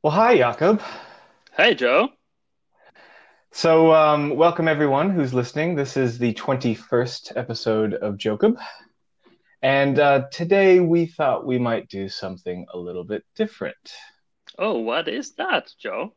Well, 0.00 0.12
hi, 0.12 0.36
Jakob. 0.36 0.80
Hey, 1.56 1.74
Joe. 1.74 2.10
So, 3.50 3.92
um, 3.92 4.36
welcome 4.36 4.68
everyone 4.68 5.10
who's 5.10 5.34
listening. 5.34 5.74
This 5.74 5.96
is 5.96 6.18
the 6.20 6.34
21st 6.34 7.36
episode 7.36 7.94
of 7.94 8.14
Jokob. 8.14 8.58
And 9.60 9.98
uh, 9.98 10.28
today 10.30 10.78
we 10.78 11.06
thought 11.06 11.48
we 11.48 11.58
might 11.58 11.88
do 11.88 12.08
something 12.08 12.64
a 12.72 12.78
little 12.78 13.02
bit 13.02 13.24
different. 13.34 13.92
Oh, 14.56 14.78
what 14.78 15.08
is 15.08 15.32
that, 15.32 15.72
Joe? 15.80 16.14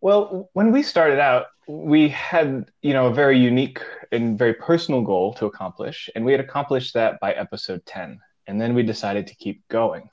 Well, 0.00 0.50
when 0.54 0.72
we 0.72 0.82
started 0.82 1.20
out, 1.20 1.46
we 1.68 2.08
had, 2.08 2.72
you 2.82 2.92
know, 2.92 3.06
a 3.06 3.14
very 3.14 3.38
unique 3.38 3.80
and 4.10 4.36
very 4.36 4.54
personal 4.54 5.02
goal 5.02 5.32
to 5.34 5.46
accomplish, 5.46 6.10
and 6.16 6.24
we 6.24 6.32
had 6.32 6.40
accomplished 6.40 6.94
that 6.94 7.20
by 7.20 7.34
episode 7.34 7.86
10. 7.86 8.18
And 8.48 8.60
then 8.60 8.74
we 8.74 8.82
decided 8.82 9.28
to 9.28 9.36
keep 9.36 9.62
going. 9.68 10.10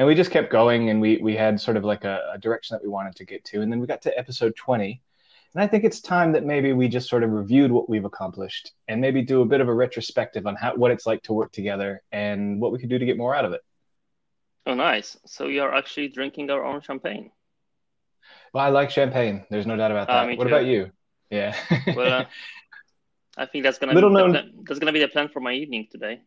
And 0.00 0.06
we 0.08 0.14
just 0.14 0.30
kept 0.30 0.50
going, 0.50 0.88
and 0.88 0.98
we 0.98 1.18
we 1.18 1.36
had 1.36 1.60
sort 1.60 1.76
of 1.76 1.84
like 1.84 2.04
a, 2.04 2.30
a 2.32 2.38
direction 2.38 2.74
that 2.74 2.82
we 2.82 2.88
wanted 2.88 3.16
to 3.16 3.26
get 3.26 3.44
to. 3.44 3.60
And 3.60 3.70
then 3.70 3.80
we 3.80 3.86
got 3.86 4.00
to 4.04 4.18
episode 4.18 4.56
20, 4.56 5.02
and 5.52 5.62
I 5.62 5.66
think 5.66 5.84
it's 5.84 6.00
time 6.00 6.32
that 6.32 6.42
maybe 6.42 6.72
we 6.72 6.88
just 6.88 7.06
sort 7.06 7.22
of 7.22 7.30
reviewed 7.32 7.70
what 7.70 7.86
we've 7.86 8.06
accomplished 8.06 8.72
and 8.88 8.98
maybe 8.98 9.20
do 9.20 9.42
a 9.42 9.44
bit 9.44 9.60
of 9.60 9.68
a 9.68 9.74
retrospective 9.74 10.46
on 10.46 10.56
how 10.56 10.74
what 10.74 10.90
it's 10.90 11.04
like 11.04 11.22
to 11.24 11.34
work 11.34 11.52
together 11.52 12.02
and 12.12 12.62
what 12.62 12.72
we 12.72 12.78
could 12.78 12.88
do 12.88 12.98
to 12.98 13.04
get 13.04 13.18
more 13.18 13.34
out 13.34 13.44
of 13.44 13.52
it. 13.52 13.60
Oh, 14.64 14.72
nice. 14.72 15.18
So 15.26 15.48
you're 15.48 15.74
actually 15.74 16.08
drinking 16.08 16.50
our 16.50 16.64
own 16.64 16.80
champagne. 16.80 17.30
Well, 18.54 18.64
I 18.64 18.70
like 18.70 18.90
champagne. 18.90 19.44
There's 19.50 19.66
no 19.66 19.76
doubt 19.76 19.90
about 19.90 20.08
Uh, 20.08 20.22
that. 20.22 20.28
me 20.28 20.36
What 20.38 20.44
too. 20.44 20.48
about 20.48 20.64
you? 20.64 20.92
Yeah. 21.30 21.54
Well, 21.94 22.12
uh, 22.22 22.24
I 23.36 23.44
think 23.44 23.64
that's 23.64 23.78
gonna 23.78 23.92
Little 23.92 24.10
known, 24.10 24.30
plan, 24.32 24.52
that's 24.66 24.78
gonna 24.80 24.92
be 24.92 25.00
the 25.00 25.08
plan 25.08 25.28
for 25.28 25.40
my 25.40 25.52
evening 25.52 25.88
today. 25.90 26.22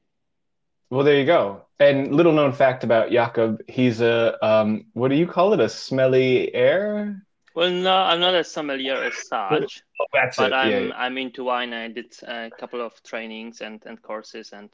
Well, 0.93 1.03
there 1.03 1.19
you 1.19 1.25
go. 1.25 1.65
And 1.79 2.15
little 2.15 2.31
known 2.31 2.53
fact 2.53 2.83
about 2.83 3.11
Jakob, 3.11 3.61
he's 3.67 3.99
a 3.99 4.37
um, 4.45 4.85
what 4.93 5.09
do 5.09 5.15
you 5.15 5.27
call 5.27 5.53
it? 5.53 5.59
A 5.59 5.67
smelly 5.67 6.53
air? 6.53 7.25
Well, 7.55 7.71
no, 7.71 7.95
I'm 7.95 8.19
not 8.19 8.35
a 8.35 8.43
sommelier 8.43 8.95
as 8.95 9.27
such, 9.27 9.81
Oh, 9.99 10.05
but 10.11 10.39
it. 10.39 10.53
I'm 10.53 10.87
yeah. 10.87 10.93
I'm 10.95 11.17
into 11.17 11.43
wine. 11.43 11.73
I 11.73 11.87
did 11.87 12.13
a 12.27 12.51
couple 12.59 12.81
of 12.81 12.93
trainings 13.03 13.61
and 13.61 13.81
and 13.85 14.01
courses, 14.01 14.51
and 14.53 14.69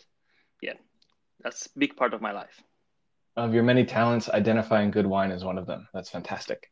yeah, 0.62 0.74
that's 1.42 1.68
a 1.68 1.80
big 1.80 1.96
part 1.96 2.14
of 2.14 2.22
my 2.22 2.32
life. 2.32 2.62
Of 3.38 3.54
your 3.54 3.64
many 3.64 3.86
talents, 3.86 4.30
identifying 4.30 4.92
good 4.92 5.08
wine 5.08 5.32
is 5.32 5.46
one 5.46 5.58
of 5.58 5.66
them. 5.68 5.88
That's 5.94 6.10
fantastic. 6.10 6.70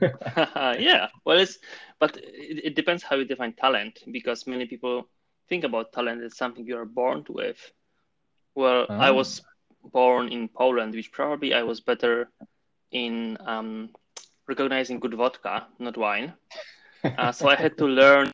Yeah. 0.78 1.08
Well, 1.24 1.38
it's 1.38 1.58
but 2.00 2.16
it, 2.16 2.64
it 2.64 2.74
depends 2.76 3.02
how 3.02 3.16
you 3.16 3.26
define 3.26 3.52
talent, 3.52 3.98
because 4.10 4.46
many 4.46 4.66
people 4.66 5.08
think 5.48 5.64
about 5.64 5.92
talent 5.92 6.22
as 6.22 6.36
something 6.36 6.66
you 6.66 6.78
are 6.78 6.86
born 6.86 7.24
with. 7.28 7.58
Well, 8.56 8.86
I 8.90 9.10
Oh. 9.10 9.14
was 9.14 9.42
born 9.92 10.28
in 10.32 10.48
Poland, 10.48 10.94
which 10.94 11.12
probably 11.12 11.54
I 11.54 11.62
was 11.62 11.80
better 11.80 12.28
in 12.90 13.36
um, 13.46 13.90
recognizing 14.48 14.98
good 14.98 15.14
vodka, 15.14 15.68
not 15.78 15.96
wine. 15.96 16.34
Uh, 17.18 17.32
so 17.32 17.48
I 17.48 17.56
had 17.56 17.78
to 17.78 17.86
learn 18.02 18.32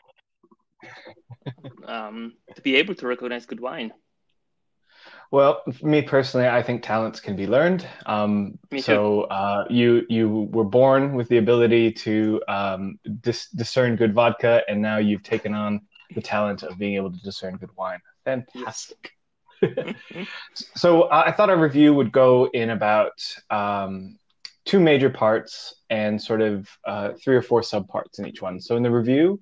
um, 1.86 2.32
to 2.54 2.62
be 2.62 2.76
able 2.76 2.94
to 2.94 3.06
recognize 3.06 3.46
good 3.46 3.60
wine. 3.60 3.92
Well, 5.30 5.62
me 5.82 6.02
personally, 6.02 6.46
I 6.46 6.62
think 6.62 6.82
talents 6.82 7.18
can 7.20 7.36
be 7.36 7.46
learned. 7.46 7.86
Um, 8.06 8.58
so 8.76 9.22
uh, 9.22 9.64
you 9.70 10.04
you 10.08 10.48
were 10.52 10.64
born 10.64 11.14
with 11.14 11.28
the 11.28 11.38
ability 11.38 11.92
to 12.04 12.42
um, 12.48 12.98
dis 13.22 13.48
discern 13.48 13.96
good 13.96 14.14
vodka, 14.14 14.62
and 14.68 14.80
now 14.80 14.98
you've 14.98 15.22
taken 15.22 15.54
on 15.54 15.80
the 16.14 16.20
talent 16.20 16.62
of 16.62 16.78
being 16.78 16.96
able 16.96 17.10
to 17.10 17.18
discern 17.24 17.56
good 17.56 17.74
wine. 17.76 18.00
Yes. 18.54 18.92
So 20.74 21.02
uh, 21.02 21.24
I 21.26 21.32
thought 21.32 21.50
our 21.50 21.56
review 21.56 21.94
would 21.94 22.12
go 22.12 22.48
in 22.52 22.70
about 22.70 23.12
um, 23.50 24.18
two 24.64 24.80
major 24.80 25.10
parts 25.10 25.74
and 25.90 26.20
sort 26.20 26.40
of 26.40 26.68
uh, 26.86 27.12
three 27.22 27.36
or 27.36 27.42
four 27.42 27.62
subparts 27.62 28.18
in 28.18 28.26
each 28.26 28.42
one. 28.42 28.60
So 28.60 28.76
in 28.76 28.82
the 28.82 28.90
review, 28.90 29.40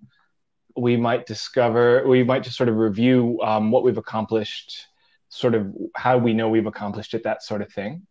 we 0.77 0.97
might 0.97 1.27
discover, 1.27 2.07
we 2.07 2.23
might 2.23 2.43
just 2.43 2.57
sort 2.57 2.69
of 2.69 2.77
review 2.77 3.41
um, 3.43 3.71
what 3.71 3.83
we've 3.83 3.99
accomplished, 3.99 4.87
sort 5.29 5.55
of 5.55 5.73
how 5.95 6.19
we 6.19 6.33
know 6.33 6.49
we've 6.49 6.67
accomplished 6.67 7.15
it, 7.15 7.25
that 7.25 7.43
sort 7.43 7.63
of 7.63 7.73
thing. 7.73 8.07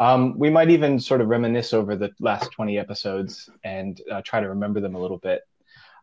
Um, 0.00 0.38
we 0.38 0.48
might 0.48 0.70
even 0.70 1.00
sort 1.00 1.20
of 1.20 1.28
reminisce 1.28 1.72
over 1.72 1.96
the 1.96 2.12
last 2.20 2.52
20 2.52 2.78
episodes 2.78 3.50
and 3.64 4.00
uh, 4.10 4.22
try 4.24 4.40
to 4.40 4.48
remember 4.48 4.80
them 4.80 4.94
a 4.94 5.00
little 5.00 5.18
bit. 5.18 5.42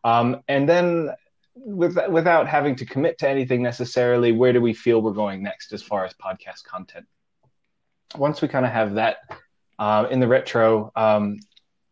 Um, 0.04 0.42
and 0.48 0.68
then, 0.68 1.10
with, 1.56 1.98
without 2.10 2.46
having 2.46 2.76
to 2.76 2.86
commit 2.86 3.18
to 3.18 3.28
anything 3.28 3.62
necessarily, 3.62 4.32
where 4.32 4.52
do 4.52 4.60
we 4.60 4.74
feel 4.74 5.02
we're 5.02 5.12
going 5.12 5.42
next 5.42 5.72
as 5.72 5.82
far 5.82 6.04
as 6.04 6.12
podcast 6.14 6.64
content? 6.64 7.06
Once 8.16 8.40
we 8.40 8.48
kind 8.48 8.64
of 8.64 8.72
have 8.72 8.94
that 8.94 9.16
uh, 9.78 10.06
in 10.10 10.20
the 10.20 10.28
retro, 10.28 10.92
um, 10.94 11.38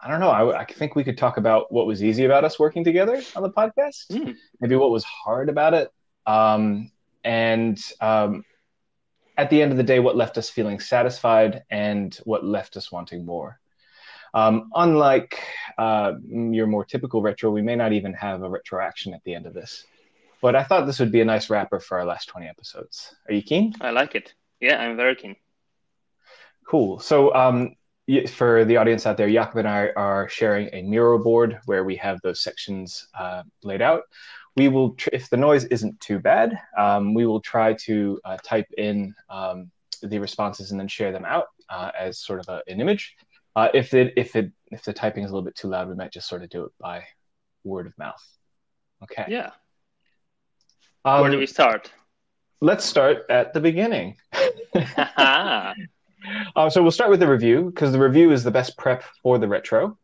I 0.01 0.09
don't 0.09 0.21
know. 0.21 0.31
I, 0.31 0.61
I 0.61 0.65
think 0.65 0.95
we 0.95 1.03
could 1.03 1.19
talk 1.19 1.39
about 1.39 1.73
what 1.73 1.87
was 1.87 2.05
easy 2.05 2.25
about 2.25 2.45
us 2.45 2.59
working 2.59 2.85
together 2.85 3.23
on 3.35 3.43
the 3.43 3.51
podcast, 3.51 4.07
Mm, 4.13 4.37
maybe 4.61 4.77
what 4.77 4.91
was 4.91 5.05
hard 5.05 5.49
about 5.49 5.75
it, 5.75 5.91
um, 6.27 6.91
and 7.25 7.81
um, 8.01 8.45
at 9.37 9.51
the 9.51 9.63
end 9.63 9.73
of 9.73 9.79
the 9.79 9.83
day, 9.83 9.99
what 9.99 10.15
left 10.17 10.39
us 10.39 10.51
feeling 10.51 10.79
satisfied 10.79 11.65
and 11.71 12.15
what 12.25 12.45
left 12.45 12.77
us 12.77 12.93
wanting 12.93 13.25
more. 13.25 13.59
Um, 14.35 14.71
unlike 14.75 15.41
uh, 15.79 16.15
your 16.29 16.67
more 16.67 16.85
typical 16.85 17.23
retro, 17.23 17.51
we 17.51 17.63
may 17.63 17.77
not 17.77 17.93
even 17.93 18.13
have 18.15 18.43
a 18.43 18.49
retro 18.51 18.85
action 18.85 19.15
at 19.15 19.23
the 19.25 19.35
end 19.35 19.47
of 19.47 19.55
this. 19.55 19.87
But 20.43 20.57
I 20.57 20.65
thought 20.65 20.87
this 20.87 20.99
would 20.99 21.13
be 21.13 21.21
a 21.21 21.25
nice 21.25 21.49
wrapper 21.49 21.81
for 21.81 21.99
our 21.99 22.05
last 22.05 22.27
20 22.27 22.47
episodes. 22.49 23.15
Are 23.29 23.35
you 23.35 23.43
keen? 23.43 23.73
I 23.81 23.91
like 23.91 24.15
it. 24.15 24.35
Yeah, 24.61 24.79
I'm 24.79 24.97
very 24.97 25.15
keen. 25.15 25.37
Cool. 26.67 26.99
So, 26.99 27.35
um, 27.35 27.77
for 28.29 28.65
the 28.65 28.77
audience 28.77 29.07
out 29.07 29.17
there, 29.17 29.31
Jakob 29.31 29.59
and 29.59 29.69
I 29.69 29.91
are 29.97 30.29
sharing 30.29 30.69
a 30.73 30.83
Miro 30.83 31.19
board 31.19 31.61
where 31.67 31.85
we 31.85 31.97
have 31.97 32.21
those 32.21 32.43
sections 32.43 33.07
uh, 33.19 33.45
laid 33.63 33.81
out. 33.81 34.03
We 34.57 34.69
will, 34.69 34.91
tr- 34.95 35.09
if 35.13 35.31
the 35.31 35.37
noise 35.37 35.65
isn't 35.65 36.01
too 36.01 36.19
bad, 36.19 36.59
um, 36.77 37.15
we 37.15 37.25
will 37.25 37.41
try 37.41 37.73
to 37.85 38.21
uh, 38.25 38.37
type 38.45 38.69
in 38.77 39.15
um, 39.31 39.71
the 40.03 40.19
responses 40.19 40.71
and 40.71 40.79
then 40.79 40.89
share 40.89 41.13
them 41.13 41.25
out 41.25 41.47
uh, 41.69 41.91
as 41.99 42.19
sort 42.19 42.41
of 42.41 42.49
a, 42.49 42.63
an 42.71 42.81
image. 42.81 43.17
Uh, 43.57 43.69
if 43.75 43.95
it 43.95 44.13
if 44.17 44.35
it 44.37 44.51
if 44.71 44.83
the 44.85 44.93
typing 44.93 45.25
is 45.25 45.31
a 45.31 45.35
little 45.35 45.45
bit 45.45 45.55
too 45.55 45.69
loud, 45.69 45.89
we 45.89 45.95
might 45.95 46.13
just 46.13 46.29
sort 46.29 46.43
of 46.43 46.51
do 46.51 46.65
it 46.65 46.73
by 46.81 47.05
word 47.63 47.87
of 47.87 47.97
mouth. 47.99 48.23
Okay. 49.03 49.25
Yeah. 49.29 49.51
Where 51.03 51.29
do 51.31 51.35
Um, 51.35 51.39
we 51.41 51.47
start? 51.47 51.91
let's 52.61 52.85
start 52.85 53.27
at 53.31 53.53
the 53.53 53.61
beginning. 53.61 54.17
Uh, 56.57 56.71
so 56.71 56.81
we'll 56.81 56.91
start 56.91 57.11
with 57.11 57.21
the 57.21 57.29
review 57.29 57.65
because 57.67 57.93
the 57.93 57.99
review 57.99 58.33
is 58.33 58.43
the 58.43 58.51
best 58.51 58.79
prep 58.79 59.05
for 59.23 59.37
the 59.37 59.47
retro. 59.47 59.99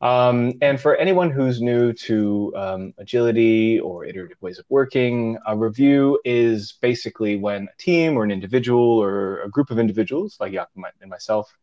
Um, 0.00 0.54
and 0.62 0.80
for 0.80 0.96
anyone 0.96 1.30
who's 1.30 1.60
new 1.60 1.92
to 1.92 2.50
um, 2.56 2.94
agility 2.96 3.78
or 3.78 4.06
iterative 4.06 4.38
ways 4.40 4.58
of 4.58 4.64
working, 4.70 5.36
a 5.46 5.54
review 5.54 6.18
is 6.24 6.78
basically 6.80 7.36
when 7.36 7.64
a 7.64 7.76
team 7.76 8.16
or 8.16 8.24
an 8.24 8.30
individual 8.30 8.80
or 8.98 9.42
a 9.42 9.50
group 9.50 9.70
of 9.70 9.78
individuals, 9.78 10.38
like 10.40 10.52
Jakob 10.54 10.82
and 11.02 11.10
myself, 11.10 11.54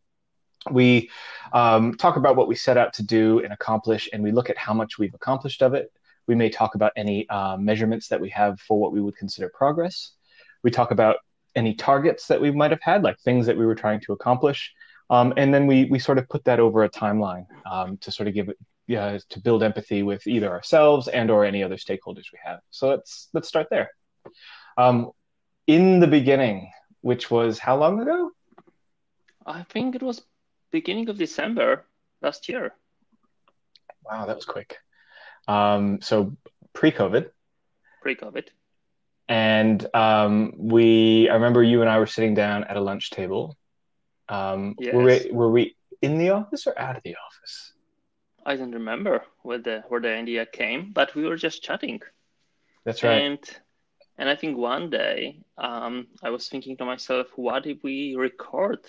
we 0.70 1.10
um, 1.52 1.94
talk 1.94 2.16
about 2.16 2.36
what 2.36 2.48
we 2.48 2.54
set 2.54 2.76
out 2.76 2.92
to 2.94 3.02
do 3.02 3.40
and 3.40 3.52
accomplish, 3.52 4.08
and 4.12 4.22
we 4.22 4.32
look 4.32 4.50
at 4.50 4.58
how 4.58 4.74
much 4.74 4.98
we've 4.98 5.14
accomplished 5.14 5.62
of 5.62 5.74
it. 5.74 5.92
We 6.26 6.34
may 6.34 6.50
talk 6.50 6.74
about 6.74 6.92
any 6.96 7.28
uh, 7.28 7.56
measurements 7.56 8.08
that 8.08 8.20
we 8.20 8.30
have 8.30 8.60
for 8.60 8.78
what 8.78 8.92
we 8.92 9.00
would 9.00 9.16
consider 9.16 9.48
progress. 9.48 10.12
We 10.62 10.70
talk 10.70 10.90
about 10.90 11.16
any 11.54 11.74
targets 11.74 12.26
that 12.26 12.40
we 12.40 12.50
might 12.50 12.70
have 12.70 12.82
had, 12.82 13.02
like 13.02 13.18
things 13.20 13.46
that 13.46 13.56
we 13.56 13.66
were 13.66 13.74
trying 13.74 14.00
to 14.00 14.12
accomplish. 14.12 14.72
Um, 15.10 15.32
and 15.36 15.54
then 15.54 15.66
we 15.66 15.86
we 15.86 15.98
sort 15.98 16.18
of 16.18 16.28
put 16.28 16.44
that 16.44 16.60
over 16.60 16.84
a 16.84 16.90
timeline 16.90 17.46
um, 17.70 17.96
to 17.98 18.10
sort 18.10 18.28
of 18.28 18.34
give 18.34 18.50
it 18.50 18.58
to 18.88 19.40
build 19.42 19.62
empathy 19.62 20.02
with 20.02 20.26
either 20.26 20.50
ourselves 20.50 21.08
and 21.08 21.30
or 21.30 21.44
any 21.44 21.62
other 21.62 21.76
stakeholders 21.76 22.26
we 22.32 22.38
have. 22.44 22.60
So 22.70 22.88
let's 22.88 23.28
let's 23.32 23.48
start 23.48 23.68
there. 23.70 23.90
Um, 24.76 25.10
in 25.66 26.00
the 26.00 26.06
beginning, 26.06 26.70
which 27.00 27.30
was 27.30 27.58
how 27.58 27.76
long 27.76 28.00
ago? 28.00 28.30
I 29.44 29.62
think 29.64 29.94
it 29.94 30.02
was 30.02 30.22
beginning 30.70 31.08
of 31.08 31.18
December 31.18 31.84
last 32.22 32.48
year. 32.48 32.72
Wow, 34.04 34.26
that 34.26 34.36
was 34.36 34.44
quick. 34.44 34.78
Um, 35.46 36.00
so 36.02 36.36
pre-COVID, 36.72 37.30
pre-COVID. 38.02 38.48
and 39.28 39.86
um, 39.94 40.52
we 40.56 41.28
I 41.28 41.34
remember 41.34 41.62
you 41.62 41.80
and 41.80 41.90
I 41.90 41.98
were 41.98 42.06
sitting 42.06 42.34
down 42.34 42.64
at 42.64 42.76
a 42.76 42.80
lunch 42.80 43.10
table. 43.10 43.56
Um, 44.28 44.74
were 44.92 45.08
Yes. 45.10 45.24
we 45.24 45.30
were 45.32 45.50
we 45.50 45.76
in 46.02 46.18
the 46.18 46.30
office 46.30 46.66
or 46.66 46.78
out 46.78 46.96
of 46.96 47.02
the 47.02 47.16
office? 47.16 47.72
I 48.44 48.56
don't 48.56 48.72
remember 48.72 49.24
where 49.42 49.58
the 49.58 49.84
where 49.88 50.00
the 50.00 50.14
idea 50.14 50.46
came, 50.46 50.92
but 50.92 51.14
we 51.14 51.24
were 51.24 51.36
just 51.36 51.62
chatting. 51.62 52.00
That's 52.84 53.02
right. 53.02 53.22
And 53.22 53.38
and 54.18 54.28
I 54.28 54.36
think 54.36 54.56
one 54.58 54.90
day 54.90 55.40
um, 55.58 56.08
I 56.22 56.30
was 56.30 56.48
thinking 56.48 56.76
to 56.78 56.84
myself, 56.84 57.28
what 57.36 57.66
if 57.66 57.82
we 57.82 58.16
record 58.16 58.80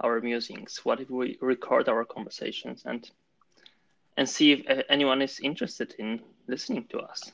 our 0.00 0.20
musings? 0.20 0.80
What 0.84 1.00
if 1.00 1.10
we 1.10 1.38
record 1.40 1.88
our 1.88 2.04
conversations 2.04 2.82
and 2.84 3.08
and 4.16 4.28
see 4.28 4.52
if 4.52 4.70
uh, 4.70 4.82
anyone 4.88 5.20
is 5.20 5.40
interested 5.40 5.94
in 5.98 6.20
listening 6.48 6.86
to 6.88 7.00
us? 7.00 7.32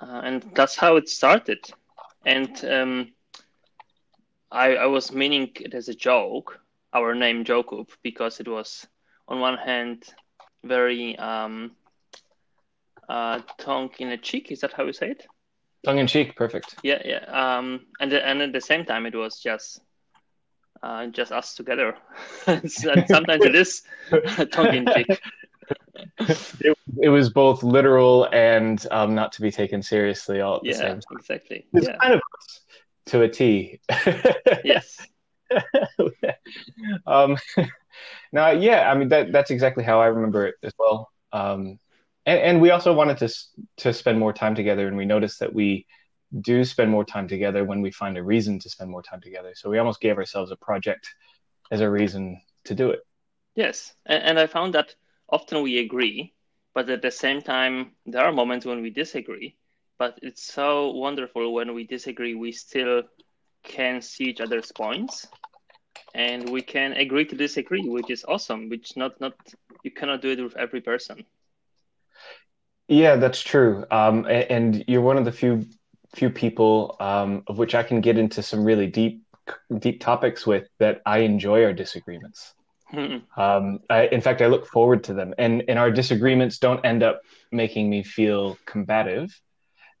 Uh, 0.00 0.20
and 0.24 0.50
that's 0.54 0.76
how 0.76 0.96
it 0.96 1.08
started. 1.08 1.64
And 2.26 2.64
um, 2.64 3.12
I, 4.50 4.74
I 4.74 4.86
was 4.86 5.12
meaning 5.12 5.50
it 5.60 5.74
as 5.74 5.88
a 5.88 5.94
joke, 5.94 6.58
our 6.92 7.14
name 7.14 7.44
Jokub 7.44 7.88
because 8.02 8.40
it 8.40 8.48
was 8.48 8.86
on 9.28 9.40
one 9.40 9.58
hand 9.58 10.04
very 10.64 11.16
um, 11.18 11.72
uh, 13.08 13.40
tongue 13.58 13.90
in 13.98 14.08
a 14.08 14.18
cheek. 14.18 14.50
Is 14.50 14.60
that 14.60 14.72
how 14.72 14.84
you 14.84 14.92
say 14.92 15.10
it? 15.10 15.26
Tongue 15.84 15.98
in 15.98 16.06
cheek, 16.06 16.36
perfect. 16.36 16.76
Yeah, 16.82 17.02
yeah. 17.04 17.24
Um, 17.26 17.86
and 17.98 18.12
and 18.12 18.42
at 18.42 18.52
the 18.52 18.60
same 18.60 18.84
time, 18.84 19.06
it 19.06 19.14
was 19.14 19.40
just 19.40 19.80
uh, 20.82 21.06
just 21.06 21.32
us 21.32 21.54
together. 21.54 21.96
sometimes 22.46 23.44
it 23.44 23.54
is 23.54 23.82
tongue 24.52 24.74
in 24.74 24.86
cheek. 24.94 25.06
It, 26.18 26.76
it, 27.00 27.08
was 27.08 27.30
both 27.30 27.62
literal 27.62 28.28
and 28.32 28.84
um, 28.90 29.14
not 29.14 29.32
to 29.32 29.40
be 29.40 29.50
taken 29.50 29.82
seriously 29.82 30.40
all 30.40 30.56
at 30.56 30.62
the 30.62 30.70
yeah, 30.70 30.76
same 30.76 31.00
time. 31.00 31.18
Exactly. 31.18 31.66
It's 31.72 31.86
yeah. 31.86 31.96
kind 31.96 32.14
of 32.14 32.20
to 33.06 33.22
a 33.22 33.28
T. 33.28 33.80
yes. 34.64 35.06
um, 37.06 37.38
now, 38.32 38.50
yeah, 38.50 38.90
I 38.90 38.96
mean 38.96 39.08
that 39.10 39.32
that's 39.32 39.50
exactly 39.50 39.84
how 39.84 40.00
I 40.00 40.06
remember 40.06 40.46
it 40.46 40.56
as 40.62 40.72
well. 40.78 41.10
Um, 41.32 41.78
and, 42.26 42.38
and 42.40 42.60
we 42.60 42.70
also 42.70 42.92
wanted 42.92 43.18
to 43.18 43.34
to 43.78 43.92
spend 43.92 44.18
more 44.18 44.32
time 44.32 44.54
together, 44.54 44.88
and 44.88 44.96
we 44.96 45.04
noticed 45.04 45.40
that 45.40 45.54
we 45.54 45.86
do 46.40 46.64
spend 46.64 46.90
more 46.90 47.04
time 47.04 47.28
together 47.28 47.64
when 47.64 47.82
we 47.82 47.90
find 47.90 48.16
a 48.16 48.22
reason 48.22 48.58
to 48.60 48.70
spend 48.70 48.90
more 48.90 49.02
time 49.02 49.20
together. 49.20 49.52
So 49.54 49.70
we 49.70 49.78
almost 49.78 50.00
gave 50.00 50.16
ourselves 50.16 50.50
a 50.50 50.56
project 50.56 51.14
as 51.70 51.80
a 51.80 51.90
reason 51.90 52.40
to 52.64 52.74
do 52.74 52.90
it. 52.90 53.00
Yes, 53.54 53.94
and, 54.06 54.38
I 54.38 54.46
found 54.46 54.74
that 54.74 54.94
often 55.28 55.62
we 55.62 55.78
agree, 55.78 56.32
but 56.74 56.88
at 56.88 57.02
the 57.02 57.10
same 57.10 57.42
time, 57.42 57.92
there 58.06 58.24
are 58.24 58.32
moments 58.32 58.64
when 58.64 58.80
we 58.80 58.88
disagree. 58.90 59.56
But 59.98 60.18
it's 60.22 60.42
so 60.42 60.92
wonderful 60.92 61.52
when 61.52 61.74
we 61.74 61.84
disagree, 61.84 62.34
we 62.34 62.52
still 62.52 63.02
can 63.62 64.00
see 64.00 64.24
each 64.24 64.40
other's 64.40 64.72
points 64.72 65.28
and 66.14 66.50
we 66.50 66.62
can 66.62 66.92
agree 66.92 67.24
to 67.26 67.36
disagree, 67.36 67.88
which 67.88 68.10
is 68.10 68.24
awesome, 68.26 68.68
which 68.68 68.96
not 68.96 69.20
not 69.20 69.34
you 69.82 69.90
cannot 69.90 70.22
do 70.22 70.30
it 70.30 70.42
with 70.42 70.56
every 70.56 70.80
person. 70.80 71.24
Yeah, 72.88 73.16
that's 73.16 73.40
true. 73.40 73.86
Um, 73.90 74.26
and 74.26 74.84
you're 74.86 75.02
one 75.02 75.16
of 75.16 75.24
the 75.24 75.32
few 75.32 75.64
few 76.14 76.30
people 76.30 76.96
um, 77.00 77.42
of 77.46 77.58
which 77.58 77.74
I 77.74 77.82
can 77.82 78.00
get 78.00 78.18
into 78.18 78.42
some 78.42 78.64
really 78.64 78.86
deep 78.86 79.22
deep 79.78 80.00
topics 80.00 80.46
with 80.46 80.68
that 80.78 81.02
I 81.04 81.18
enjoy 81.18 81.64
our 81.64 81.72
disagreements. 81.72 82.54
Mm-hmm. 82.92 83.40
Um, 83.40 83.80
I, 83.88 84.06
in 84.06 84.20
fact, 84.20 84.42
I 84.42 84.46
look 84.46 84.66
forward 84.66 85.04
to 85.04 85.14
them, 85.14 85.34
and 85.38 85.64
and 85.68 85.78
our 85.78 85.90
disagreements 85.90 86.58
don't 86.58 86.84
end 86.84 87.02
up 87.02 87.22
making 87.50 87.88
me 87.88 88.02
feel 88.02 88.58
combative. 88.66 89.38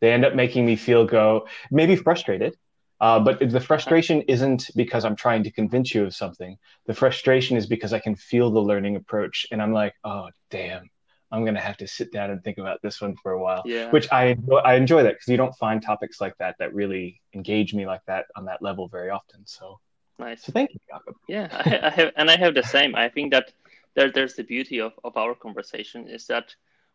They 0.00 0.12
end 0.12 0.24
up 0.24 0.34
making 0.34 0.66
me 0.66 0.76
feel 0.76 1.06
go 1.06 1.46
maybe 1.70 1.96
frustrated, 1.96 2.56
uh, 3.00 3.20
but 3.20 3.50
the 3.50 3.60
frustration 3.60 4.22
isn't 4.22 4.70
because 4.76 5.04
I'm 5.04 5.16
trying 5.16 5.44
to 5.44 5.50
convince 5.50 5.94
you 5.94 6.04
of 6.04 6.14
something. 6.14 6.58
The 6.86 6.94
frustration 6.94 7.56
is 7.56 7.66
because 7.66 7.92
I 7.92 7.98
can 7.98 8.14
feel 8.14 8.50
the 8.50 8.60
learning 8.60 8.96
approach, 8.96 9.46
and 9.50 9.62
I'm 9.62 9.72
like, 9.72 9.94
oh 10.04 10.28
damn, 10.50 10.90
I'm 11.32 11.46
gonna 11.46 11.60
have 11.60 11.78
to 11.78 11.88
sit 11.88 12.12
down 12.12 12.30
and 12.30 12.44
think 12.44 12.58
about 12.58 12.80
this 12.82 13.00
one 13.00 13.16
for 13.16 13.32
a 13.32 13.40
while. 13.40 13.62
Yeah. 13.64 13.90
Which 13.90 14.06
I 14.12 14.36
I 14.64 14.74
enjoy 14.74 15.02
that 15.02 15.14
because 15.14 15.28
you 15.28 15.38
don't 15.38 15.56
find 15.56 15.82
topics 15.82 16.20
like 16.20 16.36
that 16.38 16.56
that 16.58 16.74
really 16.74 17.20
engage 17.32 17.72
me 17.72 17.86
like 17.86 18.04
that 18.06 18.26
on 18.36 18.44
that 18.44 18.60
level 18.60 18.86
very 18.88 19.08
often. 19.08 19.46
So 19.46 19.80
nice. 20.18 20.44
So 20.44 20.52
thank 20.52 20.74
you, 20.74 20.80
Jakob. 20.90 21.16
Yeah, 21.28 21.48
I, 21.50 21.86
I 21.86 21.90
have, 21.90 22.12
and 22.16 22.30
I 22.30 22.36
have 22.36 22.54
the 22.54 22.62
same. 22.62 22.94
I 22.94 23.08
think 23.08 23.32
that 23.32 23.52
there, 23.94 24.12
there's 24.12 24.34
the 24.34 24.44
beauty 24.44 24.80
of, 24.80 24.92
of 25.04 25.16
our 25.16 25.34
conversation 25.34 26.06
is 26.06 26.26
that 26.26 26.54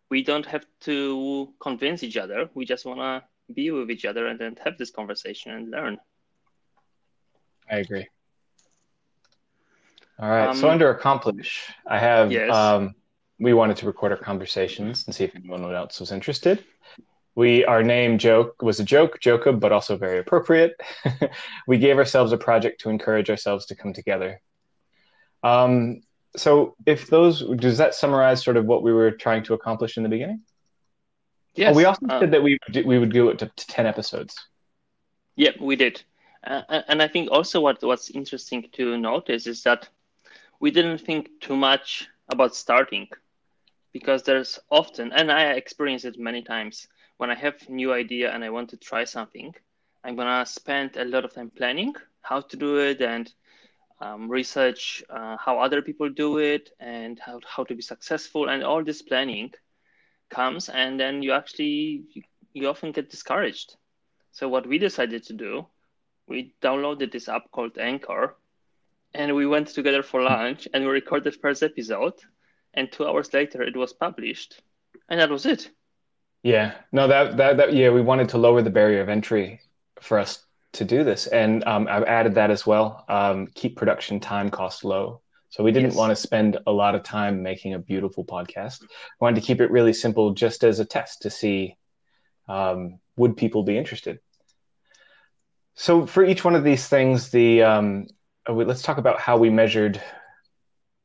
we 0.09 0.23
don't 0.23 0.45
have 0.45 0.65
to 0.81 1.51
convince 1.59 2.03
each 2.03 2.17
other. 2.17 2.49
We 2.53 2.63
just 2.65 2.85
wanna 2.85 3.23
be 3.53 3.71
with 3.71 3.89
each 3.89 4.05
other 4.05 4.27
and 4.27 4.39
then 4.39 4.55
have 4.63 4.77
this 4.77 4.91
conversation 4.91 5.51
and 5.51 5.71
learn. 5.71 5.97
I 7.69 7.77
agree. 7.77 8.07
All 10.19 10.29
right. 10.29 10.49
Um, 10.49 10.57
so 10.57 10.69
under 10.69 10.89
accomplish, 10.91 11.71
I 11.85 11.99
have 11.99 12.31
yes. 12.31 12.53
um, 12.53 12.95
we 13.39 13.53
wanted 13.53 13.77
to 13.77 13.85
record 13.85 14.11
our 14.11 14.17
conversations 14.17 15.03
and 15.05 15.15
see 15.15 15.25
if 15.25 15.35
anyone 15.35 15.73
else 15.73 15.99
was 15.99 16.11
interested. 16.11 16.63
We 17.35 17.63
our 17.65 17.83
name 17.83 18.17
joke 18.17 18.61
was 18.61 18.79
a 18.79 18.83
joke, 18.83 19.19
Jokum, 19.19 19.59
but 19.59 19.71
also 19.71 19.95
very 19.95 20.17
appropriate. 20.19 20.75
we 21.67 21.77
gave 21.77 21.97
ourselves 21.97 22.31
a 22.31 22.37
project 22.37 22.81
to 22.81 22.89
encourage 22.89 23.29
ourselves 23.29 23.67
to 23.67 23.75
come 23.75 23.93
together. 23.93 24.41
Um, 25.43 26.01
so 26.35 26.75
if 26.85 27.07
those 27.09 27.43
does 27.57 27.77
that 27.77 27.93
summarize 27.93 28.43
sort 28.43 28.57
of 28.57 28.65
what 28.65 28.81
we 28.81 28.91
were 28.91 29.11
trying 29.11 29.43
to 29.43 29.53
accomplish 29.53 29.97
in 29.97 30.03
the 30.03 30.09
beginning? 30.09 30.41
Yes. 31.53 31.73
Oh, 31.73 31.77
we 31.77 31.85
also 31.85 32.05
uh, 32.07 32.19
said 32.19 32.31
that 32.31 32.41
we 32.41 32.57
we 32.85 32.97
would 32.97 33.13
go 33.13 33.33
to, 33.33 33.45
to 33.45 33.67
ten 33.67 33.85
episodes. 33.85 34.35
Yeah, 35.35 35.51
we 35.59 35.75
did, 35.75 36.01
uh, 36.43 36.81
and 36.87 37.03
I 37.03 37.07
think 37.07 37.29
also 37.31 37.61
what 37.61 37.83
what's 37.83 38.09
interesting 38.09 38.67
to 38.73 38.97
notice 38.97 39.45
is 39.45 39.61
that 39.63 39.89
we 40.59 40.71
didn't 40.71 40.99
think 40.99 41.29
too 41.39 41.55
much 41.55 42.07
about 42.29 42.55
starting, 42.55 43.07
because 43.93 44.23
there's 44.23 44.59
often, 44.69 45.11
and 45.13 45.31
I 45.31 45.51
experience 45.53 46.05
it 46.05 46.17
many 46.19 46.41
times, 46.43 46.87
when 47.17 47.29
I 47.29 47.35
have 47.35 47.69
new 47.69 47.93
idea 47.93 48.31
and 48.31 48.43
I 48.43 48.49
want 48.49 48.69
to 48.69 48.77
try 48.77 49.03
something, 49.05 49.53
I'm 50.03 50.15
gonna 50.15 50.45
spend 50.45 50.97
a 50.97 51.05
lot 51.05 51.25
of 51.25 51.33
time 51.33 51.51
planning 51.51 51.93
how 52.21 52.41
to 52.41 52.57
do 52.57 52.77
it 52.77 53.01
and 53.01 53.31
um, 53.99 54.29
research 54.29 55.03
uh, 55.09 55.37
how 55.37 55.59
other 55.59 55.81
people 55.81 56.09
do 56.09 56.37
it 56.39 56.69
and 56.79 57.19
how, 57.19 57.39
how 57.45 57.63
to 57.63 57.75
be 57.75 57.81
successful 57.81 58.49
and 58.49 58.63
all 58.63 58.83
this 58.83 59.01
planning 59.01 59.51
comes 60.29 60.69
and 60.69 60.99
then 60.99 61.21
you 61.21 61.31
actually 61.33 62.03
you, 62.13 62.21
you 62.53 62.67
often 62.69 62.91
get 62.91 63.09
discouraged. 63.09 63.75
So 64.31 64.47
what 64.47 64.67
we 64.67 64.77
decided 64.77 65.23
to 65.25 65.33
do 65.33 65.65
we 66.27 66.53
downloaded 66.61 67.11
this 67.11 67.27
app 67.29 67.51
called 67.51 67.77
anchor 67.77 68.35
and 69.13 69.35
we 69.35 69.45
went 69.45 69.67
together 69.67 70.03
for 70.03 70.21
lunch 70.21 70.67
and 70.73 70.83
we 70.85 70.89
recorded 70.91 71.35
first 71.35 71.63
episode 71.63 72.13
and 72.77 72.91
two 72.91 73.05
hours 73.05 73.33
later 73.33 73.61
it 73.61 73.75
was 73.75 73.91
published 73.91 74.61
and 75.09 75.19
that 75.19 75.29
was 75.29 75.45
it 75.45 75.69
yeah 76.43 76.75
no 76.91 77.07
that 77.07 77.35
that, 77.35 77.57
that 77.57 77.73
yeah 77.73 77.89
we 77.89 78.01
wanted 78.01 78.29
to 78.29 78.37
lower 78.37 78.61
the 78.61 78.69
barrier 78.69 79.01
of 79.01 79.09
entry 79.09 79.59
for 80.01 80.17
us 80.17 80.45
to 80.71 80.85
do 80.85 81.03
this 81.03 81.27
and 81.27 81.65
um, 81.65 81.87
i've 81.89 82.03
added 82.03 82.35
that 82.35 82.51
as 82.51 82.65
well 82.65 83.03
um, 83.09 83.47
keep 83.55 83.75
production 83.75 84.19
time 84.19 84.49
cost 84.49 84.85
low 84.85 85.21
so 85.49 85.63
we 85.63 85.71
didn't 85.71 85.91
yes. 85.91 85.97
want 85.97 86.11
to 86.11 86.15
spend 86.15 86.57
a 86.67 86.71
lot 86.71 86.95
of 86.95 87.03
time 87.03 87.41
making 87.41 87.73
a 87.73 87.79
beautiful 87.79 88.25
podcast. 88.25 88.81
We 88.81 88.87
wanted 89.21 89.41
to 89.41 89.47
keep 89.47 89.61
it 89.61 89.71
really 89.71 89.93
simple, 89.93 90.33
just 90.33 90.63
as 90.63 90.79
a 90.79 90.85
test 90.85 91.21
to 91.21 91.29
see 91.29 91.77
um, 92.49 92.99
would 93.15 93.37
people 93.37 93.63
be 93.63 93.77
interested. 93.77 94.19
So 95.75 96.05
for 96.05 96.25
each 96.25 96.43
one 96.43 96.55
of 96.55 96.63
these 96.63 96.87
things, 96.87 97.29
the 97.29 97.63
um, 97.63 98.07
let's 98.47 98.81
talk 98.81 98.97
about 98.97 99.19
how 99.19 99.37
we 99.37 99.49
measured 99.49 100.01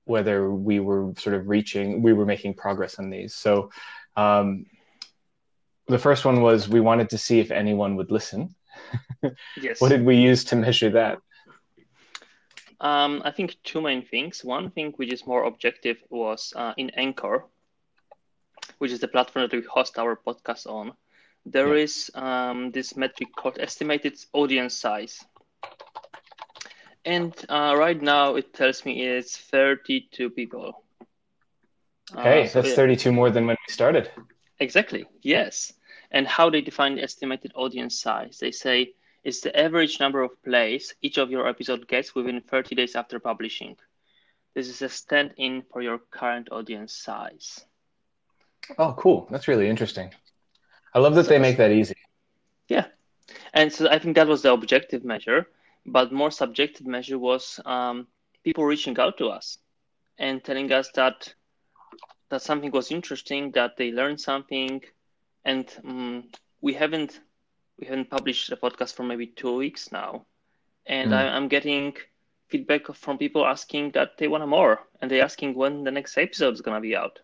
whether 0.04 0.50
we 0.50 0.80
were 0.80 1.12
sort 1.16 1.34
of 1.36 1.48
reaching, 1.48 2.02
we 2.02 2.12
were 2.12 2.26
making 2.26 2.54
progress 2.54 2.98
on 2.98 3.10
these. 3.10 3.34
So 3.34 3.70
um, 4.16 4.66
the 5.86 5.98
first 5.98 6.24
one 6.24 6.40
was 6.42 6.68
we 6.68 6.80
wanted 6.80 7.10
to 7.10 7.18
see 7.18 7.40
if 7.40 7.50
anyone 7.50 7.96
would 7.96 8.10
listen. 8.10 8.54
yes. 9.60 9.80
what 9.80 9.90
did 9.90 10.04
we 10.04 10.16
use 10.16 10.44
to 10.44 10.56
measure 10.56 10.90
that? 10.90 11.18
Um, 12.80 13.22
I 13.24 13.30
think 13.30 13.56
two 13.62 13.80
main 13.80 14.04
things. 14.04 14.44
One 14.44 14.70
thing 14.70 14.92
which 14.96 15.12
is 15.12 15.24
more 15.26 15.44
objective 15.44 15.98
was 16.10 16.52
uh, 16.56 16.74
in 16.76 16.90
Anchor, 16.90 17.44
which 18.78 18.90
is 18.90 18.98
the 18.98 19.08
platform 19.08 19.48
that 19.48 19.56
we 19.56 19.62
host 19.62 19.98
our 19.98 20.16
podcast 20.16 20.66
on. 20.66 20.92
There 21.46 21.76
yeah. 21.76 21.84
is 21.84 22.10
um, 22.14 22.72
this 22.72 22.96
metric 22.96 23.28
called 23.36 23.58
estimated 23.60 24.18
audience 24.32 24.74
size. 24.74 25.24
And 27.04 27.34
uh, 27.48 27.74
right 27.76 28.00
now 28.00 28.36
it 28.36 28.54
tells 28.54 28.84
me 28.84 29.02
it's 29.02 29.36
32 29.36 30.30
people. 30.30 30.84
Hey, 32.14 32.44
uh, 32.44 32.48
so 32.48 32.62
that's 32.62 32.74
32 32.74 33.12
more 33.12 33.30
than 33.30 33.46
when 33.46 33.56
we 33.66 33.72
started. 33.72 34.10
Exactly, 34.60 35.06
yes. 35.22 35.72
And 36.10 36.26
how 36.26 36.50
they 36.50 36.60
define 36.60 36.96
the 36.96 37.02
estimated 37.02 37.52
audience 37.54 37.98
size. 37.98 38.38
They 38.38 38.52
say 38.52 38.94
is 39.24 39.40
the 39.40 39.56
average 39.58 40.00
number 40.00 40.22
of 40.22 40.42
plays 40.42 40.94
each 41.00 41.18
of 41.18 41.30
your 41.30 41.48
episode 41.48 41.88
gets 41.88 42.14
within 42.14 42.40
30 42.40 42.74
days 42.74 42.94
after 42.94 43.18
publishing. 43.18 43.76
This 44.54 44.68
is 44.68 44.82
a 44.82 44.88
stand 44.88 45.34
in 45.36 45.62
for 45.72 45.80
your 45.80 45.98
current 46.10 46.48
audience 46.50 46.92
size. 46.92 47.64
Oh, 48.78 48.94
cool. 48.98 49.26
That's 49.30 49.48
really 49.48 49.68
interesting. 49.68 50.12
I 50.94 50.98
love 50.98 51.14
that 51.14 51.24
so, 51.24 51.30
they 51.30 51.38
make 51.38 51.56
that 51.56 51.72
easy. 51.72 51.94
Yeah. 52.68 52.86
And 53.54 53.72
so 53.72 53.88
I 53.88 53.98
think 53.98 54.16
that 54.16 54.28
was 54.28 54.42
the 54.42 54.52
objective 54.52 55.04
measure, 55.04 55.46
but 55.84 56.12
more 56.12 56.30
subjective 56.30 56.86
measure 56.86 57.18
was 57.18 57.60
um, 57.64 58.06
people 58.44 58.64
reaching 58.64 58.98
out 58.98 59.18
to 59.18 59.28
us 59.28 59.58
and 60.18 60.42
telling 60.42 60.70
us 60.72 60.90
that 60.94 61.34
that 62.30 62.42
something 62.42 62.70
was 62.70 62.90
interesting, 62.90 63.50
that 63.52 63.76
they 63.76 63.92
learned 63.92 64.18
something, 64.18 64.80
and 65.44 65.66
um, 65.86 66.24
we 66.62 66.72
haven't 66.72 67.20
we 67.78 67.86
haven't 67.86 68.10
published 68.10 68.50
a 68.50 68.56
podcast 68.56 68.94
for 68.94 69.02
maybe 69.02 69.26
two 69.26 69.56
weeks 69.56 69.92
now, 69.92 70.24
and 70.86 71.10
mm. 71.10 71.14
I, 71.14 71.36
am 71.36 71.48
getting 71.48 71.94
feedback 72.48 72.86
from 72.94 73.18
people 73.18 73.44
asking 73.44 73.90
that 73.92 74.16
they 74.16 74.28
want 74.28 74.46
more, 74.48 74.80
and 75.00 75.10
they're 75.10 75.24
asking 75.24 75.54
when 75.54 75.84
the 75.84 75.90
next 75.90 76.16
episode 76.16 76.54
is 76.54 76.62
gonna 76.62 76.80
be 76.80 76.96
out. 76.96 77.18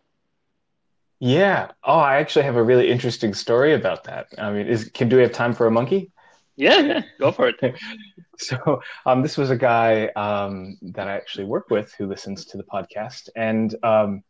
Yeah. 1.20 1.72
Oh, 1.82 1.98
I 1.98 2.18
actually 2.18 2.44
have 2.44 2.56
a 2.56 2.62
really 2.62 2.90
interesting 2.90 3.34
story 3.34 3.74
about 3.74 4.04
that. 4.04 4.28
I 4.38 4.52
mean, 4.52 4.66
is 4.66 4.90
can 4.90 5.08
do 5.08 5.16
we 5.16 5.22
have 5.22 5.32
time 5.32 5.54
for 5.54 5.66
a 5.66 5.70
monkey? 5.70 6.12
Yeah, 6.58 6.80
yeah, 6.80 7.02
go 7.20 7.30
for 7.30 7.48
it. 7.48 7.56
so 8.38 8.82
um, 9.06 9.22
this 9.22 9.38
was 9.38 9.50
a 9.50 9.56
guy 9.56 10.08
um, 10.08 10.76
that 10.82 11.06
I 11.06 11.12
actually 11.12 11.44
work 11.44 11.70
with 11.70 11.94
who 11.96 12.06
listens 12.06 12.44
to 12.46 12.56
the 12.56 12.64
podcast, 12.64 13.28
and 13.36 13.74
um, 13.84 14.24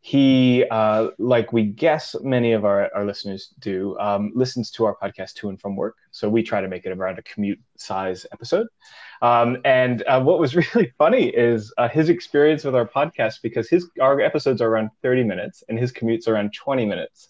he, 0.00 0.64
uh, 0.70 1.10
like 1.18 1.52
we 1.52 1.64
guess 1.64 2.16
many 2.22 2.52
of 2.52 2.64
our, 2.64 2.90
our 2.94 3.04
listeners 3.04 3.54
do, 3.60 3.96
um, 4.00 4.32
listens 4.34 4.70
to 4.72 4.84
our 4.84 4.96
podcast 4.96 5.34
to 5.34 5.48
and 5.50 5.60
from 5.60 5.76
work. 5.76 5.94
So 6.10 6.28
we 6.28 6.42
try 6.42 6.60
to 6.60 6.68
make 6.68 6.86
it 6.86 6.90
around 6.92 7.18
a 7.18 7.22
commute 7.22 7.60
size 7.76 8.26
episode. 8.32 8.66
Um, 9.22 9.58
and 9.64 10.02
uh, 10.08 10.20
what 10.22 10.40
was 10.40 10.56
really 10.74 10.92
funny 10.98 11.28
is 11.28 11.72
uh, 11.78 11.88
his 11.88 12.08
experience 12.08 12.64
with 12.64 12.74
our 12.74 12.88
podcast 12.88 13.42
because 13.42 13.68
his 13.68 13.88
our 14.00 14.20
episodes 14.20 14.60
are 14.60 14.68
around 14.68 14.90
30 15.02 15.22
minutes 15.22 15.62
and 15.68 15.78
his 15.78 15.92
commutes 15.92 16.26
around 16.26 16.52
20 16.52 16.84
minutes. 16.86 17.28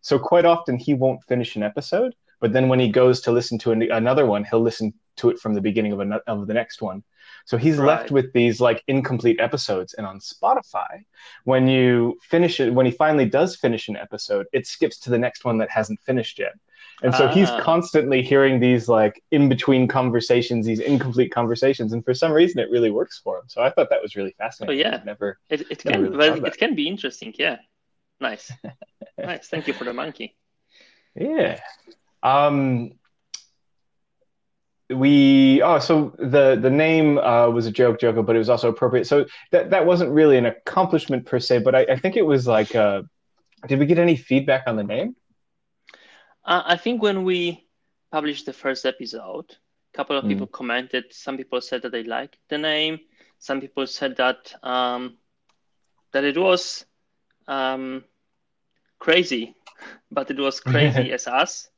So 0.00 0.18
quite 0.18 0.44
often 0.44 0.76
he 0.76 0.94
won't 0.94 1.24
finish 1.24 1.56
an 1.56 1.62
episode, 1.62 2.14
but 2.40 2.52
then 2.52 2.68
when 2.68 2.80
he 2.80 2.88
goes 2.88 3.20
to 3.22 3.32
listen 3.32 3.58
to 3.58 3.72
an, 3.72 3.82
another 3.82 4.26
one, 4.26 4.44
he'll 4.44 4.60
listen 4.60 4.94
to 5.16 5.30
it 5.30 5.38
from 5.38 5.54
the 5.54 5.60
beginning 5.60 5.92
of, 5.92 6.00
a, 6.00 6.20
of 6.26 6.46
the 6.46 6.54
next 6.54 6.80
one. 6.80 7.02
So 7.44 7.56
he's 7.56 7.78
right. 7.78 7.86
left 7.86 8.10
with 8.10 8.32
these 8.32 8.60
like 8.60 8.82
incomplete 8.88 9.40
episodes. 9.40 9.94
And 9.94 10.06
on 10.06 10.20
Spotify, 10.20 11.04
when 11.44 11.66
you 11.66 12.18
finish 12.22 12.60
it, 12.60 12.72
when 12.72 12.86
he 12.86 12.92
finally 12.92 13.24
does 13.24 13.56
finish 13.56 13.88
an 13.88 13.96
episode, 13.96 14.46
it 14.52 14.66
skips 14.66 14.98
to 15.00 15.10
the 15.10 15.18
next 15.18 15.44
one 15.44 15.58
that 15.58 15.70
hasn't 15.70 16.00
finished 16.00 16.38
yet. 16.38 16.54
And 17.02 17.14
so 17.14 17.28
he's 17.28 17.48
ah. 17.48 17.60
constantly 17.60 18.22
hearing 18.22 18.58
these 18.58 18.88
like 18.88 19.22
in 19.30 19.48
between 19.48 19.86
conversations, 19.86 20.66
these 20.66 20.80
incomplete 20.80 21.30
conversations, 21.30 21.92
and 21.92 22.04
for 22.04 22.12
some 22.12 22.32
reason 22.32 22.58
it 22.58 22.70
really 22.70 22.90
works 22.90 23.20
for 23.22 23.38
him. 23.38 23.44
So 23.46 23.62
I 23.62 23.70
thought 23.70 23.88
that 23.90 24.02
was 24.02 24.16
really 24.16 24.34
fascinating. 24.36 24.84
Oh 24.84 24.90
yeah, 24.90 25.00
never. 25.04 25.38
It, 25.48 25.60
it 25.70 25.84
never 25.84 26.08
can, 26.08 26.16
really 26.16 26.40
it 26.40 26.58
can 26.58 26.74
be 26.74 26.88
interesting. 26.88 27.32
Yeah, 27.38 27.58
nice, 28.20 28.50
nice. 29.18 29.46
Thank 29.48 29.68
you 29.68 29.74
for 29.74 29.84
the 29.84 29.92
monkey. 29.92 30.36
Yeah. 31.14 31.60
Um, 32.22 32.92
we 34.90 35.60
oh 35.62 35.78
so 35.78 36.14
the 36.18 36.56
the 36.56 36.70
name 36.70 37.18
uh, 37.18 37.48
was 37.50 37.66
a 37.66 37.70
joke 37.70 38.00
joke 38.00 38.24
but 38.24 38.34
it 38.34 38.38
was 38.38 38.48
also 38.48 38.68
appropriate. 38.70 39.06
So 39.06 39.26
that 39.52 39.70
that 39.70 39.86
wasn't 39.86 40.10
really 40.12 40.38
an 40.38 40.46
accomplishment 40.46 41.26
per 41.26 41.38
se 41.38 41.60
but 41.60 41.74
i, 41.74 41.80
I 41.80 41.96
think 41.96 42.16
it 42.16 42.22
was 42.22 42.46
like 42.46 42.74
uh, 42.74 43.02
did 43.66 43.78
we 43.78 43.86
get 43.86 43.98
any 43.98 44.16
feedback 44.16 44.64
on 44.66 44.76
the 44.76 44.84
name? 44.84 45.14
Uh, 46.44 46.62
i 46.64 46.76
think 46.76 47.02
when 47.02 47.24
we 47.24 47.66
published 48.10 48.46
the 48.46 48.52
first 48.52 48.86
episode 48.86 49.56
a 49.92 49.96
couple 49.96 50.16
of 50.16 50.24
mm. 50.24 50.28
people 50.28 50.46
commented. 50.46 51.12
Some 51.12 51.36
people 51.36 51.60
said 51.60 51.82
that 51.82 51.92
they 51.92 52.04
liked 52.04 52.38
the 52.48 52.58
name. 52.58 53.00
Some 53.38 53.60
people 53.60 53.86
said 53.86 54.16
that 54.16 54.52
um, 54.62 55.16
that 56.12 56.24
it 56.24 56.36
was 56.36 56.84
um, 57.46 58.04
crazy 58.98 59.54
but 60.10 60.30
it 60.30 60.38
was 60.38 60.60
crazy 60.60 61.12
as 61.16 61.26
us 61.26 61.68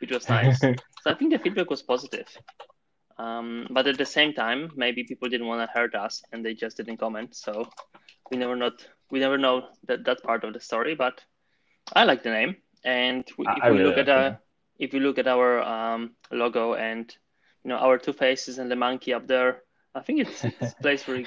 which 0.00 0.10
was 0.10 0.28
nice 0.28 0.60
So 1.02 1.10
I 1.10 1.14
think 1.14 1.32
the 1.32 1.38
feedback 1.38 1.70
was 1.70 1.82
positive. 1.82 2.26
Um, 3.18 3.66
but 3.70 3.86
at 3.86 3.96
the 3.96 4.04
same 4.04 4.34
time, 4.34 4.70
maybe 4.76 5.04
people 5.04 5.28
didn't 5.28 5.46
want 5.46 5.60
to 5.62 5.78
hurt 5.78 5.94
us 5.94 6.22
and 6.32 6.44
they 6.44 6.54
just 6.54 6.76
didn't 6.76 6.98
comment. 6.98 7.34
So 7.34 7.68
we 8.30 8.36
never 8.36 8.56
not 8.56 8.86
we 9.10 9.20
never 9.20 9.38
know 9.38 9.68
that 9.86 10.04
that 10.04 10.22
part 10.22 10.44
of 10.44 10.52
the 10.52 10.60
story. 10.60 10.94
But 10.94 11.22
I 11.94 12.04
like 12.04 12.22
the 12.22 12.30
name, 12.30 12.56
and 12.84 13.24
if 13.38 13.62
I 13.62 13.70
we 13.70 13.78
really 13.78 13.88
look 13.88 13.98
at 13.98 14.08
a, 14.08 14.38
if 14.78 14.92
we 14.92 15.00
look 15.00 15.18
at 15.18 15.28
our 15.28 15.62
um, 15.62 16.16
logo 16.30 16.74
and 16.74 17.14
you 17.64 17.68
know 17.70 17.76
our 17.76 17.98
two 17.98 18.12
faces 18.12 18.58
and 18.58 18.70
the 18.70 18.76
monkey 18.76 19.14
up 19.14 19.26
there, 19.26 19.62
I 19.96 20.02
think 20.02 20.20
it's, 20.20 20.44
it's 20.44 20.74
plays 20.74 21.08
really 21.08 21.24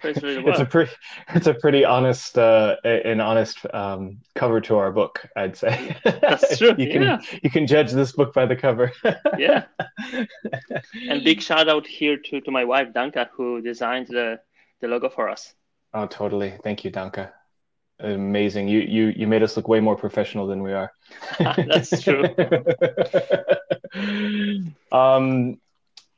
plays 0.00 0.20
really 0.20 0.42
well. 0.42 0.54
It's 0.54 0.60
a 0.60 0.66
pretty 0.66 0.90
it's 1.34 1.46
a 1.46 1.54
pretty 1.54 1.84
honest 1.84 2.36
uh, 2.36 2.74
an 2.84 3.20
honest 3.20 3.64
um, 3.72 4.18
cover 4.34 4.60
to 4.62 4.76
our 4.76 4.90
book, 4.90 5.24
I'd 5.36 5.56
say. 5.56 5.96
That's 6.04 6.58
true. 6.58 6.74
you 6.76 6.90
can 6.90 7.02
yeah. 7.02 7.20
you 7.44 7.48
can 7.48 7.68
judge 7.68 7.92
this 7.92 8.10
book 8.10 8.34
by 8.34 8.44
the 8.44 8.56
cover. 8.56 8.92
yeah. 9.38 9.66
And 11.08 11.22
big 11.22 11.40
shout 11.40 11.68
out 11.68 11.86
here 11.86 12.16
to, 12.16 12.40
to 12.40 12.50
my 12.50 12.64
wife 12.64 12.88
Danka 12.92 13.28
who 13.32 13.62
designed 13.62 14.08
the 14.08 14.40
the 14.80 14.88
logo 14.88 15.08
for 15.08 15.28
us. 15.28 15.54
Oh, 15.94 16.06
totally. 16.06 16.54
Thank 16.64 16.84
you, 16.84 16.90
Danka. 16.90 17.30
Amazing. 18.00 18.66
You 18.66 18.80
you 18.80 19.12
you 19.16 19.26
made 19.28 19.44
us 19.44 19.56
look 19.56 19.68
way 19.68 19.78
more 19.78 19.96
professional 19.96 20.48
than 20.48 20.62
we 20.62 20.72
are. 20.72 20.90
That's 21.38 22.02
true. 22.02 22.24
um 24.90 25.58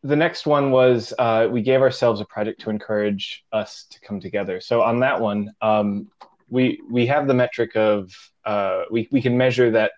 the 0.02 0.16
next 0.16 0.46
one 0.46 0.70
was 0.70 1.12
uh, 1.18 1.48
we 1.50 1.62
gave 1.62 1.80
ourselves 1.80 2.20
a 2.20 2.24
project 2.24 2.60
to 2.62 2.70
encourage 2.70 3.44
us 3.52 3.86
to 3.90 4.00
come 4.00 4.20
together. 4.20 4.60
So 4.60 4.82
on 4.82 5.00
that 5.00 5.20
one, 5.20 5.52
um, 5.60 6.08
we 6.48 6.80
we 6.90 7.06
have 7.06 7.26
the 7.26 7.34
metric 7.34 7.76
of 7.76 8.12
uh, 8.44 8.84
we 8.90 9.08
we 9.10 9.20
can 9.20 9.36
measure 9.36 9.70
that 9.72 9.92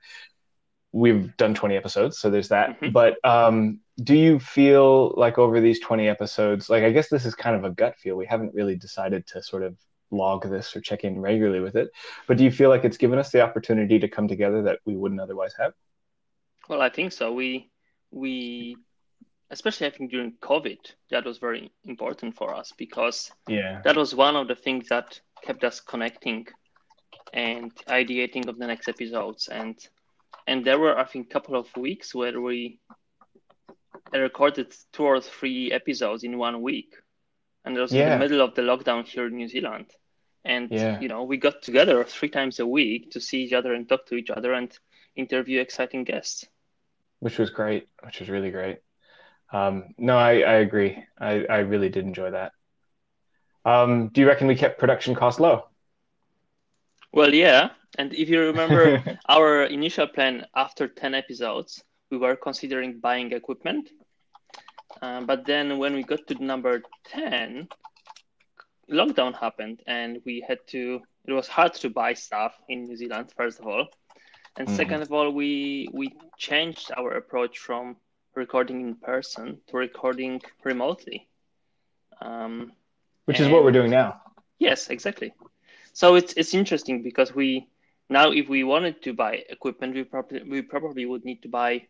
we've 0.92 1.36
done 1.36 1.54
20 1.54 1.76
episodes. 1.76 2.18
So 2.18 2.30
there's 2.30 2.48
that. 2.48 2.70
Mm-hmm. 2.70 2.92
But 2.92 3.24
um, 3.24 3.80
do 4.02 4.16
you 4.16 4.40
feel 4.40 5.14
like 5.16 5.38
over 5.38 5.60
these 5.60 5.78
20 5.80 6.08
episodes, 6.08 6.68
like 6.68 6.82
I 6.82 6.90
guess 6.90 7.08
this 7.08 7.24
is 7.24 7.34
kind 7.34 7.54
of 7.54 7.64
a 7.64 7.70
gut 7.70 7.96
feel. 7.98 8.16
We 8.16 8.26
haven't 8.26 8.54
really 8.54 8.74
decided 8.74 9.26
to 9.28 9.42
sort 9.42 9.62
of 9.62 9.76
log 10.10 10.48
this 10.48 10.74
or 10.74 10.80
check 10.80 11.04
in 11.04 11.20
regularly 11.20 11.60
with 11.60 11.76
it. 11.76 11.90
But 12.26 12.38
do 12.38 12.44
you 12.44 12.50
feel 12.50 12.70
like 12.70 12.84
it's 12.84 12.96
given 12.96 13.18
us 13.18 13.30
the 13.30 13.42
opportunity 13.42 13.98
to 14.00 14.08
come 14.08 14.26
together 14.26 14.62
that 14.62 14.80
we 14.84 14.96
wouldn't 14.96 15.20
otherwise 15.20 15.54
have? 15.58 15.74
Well, 16.68 16.82
I 16.82 16.88
think 16.88 17.12
so. 17.12 17.32
We 17.32 17.70
we 18.10 18.76
especially 19.50 19.86
I 19.86 19.90
think 19.90 20.10
during 20.10 20.32
COVID, 20.40 20.78
that 21.10 21.24
was 21.24 21.38
very 21.38 21.70
important 21.84 22.36
for 22.36 22.54
us 22.54 22.72
because 22.76 23.30
yeah, 23.48 23.80
that 23.84 23.96
was 23.96 24.14
one 24.14 24.36
of 24.36 24.48
the 24.48 24.54
things 24.54 24.88
that 24.88 25.20
kept 25.42 25.64
us 25.64 25.80
connecting 25.80 26.46
and 27.32 27.74
ideating 27.86 28.48
of 28.48 28.58
the 28.58 28.66
next 28.66 28.88
episodes. 28.88 29.48
And 29.48 29.76
and 30.46 30.64
there 30.64 30.78
were 30.78 30.98
I 30.98 31.04
think 31.04 31.26
a 31.26 31.32
couple 31.32 31.56
of 31.56 31.74
weeks 31.76 32.14
where 32.14 32.40
we 32.40 32.78
recorded 34.12 34.74
two 34.92 35.04
or 35.04 35.20
three 35.20 35.72
episodes 35.72 36.24
in 36.24 36.38
one 36.38 36.62
week, 36.62 36.94
and 37.64 37.76
it 37.76 37.80
was 37.80 37.92
yeah. 37.92 38.04
in 38.04 38.10
the 38.10 38.18
middle 38.18 38.40
of 38.40 38.54
the 38.54 38.62
lockdown 38.62 39.04
here 39.06 39.26
in 39.26 39.36
New 39.36 39.48
Zealand. 39.48 39.86
And 40.44 40.70
yeah. 40.70 41.00
you 41.00 41.08
know, 41.08 41.24
we 41.24 41.36
got 41.36 41.60
together 41.60 42.02
three 42.04 42.30
times 42.30 42.60
a 42.60 42.66
week 42.66 43.10
to 43.10 43.20
see 43.20 43.42
each 43.42 43.52
other 43.52 43.74
and 43.74 43.88
talk 43.88 44.06
to 44.06 44.14
each 44.14 44.30
other 44.30 44.54
and 44.54 44.76
interview 45.16 45.60
exciting 45.60 46.04
guests. 46.04 46.46
Which 47.18 47.38
was 47.38 47.50
great. 47.50 47.88
Which 48.02 48.20
was 48.20 48.30
really 48.30 48.50
great. 48.50 48.78
Um, 49.52 49.94
no, 49.98 50.16
I, 50.16 50.40
I 50.40 50.54
agree. 50.54 51.02
I, 51.18 51.44
I 51.44 51.58
really 51.58 51.88
did 51.88 52.04
enjoy 52.04 52.30
that. 52.30 52.52
Um, 53.64 54.08
do 54.08 54.20
you 54.20 54.26
reckon 54.26 54.46
we 54.46 54.54
kept 54.54 54.78
production 54.78 55.14
costs 55.14 55.40
low? 55.40 55.64
Well, 57.12 57.34
yeah. 57.34 57.70
And 57.98 58.14
if 58.14 58.28
you 58.28 58.40
remember 58.40 59.02
our 59.28 59.64
initial 59.64 60.06
plan 60.06 60.46
after 60.54 60.86
10 60.86 61.14
episodes, 61.14 61.82
we 62.10 62.18
were 62.18 62.36
considering 62.36 63.00
buying 63.00 63.32
equipment. 63.32 63.90
Uh, 65.02 65.22
but 65.22 65.46
then 65.46 65.78
when 65.78 65.94
we 65.94 66.02
got 66.02 66.26
to 66.28 66.34
number 66.42 66.82
10, 67.08 67.68
lockdown 68.90 69.38
happened 69.38 69.82
and 69.86 70.20
we 70.24 70.44
had 70.46 70.58
to, 70.68 71.00
it 71.26 71.32
was 71.32 71.48
hard 71.48 71.74
to 71.74 71.90
buy 71.90 72.14
stuff 72.14 72.54
in 72.68 72.84
New 72.84 72.96
Zealand, 72.96 73.32
first 73.36 73.60
of 73.60 73.66
all. 73.66 73.88
And 74.56 74.68
mm. 74.68 74.76
second 74.76 75.02
of 75.02 75.12
all, 75.12 75.30
we, 75.30 75.88
we 75.92 76.12
changed 76.38 76.90
our 76.96 77.12
approach 77.12 77.58
from 77.58 77.96
recording 78.34 78.80
in 78.80 78.94
person 78.96 79.60
to 79.68 79.76
recording 79.76 80.40
remotely. 80.64 81.28
Um, 82.20 82.72
Which 83.24 83.40
is 83.40 83.48
what 83.48 83.64
we're 83.64 83.72
doing 83.72 83.90
now. 83.90 84.20
Yes, 84.58 84.88
exactly. 84.90 85.32
So 85.92 86.14
it's 86.14 86.34
it's 86.34 86.54
interesting 86.54 87.02
because 87.02 87.34
we 87.34 87.68
now 88.08 88.30
if 88.30 88.48
we 88.48 88.62
wanted 88.64 89.02
to 89.02 89.12
buy 89.12 89.42
equipment, 89.48 89.94
we 89.94 90.04
probably 90.04 90.42
we 90.42 90.62
probably 90.62 91.06
would 91.06 91.24
need 91.24 91.42
to 91.42 91.48
buy 91.48 91.86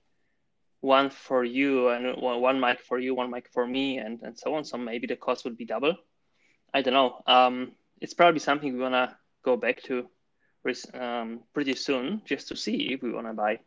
one 0.81 1.11
for 1.11 1.45
you 1.45 1.89
and 1.89 2.17
one, 2.17 2.41
one 2.41 2.61
mic 2.61 2.81
for 2.81 2.99
you, 2.99 3.15
one 3.15 3.31
mic 3.31 3.49
for 3.53 3.67
me, 3.67 3.99
and 3.99 4.21
and 4.23 4.39
so 4.39 4.55
on. 4.55 4.65
So 4.65 4.79
maybe 4.79 5.07
the 5.07 5.17
cost 5.17 5.45
would 5.45 5.57
be 5.57 5.67
double. 5.67 5.97
I 6.73 6.83
don't 6.83 6.95
know. 6.95 7.23
Um, 7.27 7.73
it's 8.01 8.15
probably 8.15 8.41
something 8.41 8.73
we 8.73 8.81
wanna 8.81 9.17
go 9.45 9.57
back 9.57 9.83
to 9.83 10.09
um, 10.95 11.41
pretty 11.53 11.75
soon 11.75 12.23
just 12.25 12.49
to 12.49 12.57
see 12.57 12.93
if 12.93 13.03
we 13.03 13.13
wanna 13.13 13.35
buy 13.35 13.59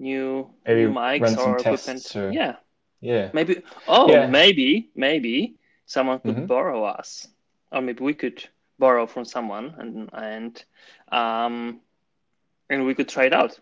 new 0.00 0.50
maybe 0.66 0.86
new 0.86 0.92
mics 0.92 1.36
or 1.36 1.58
equipment. 1.58 2.16
Or... 2.16 2.32
Yeah. 2.32 2.56
Yeah. 3.00 3.30
Maybe. 3.32 3.62
Oh, 3.86 4.10
yeah. 4.10 4.26
maybe 4.26 4.90
maybe 4.94 5.56
someone 5.86 6.18
could 6.20 6.36
mm-hmm. 6.36 6.46
borrow 6.46 6.84
us, 6.84 7.28
or 7.70 7.80
maybe 7.80 8.02
we 8.02 8.14
could 8.14 8.48
borrow 8.78 9.06
from 9.06 9.24
someone, 9.24 9.74
and 9.78 10.10
and 10.12 10.64
um, 11.12 11.80
and 12.68 12.86
we 12.86 12.94
could 12.94 13.08
try 13.08 13.24
it 13.26 13.32
out. 13.32 13.58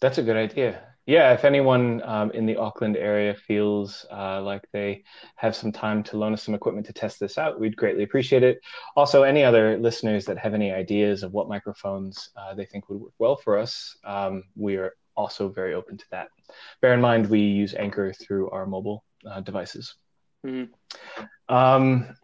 That's 0.00 0.18
a 0.18 0.22
good 0.22 0.36
idea. 0.36 0.82
Yeah, 1.06 1.32
if 1.32 1.46
anyone 1.46 2.02
um, 2.04 2.30
in 2.32 2.44
the 2.44 2.56
Auckland 2.56 2.94
area 2.94 3.34
feels 3.34 4.04
uh, 4.12 4.42
like 4.42 4.68
they 4.72 5.04
have 5.36 5.56
some 5.56 5.72
time 5.72 6.02
to 6.02 6.18
loan 6.18 6.34
us 6.34 6.42
some 6.42 6.54
equipment 6.54 6.86
to 6.86 6.92
test 6.92 7.18
this 7.18 7.38
out, 7.38 7.58
we'd 7.58 7.78
greatly 7.78 8.04
appreciate 8.04 8.42
it. 8.42 8.60
Also, 8.94 9.22
any 9.22 9.42
other 9.42 9.78
listeners 9.78 10.26
that 10.26 10.36
have 10.36 10.52
any 10.52 10.70
ideas 10.70 11.22
of 11.22 11.32
what 11.32 11.48
microphones 11.48 12.28
uh, 12.36 12.52
they 12.52 12.66
think 12.66 12.90
would 12.90 13.00
work 13.00 13.12
well 13.18 13.36
for 13.36 13.56
us, 13.56 13.96
um, 14.04 14.44
we 14.54 14.76
are 14.76 14.92
also 15.18 15.48
very 15.48 15.74
open 15.74 15.98
to 15.98 16.04
that. 16.12 16.28
Bear 16.80 16.94
in 16.94 17.00
mind, 17.00 17.28
we 17.28 17.40
use 17.40 17.74
Anchor 17.74 18.12
through 18.12 18.48
our 18.50 18.64
mobile 18.64 19.04
uh, 19.28 19.40
devices. 19.40 19.94
Mm-hmm. 20.46 21.54
Um, 21.54 22.16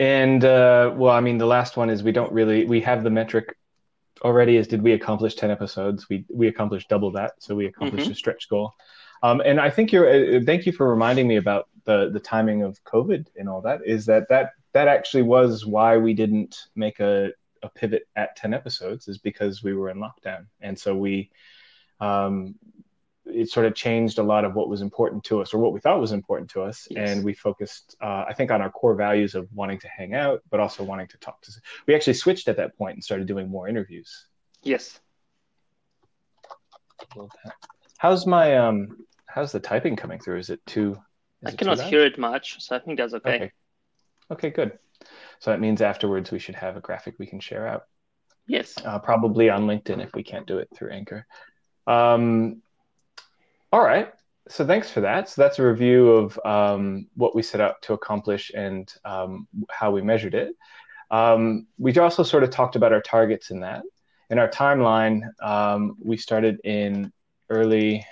and 0.00 0.44
uh, 0.44 0.92
well, 0.96 1.14
I 1.14 1.20
mean, 1.20 1.38
the 1.38 1.46
last 1.46 1.76
one 1.76 1.88
is 1.88 2.02
we 2.02 2.12
don't 2.12 2.32
really 2.32 2.64
we 2.66 2.80
have 2.80 3.04
the 3.04 3.10
metric 3.10 3.56
already. 4.22 4.56
Is 4.56 4.66
did 4.66 4.82
we 4.82 4.92
accomplish 4.92 5.36
ten 5.36 5.50
episodes? 5.50 6.08
We 6.08 6.24
we 6.28 6.48
accomplished 6.48 6.88
double 6.88 7.12
that, 7.12 7.32
so 7.38 7.54
we 7.54 7.66
accomplished 7.66 8.06
mm-hmm. 8.06 8.12
a 8.12 8.16
stretch 8.16 8.48
goal. 8.48 8.72
Um, 9.22 9.40
and 9.44 9.60
I 9.60 9.70
think 9.70 9.92
you're. 9.92 10.08
Uh, 10.08 10.40
thank 10.44 10.66
you 10.66 10.72
for 10.72 10.90
reminding 10.90 11.28
me 11.28 11.36
about 11.36 11.68
the 11.84 12.10
the 12.10 12.20
timing 12.20 12.62
of 12.62 12.82
COVID 12.84 13.26
and 13.36 13.48
all 13.48 13.60
that. 13.62 13.80
Is 13.86 14.06
that 14.06 14.28
that 14.28 14.50
that 14.72 14.88
actually 14.88 15.22
was 15.22 15.64
why 15.64 15.96
we 15.98 16.14
didn't 16.14 16.56
make 16.74 16.98
a 16.98 17.30
a 17.62 17.68
pivot 17.68 18.08
at 18.16 18.34
ten 18.34 18.52
episodes 18.52 19.06
is 19.06 19.18
because 19.18 19.62
we 19.62 19.74
were 19.74 19.88
in 19.90 19.98
lockdown, 19.98 20.46
and 20.60 20.76
so 20.76 20.96
we. 20.96 21.30
Um, 22.02 22.56
it 23.26 23.48
sort 23.48 23.66
of 23.66 23.74
changed 23.74 24.18
a 24.18 24.22
lot 24.22 24.44
of 24.44 24.54
what 24.54 24.68
was 24.68 24.82
important 24.82 25.24
to 25.24 25.40
us 25.40 25.54
or 25.54 25.58
what 25.58 25.72
we 25.72 25.80
thought 25.80 26.00
was 26.00 26.12
important 26.12 26.50
to 26.50 26.62
us. 26.62 26.88
Yes. 26.90 27.10
and 27.10 27.24
we 27.24 27.34
focused 27.34 27.96
uh, 28.00 28.24
i 28.28 28.34
think 28.34 28.50
on 28.50 28.60
our 28.60 28.70
core 28.70 28.94
values 28.94 29.34
of 29.34 29.48
wanting 29.52 29.78
to 29.78 29.88
hang 29.88 30.14
out 30.14 30.42
but 30.50 30.60
also 30.60 30.82
wanting 30.82 31.06
to 31.08 31.18
talk 31.18 31.40
to 31.42 31.52
we 31.86 31.94
actually 31.94 32.14
switched 32.14 32.48
at 32.48 32.56
that 32.56 32.76
point 32.76 32.94
and 32.94 33.04
started 33.04 33.26
doing 33.26 33.48
more 33.48 33.68
interviews. 33.68 34.26
Yes. 34.62 35.00
How's 37.98 38.26
my 38.26 38.56
um 38.56 39.04
how's 39.26 39.52
the 39.52 39.60
typing 39.60 39.96
coming 39.96 40.18
through? 40.20 40.38
Is 40.38 40.50
it 40.50 40.60
too 40.66 40.96
is 41.42 41.48
i 41.48 41.52
it 41.52 41.58
cannot 41.58 41.78
too 41.78 41.84
hear 41.84 42.04
it 42.04 42.18
much 42.18 42.60
so 42.60 42.76
i 42.76 42.78
think 42.78 42.98
that's 42.98 43.14
okay. 43.14 43.34
okay. 43.34 43.52
Okay 44.30 44.50
good. 44.50 44.78
So 45.40 45.50
that 45.50 45.60
means 45.60 45.82
afterwards 45.82 46.30
we 46.30 46.38
should 46.38 46.54
have 46.54 46.76
a 46.76 46.80
graphic 46.80 47.14
we 47.18 47.26
can 47.26 47.40
share 47.40 47.66
out. 47.66 47.84
Yes. 48.46 48.74
Uh, 48.84 48.98
probably 48.98 49.50
on 49.50 49.66
linkedin 49.66 50.02
if 50.02 50.14
we 50.14 50.22
can't 50.22 50.46
do 50.46 50.58
it 50.58 50.68
through 50.74 50.90
anchor 50.90 51.26
um, 51.86 52.62
all 53.72 53.82
right. 53.82 54.12
So 54.48 54.66
thanks 54.66 54.90
for 54.90 55.00
that. 55.00 55.28
So 55.28 55.42
that's 55.42 55.58
a 55.58 55.66
review 55.66 56.10
of 56.10 56.38
um, 56.44 57.06
what 57.14 57.34
we 57.34 57.42
set 57.42 57.60
out 57.60 57.80
to 57.82 57.94
accomplish 57.94 58.50
and 58.54 58.92
um, 59.04 59.46
how 59.70 59.90
we 59.90 60.02
measured 60.02 60.34
it. 60.34 60.54
Um, 61.10 61.66
we 61.78 61.96
also 61.98 62.22
sort 62.22 62.42
of 62.42 62.50
talked 62.50 62.76
about 62.76 62.92
our 62.92 63.00
targets 63.00 63.50
in 63.50 63.60
that. 63.60 63.82
In 64.30 64.38
our 64.38 64.48
timeline, 64.48 65.22
um, 65.42 65.96
we 66.02 66.16
started 66.16 66.58
in 66.64 67.12
early 67.50 68.06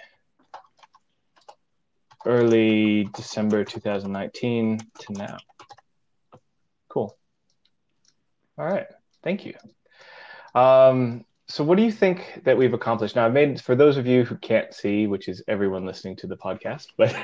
early 2.26 3.04
December 3.14 3.64
2019 3.64 4.78
to 4.78 5.12
now. 5.12 5.38
Cool. 6.88 7.16
All 8.58 8.66
right. 8.66 8.86
Thank 9.22 9.46
you. 9.46 9.54
Um, 10.54 11.24
so 11.50 11.64
what 11.64 11.76
do 11.76 11.82
you 11.82 11.90
think 11.90 12.42
that 12.44 12.56
we've 12.56 12.72
accomplished? 12.74 13.16
Now 13.16 13.26
i've 13.26 13.32
made 13.32 13.60
for 13.60 13.74
those 13.74 13.96
of 13.96 14.06
you 14.06 14.24
who 14.24 14.36
can't 14.36 14.72
see 14.72 15.06
which 15.06 15.28
is 15.28 15.42
everyone 15.48 15.84
listening 15.84 16.16
to 16.16 16.26
the 16.26 16.36
podcast 16.36 16.86
but 16.96 17.14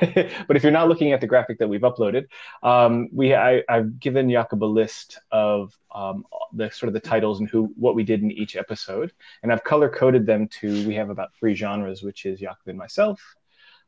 but 0.49 0.57
if 0.57 0.63
you're 0.63 0.73
not 0.73 0.89
looking 0.89 1.13
at 1.13 1.21
the 1.21 1.27
graphic 1.27 1.59
that 1.59 1.69
we've 1.69 1.83
uploaded 1.83 2.27
um, 2.63 3.09
we 3.13 3.35
I, 3.35 3.63
have 3.69 4.01
given 4.01 4.29
jakob 4.29 4.65
a 4.65 4.67
list 4.67 5.21
of 5.31 5.73
um, 5.95 6.25
the 6.53 6.71
sort 6.71 6.89
of 6.89 6.95
the 6.95 7.01
titles 7.01 7.41
and 7.41 7.49
who 7.49 7.73
what 7.77 7.95
we 7.95 8.03
did 8.03 8.23
in 8.23 8.31
each 8.33 8.57
episode 8.57 9.13
and 9.43 9.53
i've 9.53 9.65
color 9.65 9.89
coded 9.89 10.27
them 10.27 10.49
to 10.61 10.87
we 10.87 10.95
have 10.95 11.11
about 11.11 11.35
three 11.39 11.55
genres 11.55 12.03
which 12.03 12.27
is 12.27 12.41
jakob 12.41 12.67
and 12.67 12.79
myself 12.79 13.37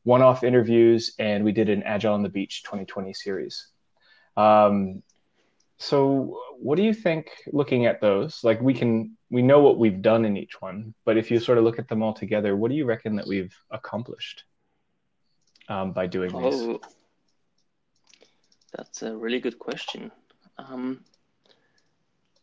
one-off 0.04 0.42
interviews 0.42 1.12
and 1.18 1.44
we 1.44 1.52
did 1.52 1.68
an 1.68 1.82
agile 1.82 2.14
on 2.14 2.22
the 2.22 2.28
beach 2.28 2.62
2020 2.62 3.12
series. 3.12 3.68
Um, 4.36 5.02
so 5.78 6.40
what 6.58 6.76
do 6.76 6.82
you 6.82 6.92
think 6.92 7.30
looking 7.52 7.86
at 7.86 8.00
those 8.00 8.42
like 8.42 8.60
we 8.60 8.74
can 8.74 9.16
we 9.30 9.42
know 9.42 9.60
what 9.60 9.78
we've 9.78 10.02
done 10.02 10.24
in 10.24 10.36
each 10.36 10.60
one 10.60 10.92
but 11.04 11.16
if 11.16 11.30
you 11.30 11.38
sort 11.38 11.56
of 11.56 11.64
look 11.64 11.78
at 11.78 11.88
them 11.88 12.02
all 12.02 12.12
together 12.12 12.56
what 12.56 12.70
do 12.70 12.76
you 12.76 12.84
reckon 12.84 13.14
that 13.16 13.26
we've 13.26 13.56
accomplished 13.70 14.44
um, 15.68 15.92
by 15.92 16.06
doing 16.06 16.30
oh, 16.34 16.80
that's 18.76 19.02
a 19.02 19.16
really 19.16 19.40
good 19.40 19.58
question. 19.58 20.10
Um, 20.58 21.04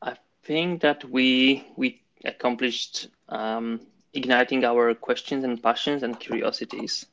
i 0.02 0.16
think 0.44 0.82
that 0.82 1.04
we 1.04 1.68
we 1.76 2.02
accomplished 2.24 3.10
um, 3.28 3.82
igniting 4.14 4.64
our 4.64 4.94
questions 4.94 5.44
and 5.44 5.62
passions 5.62 6.04
and 6.04 6.18
curiosities 6.20 7.06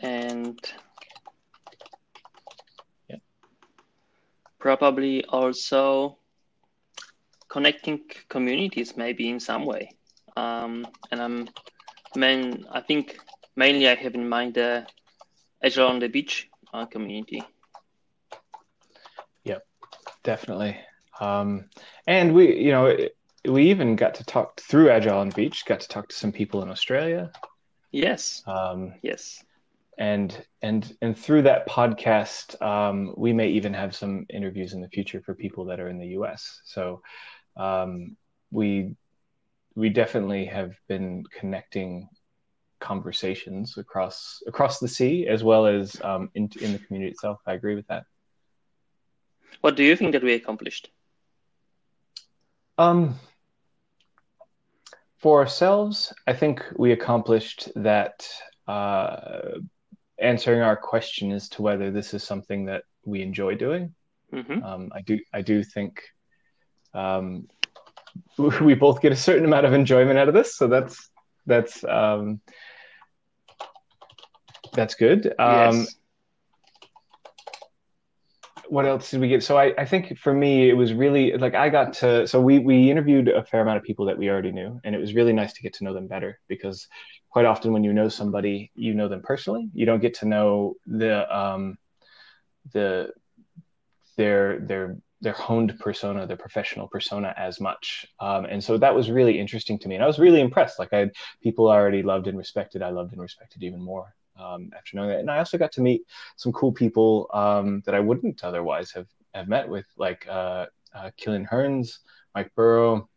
and 0.00 0.60
probably 4.76 5.24
also 5.24 6.18
connecting 7.48 8.00
communities 8.28 8.96
maybe 8.96 9.28
in 9.28 9.40
some 9.40 9.64
way. 9.64 9.90
Um, 10.36 10.86
and 11.10 11.20
I'm 11.20 11.48
main, 12.16 12.64
I 12.70 12.80
think 12.80 13.18
mainly 13.56 13.88
I 13.88 13.94
have 13.94 14.14
in 14.14 14.28
mind 14.28 14.54
the 14.54 14.86
Agile 15.62 15.88
on 15.88 15.98
the 15.98 16.08
Beach 16.08 16.48
uh, 16.72 16.86
community. 16.86 17.42
Yep, 19.44 19.66
definitely. 20.22 20.76
Um, 21.20 21.70
and 22.06 22.34
we, 22.34 22.56
you 22.58 22.72
know, 22.72 22.96
we 23.46 23.70
even 23.70 23.94
got 23.96 24.14
to 24.16 24.24
talk 24.24 24.60
through 24.60 24.90
Agile 24.90 25.18
on 25.18 25.28
the 25.28 25.34
Beach, 25.34 25.64
got 25.66 25.80
to 25.80 25.88
talk 25.88 26.08
to 26.08 26.16
some 26.16 26.32
people 26.32 26.62
in 26.62 26.70
Australia. 26.70 27.30
Yes. 27.92 28.42
Um, 28.46 28.94
yes 29.02 29.44
and 29.98 30.44
and 30.62 30.96
and 31.02 31.16
through 31.16 31.42
that 31.42 31.68
podcast 31.68 32.60
um, 32.62 33.14
we 33.16 33.32
may 33.32 33.48
even 33.48 33.72
have 33.74 33.94
some 33.94 34.26
interviews 34.30 34.72
in 34.72 34.80
the 34.80 34.88
future 34.88 35.20
for 35.20 35.34
people 35.34 35.64
that 35.64 35.80
are 35.80 35.88
in 35.88 35.98
the 35.98 36.08
us 36.08 36.60
so 36.64 37.00
um, 37.56 38.16
we 38.50 38.94
we 39.74 39.88
definitely 39.88 40.44
have 40.44 40.74
been 40.88 41.24
connecting 41.38 42.08
conversations 42.80 43.78
across 43.78 44.42
across 44.46 44.78
the 44.78 44.88
sea 44.88 45.26
as 45.26 45.42
well 45.42 45.66
as 45.66 46.00
um, 46.02 46.30
in, 46.34 46.50
in 46.60 46.72
the 46.72 46.78
community 46.78 47.10
itself. 47.10 47.40
I 47.46 47.54
agree 47.54 47.74
with 47.74 47.86
that. 47.88 48.04
What 49.60 49.76
do 49.76 49.82
you 49.82 49.96
think 49.96 50.12
that 50.12 50.22
we 50.22 50.34
accomplished? 50.34 50.90
Um 52.78 53.14
for 55.18 55.40
ourselves 55.40 56.12
i 56.26 56.34
think 56.34 56.62
we 56.76 56.92
accomplished 56.92 57.70
that 57.76 58.28
uh, 58.68 59.52
answering 60.18 60.60
our 60.60 60.76
question 60.76 61.32
as 61.32 61.48
to 61.50 61.62
whether 61.62 61.90
this 61.90 62.14
is 62.14 62.22
something 62.22 62.66
that 62.66 62.84
we 63.04 63.22
enjoy 63.22 63.54
doing. 63.54 63.94
Mm-hmm. 64.32 64.62
Um, 64.62 64.92
I 64.94 65.00
do. 65.02 65.18
I 65.32 65.42
do 65.42 65.62
think 65.62 66.02
um, 66.92 67.48
we 68.38 68.74
both 68.74 69.00
get 69.00 69.12
a 69.12 69.16
certain 69.16 69.44
amount 69.44 69.66
of 69.66 69.72
enjoyment 69.72 70.18
out 70.18 70.28
of 70.28 70.34
this, 70.34 70.56
so 70.56 70.66
that's 70.68 71.10
that's 71.46 71.84
um, 71.84 72.40
that's 74.72 74.94
good. 74.94 75.34
Um, 75.38 75.80
yes. 75.80 75.94
What 78.68 78.86
else 78.86 79.10
did 79.10 79.20
we 79.20 79.28
get? 79.28 79.44
So 79.44 79.58
I, 79.58 79.74
I 79.76 79.84
think 79.84 80.18
for 80.18 80.32
me 80.32 80.68
it 80.68 80.72
was 80.72 80.94
really 80.94 81.36
like 81.36 81.54
I 81.54 81.68
got 81.68 81.92
to 81.94 82.26
so 82.26 82.40
we 82.40 82.58
we 82.58 82.90
interviewed 82.90 83.28
a 83.28 83.44
fair 83.44 83.60
amount 83.60 83.76
of 83.76 83.84
people 83.84 84.06
that 84.06 84.18
we 84.18 84.30
already 84.30 84.52
knew, 84.52 84.80
and 84.84 84.94
it 84.94 84.98
was 84.98 85.14
really 85.14 85.32
nice 85.32 85.52
to 85.52 85.62
get 85.62 85.74
to 85.74 85.84
know 85.84 85.94
them 85.94 86.08
better 86.08 86.40
because 86.48 86.88
quite 87.34 87.46
often 87.46 87.72
when 87.72 87.82
you 87.82 87.92
know 87.92 88.08
somebody, 88.08 88.70
you 88.76 88.94
know 88.94 89.08
them 89.08 89.20
personally. 89.20 89.68
You 89.74 89.86
don't 89.86 90.00
get 90.00 90.14
to 90.20 90.24
know 90.24 90.76
the 90.86 91.14
um, 91.36 91.76
the 92.72 93.10
their 94.16 94.60
their 94.60 94.98
their 95.20 95.32
honed 95.32 95.76
persona, 95.80 96.28
their 96.28 96.36
professional 96.36 96.86
persona 96.86 97.34
as 97.36 97.60
much. 97.60 98.06
Um, 98.20 98.44
and 98.44 98.62
so 98.62 98.78
that 98.78 98.94
was 98.94 99.10
really 99.10 99.40
interesting 99.40 99.80
to 99.80 99.88
me, 99.88 99.96
and 99.96 100.04
I 100.04 100.06
was 100.06 100.20
really 100.20 100.40
impressed. 100.40 100.78
Like 100.78 100.92
I 100.92 101.10
people 101.42 101.68
I 101.68 101.74
already 101.74 102.04
loved 102.04 102.28
and 102.28 102.38
respected, 102.38 102.82
I 102.82 102.90
loved 102.90 103.12
and 103.12 103.20
respected 103.20 103.64
even 103.64 103.82
more 103.82 104.14
um, 104.38 104.70
after 104.76 104.96
knowing 104.96 105.08
that. 105.08 105.18
And 105.18 105.28
I 105.28 105.38
also 105.38 105.58
got 105.58 105.72
to 105.72 105.80
meet 105.80 106.02
some 106.36 106.52
cool 106.52 106.70
people 106.70 107.28
um, 107.34 107.82
that 107.84 107.96
I 107.96 108.00
wouldn't 108.00 108.44
otherwise 108.44 108.92
have 108.92 109.08
have 109.34 109.48
met 109.48 109.68
with, 109.68 109.86
like 109.96 110.24
uh, 110.28 110.66
uh, 110.94 111.10
Killian 111.16 111.46
Hearns, 111.46 111.98
Mike 112.32 112.52
Burrow, 112.54 113.08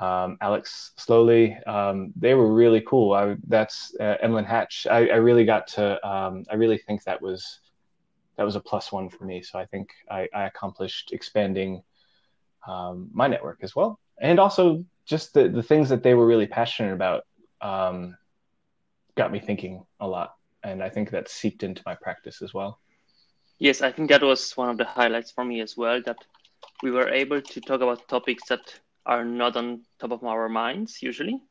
um, 0.00 0.38
Alex 0.40 0.92
Sloley. 0.96 1.66
Um, 1.66 2.12
they 2.14 2.34
were 2.34 2.52
really 2.52 2.80
cool. 2.80 3.12
I, 3.12 3.36
that's 3.46 3.94
uh, 3.98 4.16
Emlyn 4.20 4.44
Hatch. 4.44 4.86
I, 4.88 5.08
I, 5.08 5.16
really 5.16 5.44
got 5.44 5.66
to. 5.68 6.08
Um, 6.08 6.44
I 6.50 6.54
really 6.54 6.78
think 6.78 7.02
that 7.04 7.20
was 7.20 7.60
that 8.36 8.44
was 8.44 8.54
a 8.54 8.60
plus 8.60 8.92
one 8.92 9.08
for 9.08 9.24
me. 9.24 9.42
So 9.42 9.58
I 9.58 9.66
think 9.66 9.90
I, 10.10 10.28
I 10.32 10.44
accomplished 10.44 11.12
expanding 11.12 11.82
um, 12.66 13.10
my 13.12 13.26
network 13.26 13.58
as 13.62 13.74
well, 13.74 13.98
and 14.20 14.38
also 14.38 14.84
just 15.04 15.34
the 15.34 15.48
the 15.48 15.62
things 15.62 15.88
that 15.88 16.02
they 16.02 16.14
were 16.14 16.26
really 16.26 16.46
passionate 16.46 16.92
about 16.92 17.24
um, 17.60 18.16
got 19.16 19.32
me 19.32 19.40
thinking 19.40 19.84
a 19.98 20.06
lot, 20.06 20.34
and 20.62 20.82
I 20.82 20.90
think 20.90 21.10
that 21.10 21.28
seeped 21.28 21.64
into 21.64 21.82
my 21.84 21.96
practice 21.96 22.40
as 22.40 22.54
well. 22.54 22.78
Yes, 23.58 23.82
I 23.82 23.90
think 23.90 24.10
that 24.10 24.22
was 24.22 24.56
one 24.56 24.68
of 24.68 24.78
the 24.78 24.84
highlights 24.84 25.32
for 25.32 25.44
me 25.44 25.60
as 25.60 25.76
well. 25.76 26.00
That 26.02 26.18
we 26.84 26.92
were 26.92 27.08
able 27.08 27.42
to 27.42 27.60
talk 27.60 27.80
about 27.80 28.06
topics 28.06 28.48
that 28.48 28.78
are 29.08 29.24
not 29.24 29.56
on 29.56 29.82
top 29.98 30.12
of 30.12 30.22
our 30.22 30.48
minds 30.48 31.02
usually. 31.02 31.42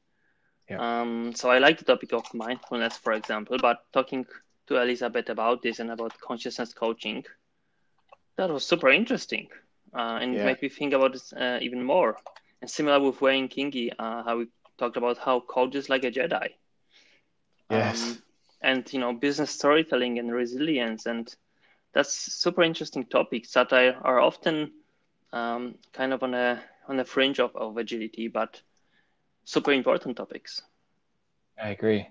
Yeah. 0.70 1.02
Um, 1.02 1.34
so 1.34 1.50
I 1.50 1.58
like 1.58 1.80
the 1.80 1.86
topic 1.86 2.14
of 2.14 2.34
mindfulness, 2.34 2.98
for 2.98 3.14
example, 3.14 3.58
but 3.60 3.80
talking 3.92 4.26
to 4.68 4.82
Elizabeth 4.82 5.30
about 5.30 5.62
this 5.62 5.80
and 5.80 5.92
about 5.92 6.20
consciousness 6.20 6.74
coaching, 6.74 7.26
that 8.38 8.50
was 8.50 8.66
super 8.66 8.90
interesting, 8.90 9.48
uh, 9.94 10.20
and 10.22 10.36
yeah. 10.36 10.46
made 10.46 10.62
me 10.62 10.70
think 10.70 10.94
about 10.94 11.14
this 11.14 11.34
uh, 11.34 11.58
even 11.62 11.84
more. 11.84 12.18
And 12.62 12.70
similar 12.70 13.00
with 13.00 13.22
Wayne 13.22 13.48
Kingi, 13.50 13.92
uh, 13.98 14.24
how 14.24 14.38
we 14.38 14.48
talked 14.78 14.98
about 14.98 15.18
how 15.18 15.40
coaches 15.40 15.90
like 15.90 16.04
a 16.04 16.12
Jedi. 16.12 16.50
Yes. 17.70 18.04
Um, 18.04 18.24
and 18.62 18.94
you 18.94 19.00
know, 19.00 19.14
business 19.14 19.52
storytelling 19.52 20.20
and 20.20 20.32
resilience, 20.32 21.06
and 21.06 21.34
that's 21.94 22.14
super 22.14 22.62
interesting 22.64 23.06
topics 23.06 23.54
that 23.54 23.72
are, 23.74 23.96
are 24.04 24.20
often 24.20 24.72
um, 25.32 25.76
kind 25.94 26.14
of 26.14 26.24
on 26.24 26.34
a 26.34 26.62
on 26.88 26.98
the 26.98 27.06
fringe 27.06 27.40
of, 27.40 27.56
of 27.56 27.78
agility, 27.78 28.28
but 28.28 28.62
super 29.44 29.72
important 29.72 30.18
topics. 30.18 30.62
I 31.62 31.70
agree. 31.70 32.08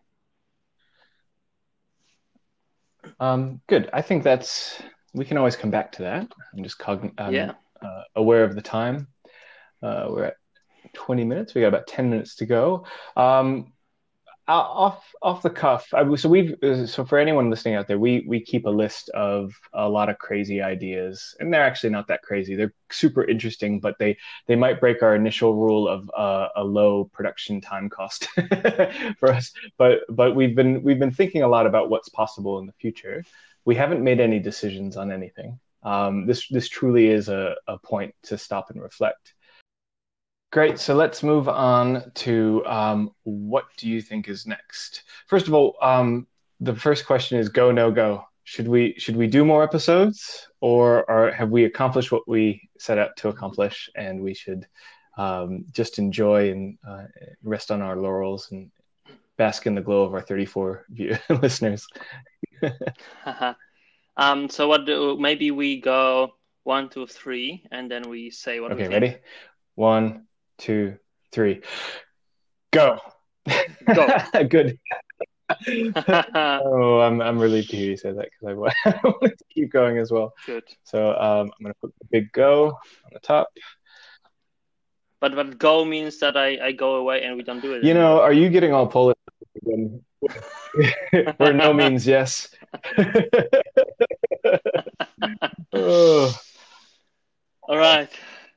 Um, 3.20 3.60
good. 3.68 3.88
I 3.92 4.02
think 4.02 4.22
that's 4.24 4.82
we 5.14 5.24
can 5.24 5.38
always 5.38 5.56
come 5.56 5.70
back 5.70 5.92
to 5.92 6.02
that. 6.02 6.28
I'm 6.54 6.62
just 6.62 6.78
cogn- 6.78 7.18
um, 7.18 7.34
Yeah. 7.34 7.52
uh, 7.80 8.02
aware 8.14 8.44
of 8.44 8.54
the 8.54 8.62
time. 8.62 9.08
Uh, 9.82 10.08
we're 10.10 10.24
at 10.24 10.36
20 10.94 11.24
minutes. 11.24 11.54
We 11.54 11.60
got 11.60 11.68
about 11.68 11.86
10 11.86 12.10
minutes 12.10 12.36
to 12.36 12.46
go. 12.46 12.84
Um, 13.16 13.72
off 14.48 15.14
off 15.22 15.42
the 15.42 15.50
cuff. 15.50 15.92
I, 15.92 16.14
so 16.14 16.28
we've 16.28 16.54
uh, 16.62 16.86
so 16.86 17.04
for 17.04 17.18
anyone 17.18 17.50
listening 17.50 17.74
out 17.74 17.88
there, 17.88 17.98
we 17.98 18.24
we 18.28 18.40
keep 18.40 18.66
a 18.66 18.70
list 18.70 19.08
of 19.10 19.52
a 19.72 19.88
lot 19.88 20.08
of 20.08 20.18
crazy 20.18 20.62
ideas, 20.62 21.34
and 21.40 21.52
they're 21.52 21.64
actually 21.64 21.90
not 21.90 22.08
that 22.08 22.22
crazy. 22.22 22.54
They're 22.54 22.74
super 22.90 23.24
interesting, 23.24 23.80
but 23.80 23.98
they 23.98 24.16
they 24.46 24.56
might 24.56 24.80
break 24.80 25.02
our 25.02 25.14
initial 25.14 25.54
rule 25.54 25.88
of 25.88 26.10
uh, 26.16 26.48
a 26.56 26.64
low 26.64 27.04
production 27.12 27.60
time 27.60 27.88
cost 27.88 28.28
for 29.18 29.32
us. 29.32 29.52
But 29.78 30.00
but 30.08 30.34
we've 30.34 30.54
been 30.54 30.82
we've 30.82 30.98
been 30.98 31.12
thinking 31.12 31.42
a 31.42 31.48
lot 31.48 31.66
about 31.66 31.90
what's 31.90 32.08
possible 32.08 32.58
in 32.58 32.66
the 32.66 32.72
future. 32.72 33.24
We 33.64 33.74
haven't 33.74 34.04
made 34.04 34.20
any 34.20 34.38
decisions 34.38 34.96
on 34.96 35.10
anything. 35.10 35.58
Um, 35.82 36.26
this 36.26 36.48
this 36.48 36.68
truly 36.68 37.08
is 37.08 37.28
a, 37.28 37.56
a 37.66 37.78
point 37.78 38.14
to 38.24 38.38
stop 38.38 38.70
and 38.70 38.80
reflect. 38.80 39.34
Great. 40.52 40.78
So 40.78 40.94
let's 40.94 41.22
move 41.22 41.48
on 41.48 42.10
to 42.14 42.62
um, 42.66 43.10
what 43.24 43.64
do 43.76 43.88
you 43.88 44.00
think 44.00 44.28
is 44.28 44.46
next? 44.46 45.02
First 45.26 45.48
of 45.48 45.54
all, 45.54 45.76
um, 45.82 46.26
the 46.60 46.74
first 46.74 47.04
question 47.06 47.38
is 47.38 47.48
go 47.48 47.70
no 47.72 47.90
go. 47.90 48.24
Should 48.44 48.68
we 48.68 48.94
should 48.96 49.16
we 49.16 49.26
do 49.26 49.44
more 49.44 49.62
episodes, 49.64 50.48
or, 50.60 51.08
or 51.10 51.32
have 51.32 51.50
we 51.50 51.64
accomplished 51.64 52.12
what 52.12 52.28
we 52.28 52.68
set 52.78 52.96
out 52.96 53.16
to 53.16 53.28
accomplish, 53.28 53.90
and 53.96 54.20
we 54.22 54.34
should 54.34 54.66
um, 55.18 55.64
just 55.72 55.98
enjoy 55.98 56.50
and 56.52 56.78
uh, 56.88 57.04
rest 57.42 57.70
on 57.72 57.82
our 57.82 57.96
laurels 57.96 58.52
and 58.52 58.70
bask 59.36 59.66
in 59.66 59.74
the 59.74 59.80
glow 59.80 60.04
of 60.04 60.14
our 60.14 60.20
34 60.20 60.86
view- 60.90 61.16
listeners? 61.42 61.86
um, 64.16 64.48
so 64.48 64.68
what 64.68 64.86
do 64.86 65.16
maybe 65.18 65.50
we 65.50 65.80
go 65.80 66.34
one, 66.62 66.88
two, 66.88 67.06
three, 67.06 67.64
and 67.72 67.90
then 67.90 68.08
we 68.08 68.30
say 68.30 68.60
what 68.60 68.72
Okay, 68.72 68.88
ready? 68.88 69.16
One, 69.74 70.26
two, 70.58 70.96
three, 71.32 71.62
go. 72.72 72.98
Go. 73.94 74.08
Good. 74.48 74.78
Oh, 75.48 77.00
I'm 77.00 77.20
I'm 77.20 77.38
relieved 77.38 77.70
to 77.70 77.76
hear 77.76 77.90
you 77.90 77.96
say 77.96 78.12
that 78.12 78.28
because 78.30 78.48
I 78.48 78.54
wa- 78.54 78.72
I 78.84 78.98
wanted 79.04 79.38
to 79.38 79.44
keep 79.52 79.70
going 79.70 79.98
as 79.98 80.10
well. 80.10 80.32
Good. 80.44 80.64
So 80.84 81.10
um, 81.10 81.52
I'm 81.58 81.62
gonna 81.62 81.74
put 81.80 81.94
the 82.00 82.06
big 82.10 82.32
go 82.32 82.68
on 82.68 83.10
the 83.12 83.20
top. 83.20 83.48
But 85.20 85.34
but 85.34 85.58
go 85.58 85.84
means 85.84 86.18
that 86.20 86.36
I, 86.36 86.58
I 86.66 86.72
go 86.72 86.96
away 86.96 87.22
and 87.22 87.36
we 87.36 87.42
don't 87.42 87.60
do 87.60 87.72
it. 87.74 87.84
You 87.84 87.90
anymore. 87.90 88.16
know, 88.16 88.20
are 88.20 88.32
you 88.32 88.48
getting 88.50 88.72
all 88.72 88.86
Polish? 88.86 89.16
Where 91.36 91.52
no 91.52 91.72
means 91.72 92.06
yes. 92.06 92.48
oh. 95.72 96.38
All 97.62 97.76
right. 97.76 98.10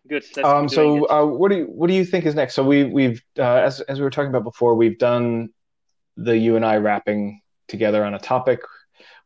Good. 0.09 0.25
Um, 0.43 0.67
so 0.67 1.07
uh, 1.07 1.23
what 1.23 1.51
do 1.51 1.57
you 1.57 1.65
what 1.65 1.87
do 1.87 1.93
you 1.93 2.03
think 2.03 2.25
is 2.25 2.33
next? 2.33 2.55
So 2.55 2.63
we 2.63 2.83
we've 2.83 3.21
uh, 3.37 3.43
as 3.43 3.79
as 3.81 3.99
we 3.99 4.03
were 4.03 4.09
talking 4.09 4.29
about 4.29 4.43
before, 4.43 4.73
we've 4.73 4.97
done 4.97 5.49
the 6.17 6.35
you 6.35 6.55
and 6.55 6.65
I 6.65 6.77
wrapping 6.77 7.41
together 7.67 8.03
on 8.03 8.15
a 8.15 8.19
topic. 8.19 8.61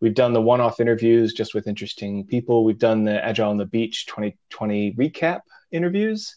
We've 0.01 0.13
done 0.13 0.33
the 0.33 0.41
one-off 0.41 0.81
interviews 0.81 1.31
just 1.33 1.53
with 1.53 1.67
interesting 1.67 2.27
people. 2.27 2.65
We've 2.65 2.77
done 2.77 3.05
the 3.05 3.23
Agile 3.23 3.49
on 3.49 3.57
the 3.57 3.65
Beach 3.65 4.05
2020 4.07 4.95
recap 4.95 5.39
interviews. 5.71 6.35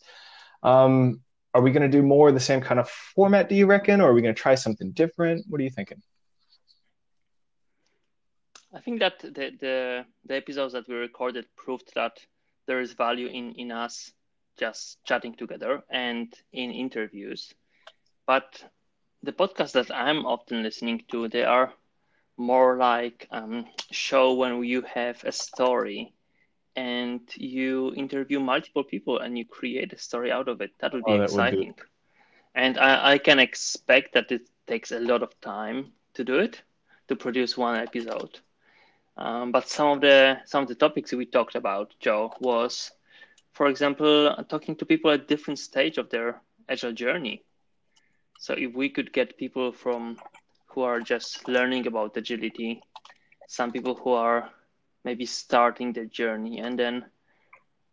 Um, 0.63 1.21
are 1.53 1.61
we 1.61 1.73
going 1.73 1.83
to 1.83 1.89
do 1.89 2.03
more 2.03 2.29
of 2.29 2.35
the 2.35 2.41
same 2.41 2.61
kind 2.61 2.79
of 2.79 2.89
format? 2.89 3.49
Do 3.49 3.57
you 3.57 3.67
reckon, 3.67 4.01
or 4.01 4.11
are 4.11 4.15
we 4.15 4.23
going 4.23 4.35
to 4.35 4.41
try 4.41 4.55
something 4.55 4.93
different? 4.93 5.45
What 5.49 5.61
are 5.61 5.65
you 5.65 5.71
thinking? 5.71 6.01
I 8.73 8.81
think 8.81 9.01
that 9.01 9.19
the, 9.19 9.51
the 9.61 10.05
the 10.25 10.37
episodes 10.37 10.75
that 10.75 10.87
we 10.87 10.95
recorded 10.95 11.47
proved 11.57 11.91
that 11.97 12.21
there 12.69 12.81
is 12.81 12.93
value 12.93 13.27
in 13.27 13.55
in 13.55 13.73
us 13.73 14.13
just 14.57 14.99
chatting 15.05 15.35
together 15.35 15.83
and 15.91 16.33
in 16.53 16.71
interviews. 16.71 17.55
But 18.27 18.65
the 19.23 19.33
podcasts 19.33 19.73
that 19.73 19.91
I'm 19.91 20.27
often 20.27 20.63
listening 20.63 21.05
to, 21.11 21.29
they 21.29 21.45
are 21.45 21.73
more 22.37 22.77
like 22.77 23.27
um, 23.31 23.67
show 23.91 24.35
when 24.35 24.63
you 24.65 24.83
have 24.83 25.25
a 25.25 25.33
story 25.33 26.15
and 26.77 27.21
you 27.37 27.93
interview 27.95 28.41
multiple 28.41 28.85
people 28.85 29.19
and 29.19 29.37
you 29.39 29.45
create 29.45 29.93
a 29.93 29.99
story 29.99 30.31
out 30.31 30.49
of 30.49 30.61
it. 30.61 30.71
That 30.81 30.93
would 30.93 31.05
be 31.05 31.15
Oh, 31.15 31.19
that 31.19 31.33
would 31.33 31.49
exciting. 31.51 31.75
And 32.55 32.79
I, 32.79 33.13
I 33.13 33.19
can 33.19 33.39
expect 33.39 34.15
that 34.15 34.31
it 34.33 34.49
takes 34.67 34.91
a 34.93 35.01
lot 35.01 35.23
of 35.23 35.39
time 35.41 35.93
to 36.15 36.25
do 36.25 36.39
it, 36.39 36.63
to 37.09 37.17
produce 37.17 37.57
one 37.57 37.77
episode. 37.77 38.41
Um, 39.17 39.53
but 39.53 39.69
some 39.69 39.89
of 39.89 40.01
the 40.01 40.39
some 40.45 40.63
of 40.63 40.69
the 40.69 40.75
topics 40.75 41.13
we 41.13 41.27
talked 41.27 41.55
about, 41.57 41.95
Joe, 42.01 42.33
was, 42.41 42.93
for 43.57 43.69
example, 43.69 44.35
talking 44.51 44.77
to 44.77 44.85
people 44.85 45.11
at 45.11 45.29
different 45.29 45.59
stage 45.59 45.97
of 45.97 46.11
their 46.11 46.43
agile 46.69 46.93
journey. 46.93 47.43
So 48.39 48.53
if 48.53 48.75
we 48.75 48.91
could 48.91 49.13
get 49.13 49.39
people 49.39 49.73
from 49.73 50.19
who 50.67 50.83
are 50.83 51.01
just 51.01 51.49
learning 51.49 51.87
about 51.87 52.17
agility, 52.17 52.83
some 53.49 53.73
people 53.73 53.95
who 53.95 54.11
are 54.11 54.51
maybe 55.05 55.25
starting 55.25 55.93
their 55.93 56.05
journey, 56.05 56.59
and 56.59 56.79
then 56.79 57.07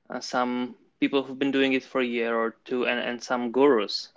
uh, 0.09 0.19
some 0.19 0.75
people 0.99 1.23
who've 1.23 1.39
been 1.39 1.51
doing 1.51 1.73
it 1.73 1.83
for 1.83 2.01
a 2.01 2.05
year 2.05 2.35
or 2.35 2.55
two, 2.65 2.85
and, 2.85 2.99
and 2.99 3.23
some 3.23 3.51
gurus, 3.51 4.09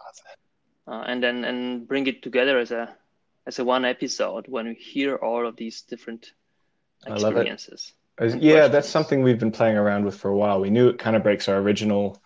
uh, 0.89 1.05
and 1.07 1.23
then 1.23 1.45
and 1.45 1.87
bring 1.87 2.09
it 2.09 2.23
together 2.23 2.59
as 2.59 2.73
a 2.73 2.93
as 3.47 3.61
a 3.61 3.65
one 3.65 3.85
episode 3.85 4.47
when 4.49 4.67
we 4.67 4.75
hear 4.75 5.15
all 5.17 5.47
of 5.47 5.57
these 5.57 5.83
different 5.83 6.33
I 7.07 7.11
love 7.11 7.37
it. 7.37 7.47
experiences. 7.47 7.93
Yeah, 8.21 8.69
that's 8.69 8.89
something 8.89 9.23
we've 9.23 9.39
been 9.39 9.53
playing 9.53 9.77
around 9.77 10.05
with 10.05 10.17
for 10.19 10.31
a 10.31 10.37
while. 10.37 10.61
We 10.61 10.71
knew 10.71 10.89
it 10.89 10.99
kind 10.99 11.17
of 11.17 11.23
breaks 11.23 11.49
our 11.49 11.57
original 11.59 12.23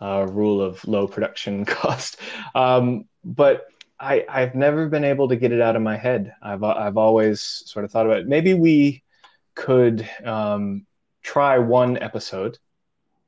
uh, 0.00 0.26
rule 0.30 0.62
of 0.62 0.86
low 0.86 1.08
production 1.08 1.64
cost, 1.66 2.18
um, 2.54 3.06
but 3.24 3.66
I, 4.00 4.24
I've 4.28 4.54
never 4.54 4.88
been 4.88 5.04
able 5.04 5.28
to 5.28 5.36
get 5.36 5.52
it 5.52 5.60
out 5.60 5.76
of 5.76 5.82
my 5.82 5.96
head. 5.96 6.34
I've 6.42 6.62
I've 6.64 6.96
always 6.98 7.40
sort 7.66 7.84
of 7.84 7.90
thought 7.92 8.06
about 8.06 8.20
it. 8.20 8.28
Maybe 8.28 8.54
we 8.54 9.02
could 9.54 10.08
um, 10.24 10.86
try 11.22 11.58
one 11.58 11.98
episode 11.98 12.58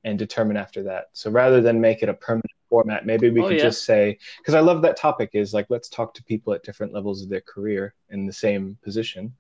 and 0.05 0.19
determine 0.19 0.57
after 0.57 0.85
that. 0.85 1.07
So 1.13 1.31
rather 1.31 1.61
than 1.61 1.81
make 1.81 2.03
it 2.03 2.09
a 2.09 2.15
permanent 2.15 2.51
format, 2.69 3.07
maybe 3.07 3.31
we 3.31 3.43
Oh, 3.43 3.49
could 3.49 3.59
yeah. 3.59 3.59
just 3.59 3.85
say 3.85 4.19
because 4.39 4.55
I 4.55 4.61
love 4.61 4.83
that 4.83 4.97
topic 4.97 5.31
is 5.35 5.55
like 5.55 5.67
let's 5.71 5.89
talk 5.89 6.15
to 6.15 6.25
people 6.25 6.53
at 6.55 6.65
different 6.65 6.93
levels 6.93 7.23
of 7.23 7.29
their 7.29 7.43
career 7.43 7.95
in 8.11 8.27
the 8.27 8.33
same 8.33 8.79
position 8.83 9.35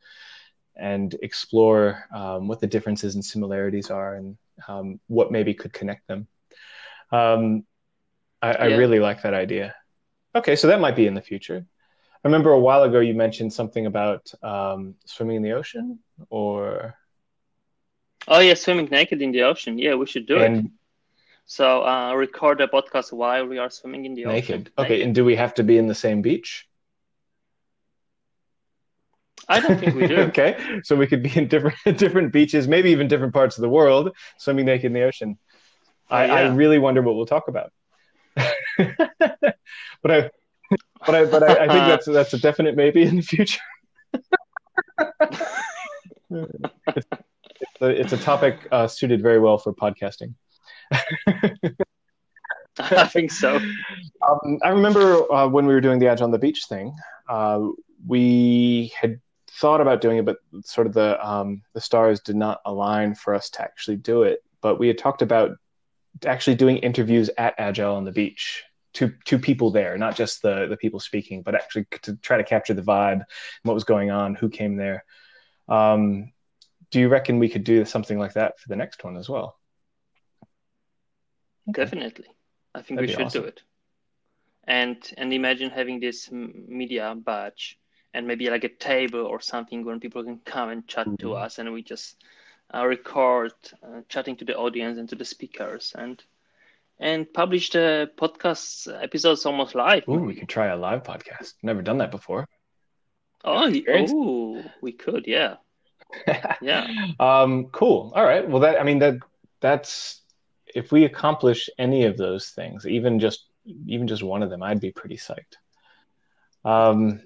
and 0.76 1.14
explore 1.22 2.04
um, 2.14 2.48
what 2.48 2.60
the 2.60 2.66
differences 2.66 3.14
and 3.14 3.24
similarities 3.24 3.90
are 3.90 4.14
and 4.14 4.36
um, 4.68 5.00
what 5.08 5.30
maybe 5.30 5.54
could 5.54 5.72
connect 5.72 6.06
them. 6.06 6.26
Um, 7.10 7.64
I, 8.40 8.52
I 8.52 8.66
really 8.66 8.98
like 8.98 9.22
that 9.22 9.34
idea. 9.34 9.74
Okay, 10.34 10.56
so 10.56 10.66
that 10.68 10.80
might 10.80 10.96
be 10.96 11.06
in 11.06 11.14
the 11.14 11.20
future. 11.20 11.64
I 12.24 12.28
remember 12.28 12.52
a 12.52 12.58
while 12.58 12.84
ago 12.84 13.00
you 13.00 13.14
mentioned 13.14 13.52
something 13.52 13.86
about 13.86 14.32
um, 14.42 14.94
swimming 15.04 15.36
in 15.36 15.42
the 15.42 15.52
ocean, 15.52 15.98
or 16.30 16.94
Oh 18.28 18.38
yeah, 18.38 18.54
swimming 18.54 18.88
naked 18.90 19.20
in 19.20 19.32
the 19.32 19.42
ocean. 19.42 19.78
Yeah, 19.78 19.94
we 19.94 20.06
should 20.06 20.26
do 20.26 20.38
it. 20.38 20.64
So 21.44 21.84
uh, 21.84 22.14
record 22.14 22.60
a 22.60 22.68
podcast 22.68 23.12
while 23.12 23.46
we 23.46 23.58
are 23.58 23.70
swimming 23.70 24.04
in 24.04 24.14
the 24.14 24.26
ocean. 24.26 24.60
naked. 24.60 24.72
Okay, 24.78 25.02
and 25.02 25.14
do 25.14 25.24
we 25.24 25.34
have 25.36 25.54
to 25.54 25.62
be 25.62 25.76
in 25.76 25.86
the 25.86 25.94
same 25.94 26.22
beach? 26.22 26.68
I 29.48 29.60
don't 29.60 29.78
think 29.78 29.94
we 29.94 30.06
do. 30.06 30.16
okay, 30.28 30.80
so 30.84 30.96
we 30.96 31.06
could 31.06 31.22
be 31.22 31.36
in 31.36 31.48
different 31.48 31.76
different 31.98 32.32
beaches, 32.32 32.68
maybe 32.68 32.90
even 32.90 33.08
different 33.08 33.34
parts 33.34 33.56
of 33.58 33.62
the 33.62 33.68
world, 33.68 34.16
swimming 34.38 34.66
naked 34.66 34.86
in 34.86 34.92
the 34.92 35.02
ocean. 35.02 35.38
I, 36.10 36.28
Oh, 36.28 36.34
I 36.34 36.42
really 36.48 36.78
wonder 36.78 37.00
what 37.02 37.14
we'll 37.14 37.26
talk 37.26 37.48
about. 37.48 37.72
but 38.36 38.46
I, 40.10 40.30
but 41.06 41.14
I, 41.14 41.24
but 41.24 41.42
I, 41.42 41.64
I 41.64 41.68
think 41.68 41.86
that's 41.86 42.06
that's 42.06 42.34
a 42.34 42.38
definite 42.38 42.76
maybe 42.76 43.02
in 43.02 43.16
the 43.16 43.22
future. 43.22 43.60
it's, 46.30 47.06
a, 47.80 47.88
it's 47.88 48.12
a 48.12 48.18
topic 48.18 48.58
uh, 48.70 48.86
suited 48.86 49.22
very 49.22 49.38
well 49.38 49.58
for 49.58 49.72
podcasting. 49.72 50.34
I 52.78 53.06
think 53.06 53.30
so. 53.30 53.56
Um, 53.56 54.58
I 54.62 54.70
remember 54.70 55.30
uh, 55.32 55.46
when 55.48 55.66
we 55.66 55.74
were 55.74 55.80
doing 55.80 55.98
the 55.98 56.08
Agile 56.08 56.24
on 56.24 56.30
the 56.30 56.38
Beach 56.38 56.64
thing, 56.68 56.94
uh, 57.28 57.60
we 58.06 58.92
had 59.00 59.20
thought 59.50 59.80
about 59.80 60.00
doing 60.00 60.18
it, 60.18 60.24
but 60.24 60.38
sort 60.64 60.86
of 60.86 60.94
the 60.94 61.24
um, 61.26 61.62
the 61.74 61.80
stars 61.80 62.20
did 62.20 62.36
not 62.36 62.60
align 62.64 63.14
for 63.14 63.34
us 63.34 63.50
to 63.50 63.62
actually 63.62 63.96
do 63.96 64.22
it. 64.22 64.42
But 64.60 64.78
we 64.78 64.88
had 64.88 64.98
talked 64.98 65.22
about 65.22 65.56
actually 66.26 66.56
doing 66.56 66.78
interviews 66.78 67.30
at 67.38 67.54
Agile 67.58 67.96
on 67.96 68.04
the 68.04 68.12
Beach 68.12 68.64
to 68.94 69.12
to 69.26 69.38
people 69.38 69.70
there, 69.70 69.96
not 69.98 70.16
just 70.16 70.42
the 70.42 70.66
the 70.68 70.76
people 70.76 71.00
speaking, 71.00 71.42
but 71.42 71.54
actually 71.54 71.86
to 72.02 72.16
try 72.16 72.36
to 72.36 72.44
capture 72.44 72.74
the 72.74 72.82
vibe, 72.82 73.24
what 73.62 73.74
was 73.74 73.84
going 73.84 74.10
on, 74.10 74.34
who 74.34 74.48
came 74.48 74.76
there. 74.76 75.04
Um, 75.68 76.32
do 76.90 77.00
you 77.00 77.08
reckon 77.08 77.38
we 77.38 77.48
could 77.48 77.64
do 77.64 77.84
something 77.84 78.18
like 78.18 78.34
that 78.34 78.58
for 78.60 78.68
the 78.68 78.76
next 78.76 79.02
one 79.04 79.16
as 79.16 79.28
well? 79.28 79.58
Definitely. 81.70 82.26
I 82.74 82.82
think 82.82 82.98
That'd 82.98 83.10
we 83.10 83.14
should 83.14 83.26
awesome. 83.26 83.42
do 83.42 83.48
it. 83.48 83.62
and 84.64 84.96
and 85.16 85.32
imagine 85.32 85.70
having 85.70 86.00
this 86.00 86.30
media 86.30 87.14
badge 87.16 87.78
and 88.14 88.26
maybe 88.26 88.50
like 88.50 88.64
a 88.64 88.68
table 88.68 89.20
or 89.20 89.40
something 89.40 89.84
when 89.84 90.00
people 90.00 90.22
can 90.22 90.38
come 90.44 90.68
and 90.68 90.86
chat 90.86 91.06
mm-hmm. 91.06 91.16
to 91.16 91.34
us 91.34 91.58
and 91.58 91.72
we 91.72 91.82
just 91.82 92.16
uh, 92.74 92.86
record 92.86 93.52
uh, 93.82 94.00
chatting 94.08 94.36
to 94.36 94.44
the 94.44 94.56
audience 94.56 94.98
and 94.98 95.08
to 95.08 95.14
the 95.14 95.24
speakers 95.24 95.92
and 95.96 96.22
and 96.98 97.32
publish 97.32 97.70
the 97.70 98.10
podcast 98.16 98.86
episodes 99.02 99.44
almost 99.44 99.74
live. 99.74 100.04
Ooh, 100.08 100.20
we 100.20 100.36
could 100.36 100.48
try 100.48 100.66
a 100.66 100.76
live 100.76 101.02
podcast. 101.02 101.54
Never 101.62 101.82
done 101.82 101.98
that 101.98 102.12
before. 102.12 102.46
Oh, 103.44 103.72
oh 103.88 104.62
we 104.80 104.92
could, 104.92 105.26
yeah. 105.26 105.56
yeah. 106.62 106.86
Um, 107.18 107.66
cool. 107.72 108.12
All 108.14 108.24
right. 108.24 108.48
Well, 108.48 108.60
that 108.60 108.80
I 108.80 108.84
mean 108.84 109.00
that 109.00 109.14
that's 109.60 110.20
if 110.74 110.92
we 110.92 111.04
accomplish 111.04 111.68
any 111.78 112.04
of 112.04 112.16
those 112.16 112.50
things, 112.50 112.86
even 112.86 113.18
just 113.18 113.46
even 113.86 114.06
just 114.06 114.22
one 114.22 114.42
of 114.42 114.50
them, 114.50 114.62
I'd 114.62 114.80
be 114.80 114.92
pretty 114.92 115.16
psyched. 115.16 115.56
Um, 116.64 117.22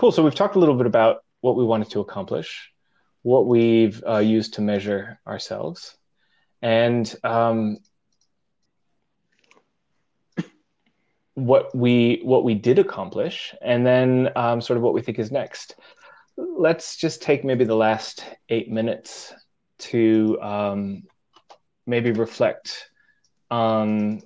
cool. 0.00 0.10
So 0.10 0.22
we've 0.22 0.34
talked 0.34 0.56
a 0.56 0.58
little 0.58 0.76
bit 0.76 0.86
about 0.86 1.24
what 1.42 1.56
we 1.56 1.64
wanted 1.64 1.90
to 1.90 2.00
accomplish, 2.00 2.72
what 3.20 3.46
we've 3.46 4.02
uh, 4.08 4.16
used 4.16 4.54
to 4.54 4.62
measure 4.62 5.20
ourselves, 5.26 5.94
and 6.62 7.14
um, 7.22 7.76
what 11.34 11.74
we 11.76 12.22
what 12.24 12.44
we 12.44 12.54
did 12.54 12.78
accomplish, 12.78 13.54
and 13.60 13.86
then 13.86 14.30
um, 14.36 14.62
sort 14.62 14.78
of 14.78 14.82
what 14.82 14.94
we 14.94 15.02
think 15.02 15.18
is 15.18 15.30
next. 15.30 15.74
Let's 16.38 16.96
just 16.96 17.20
take 17.20 17.44
maybe 17.44 17.64
the 17.64 17.76
last 17.76 18.24
eight 18.48 18.70
minutes 18.70 19.34
to 19.80 20.40
um, 20.40 21.02
maybe 21.86 22.12
reflect 22.12 22.88
on 23.50 24.22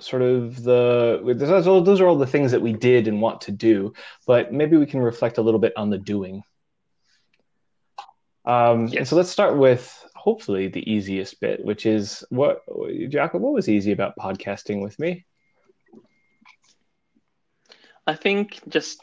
sort 0.00 0.22
of 0.22 0.62
the 0.62 1.20
those, 1.36 2.00
are 2.00 2.06
all 2.06 2.18
the 2.18 2.26
things 2.26 2.50
that 2.50 2.62
we 2.62 2.72
did 2.72 3.06
and 3.06 3.20
want 3.20 3.40
to 3.42 3.52
do 3.52 3.92
but 4.26 4.52
maybe 4.52 4.76
we 4.76 4.86
can 4.86 5.00
reflect 5.00 5.38
a 5.38 5.42
little 5.42 5.60
bit 5.60 5.72
on 5.76 5.90
the 5.90 5.98
doing. 5.98 6.42
Um, 8.46 8.88
yes. 8.88 8.96
and 8.96 9.08
so 9.08 9.16
let's 9.16 9.30
start 9.30 9.56
with 9.56 10.04
hopefully 10.14 10.68
the 10.68 10.90
easiest 10.90 11.40
bit 11.40 11.64
which 11.64 11.86
is 11.86 12.24
what 12.30 12.62
jakob 13.08 13.42
what 13.42 13.54
was 13.54 13.68
easy 13.68 13.92
about 13.92 14.16
podcasting 14.18 14.82
with 14.82 14.98
me? 14.98 15.24
I 18.06 18.14
think 18.14 18.60
just 18.68 19.00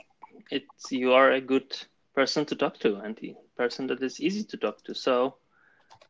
it's 0.51 0.91
you 0.91 1.13
are 1.13 1.31
a 1.31 1.41
good 1.41 1.75
person 2.13 2.45
to 2.45 2.55
talk 2.55 2.77
to 2.79 2.97
and 2.97 3.15
the 3.17 3.35
person 3.57 3.87
that 3.87 4.03
is 4.03 4.19
easy 4.19 4.43
to 4.43 4.57
talk 4.57 4.83
to. 4.83 4.93
So 4.93 5.37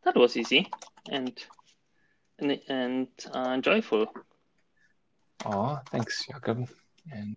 that 0.03 0.15
was 0.15 0.35
easy 0.35 0.67
and 1.09 1.33
and, 2.39 2.59
and 2.67 3.07
uh, 3.31 3.57
joyful 3.57 4.07
Oh, 5.45 5.79
thanks, 5.91 6.25
Jakob. 6.25 6.69
And 7.11 7.35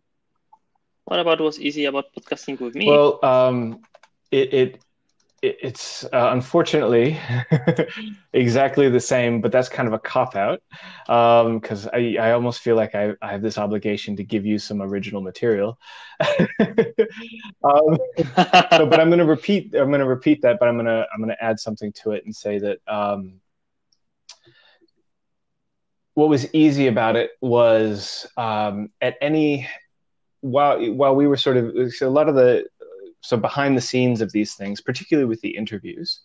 what 1.04 1.20
about 1.20 1.40
what's 1.40 1.58
easy 1.58 1.86
about 1.86 2.06
podcasting 2.16 2.60
with 2.60 2.74
me? 2.74 2.86
Well, 2.86 3.24
um, 3.24 3.82
it, 4.30 4.52
it, 4.52 4.84
it 5.42 5.58
it's 5.62 6.04
uh, 6.04 6.30
unfortunately 6.32 7.18
exactly 8.32 8.88
the 8.88 9.00
same, 9.00 9.40
but 9.40 9.52
that's 9.52 9.68
kind 9.68 9.86
of 9.86 9.92
a 9.94 9.98
cop 9.98 10.36
out 10.36 10.62
because 11.06 11.86
um, 11.86 11.90
I, 11.92 12.16
I 12.18 12.32
almost 12.32 12.60
feel 12.60 12.76
like 12.76 12.94
I, 12.94 13.12
I 13.20 13.32
have 13.32 13.42
this 13.42 13.58
obligation 13.58 14.16
to 14.16 14.24
give 14.24 14.46
you 14.46 14.58
some 14.58 14.80
original 14.80 15.20
material. 15.20 15.78
um, 16.20 17.98
so, 18.16 18.86
but 18.86 19.00
I'm 19.00 19.08
going 19.08 19.18
to 19.18 19.26
repeat. 19.26 19.74
I'm 19.74 19.88
going 19.88 20.00
to 20.00 20.06
repeat 20.06 20.42
that, 20.42 20.58
but 20.58 20.68
I'm 20.68 20.76
going 20.76 20.86
to 20.86 21.06
I'm 21.12 21.20
going 21.20 21.34
to 21.34 21.44
add 21.44 21.60
something 21.60 21.92
to 21.92 22.12
it 22.12 22.24
and 22.24 22.34
say 22.34 22.58
that. 22.58 22.78
Um, 22.86 23.40
what 26.14 26.28
was 26.28 26.52
easy 26.54 26.86
about 26.86 27.16
it 27.16 27.32
was 27.40 28.26
um, 28.36 28.90
at 29.00 29.16
any 29.20 29.68
while 30.40 30.84
while 30.92 31.14
we 31.14 31.26
were 31.26 31.36
sort 31.36 31.56
of 31.56 31.92
so 31.92 32.08
a 32.08 32.10
lot 32.10 32.28
of 32.28 32.34
the 32.34 32.66
so 33.20 33.36
behind 33.36 33.76
the 33.76 33.80
scenes 33.80 34.20
of 34.20 34.32
these 34.32 34.54
things, 34.54 34.82
particularly 34.82 35.26
with 35.26 35.40
the 35.40 35.56
interviews, 35.56 36.20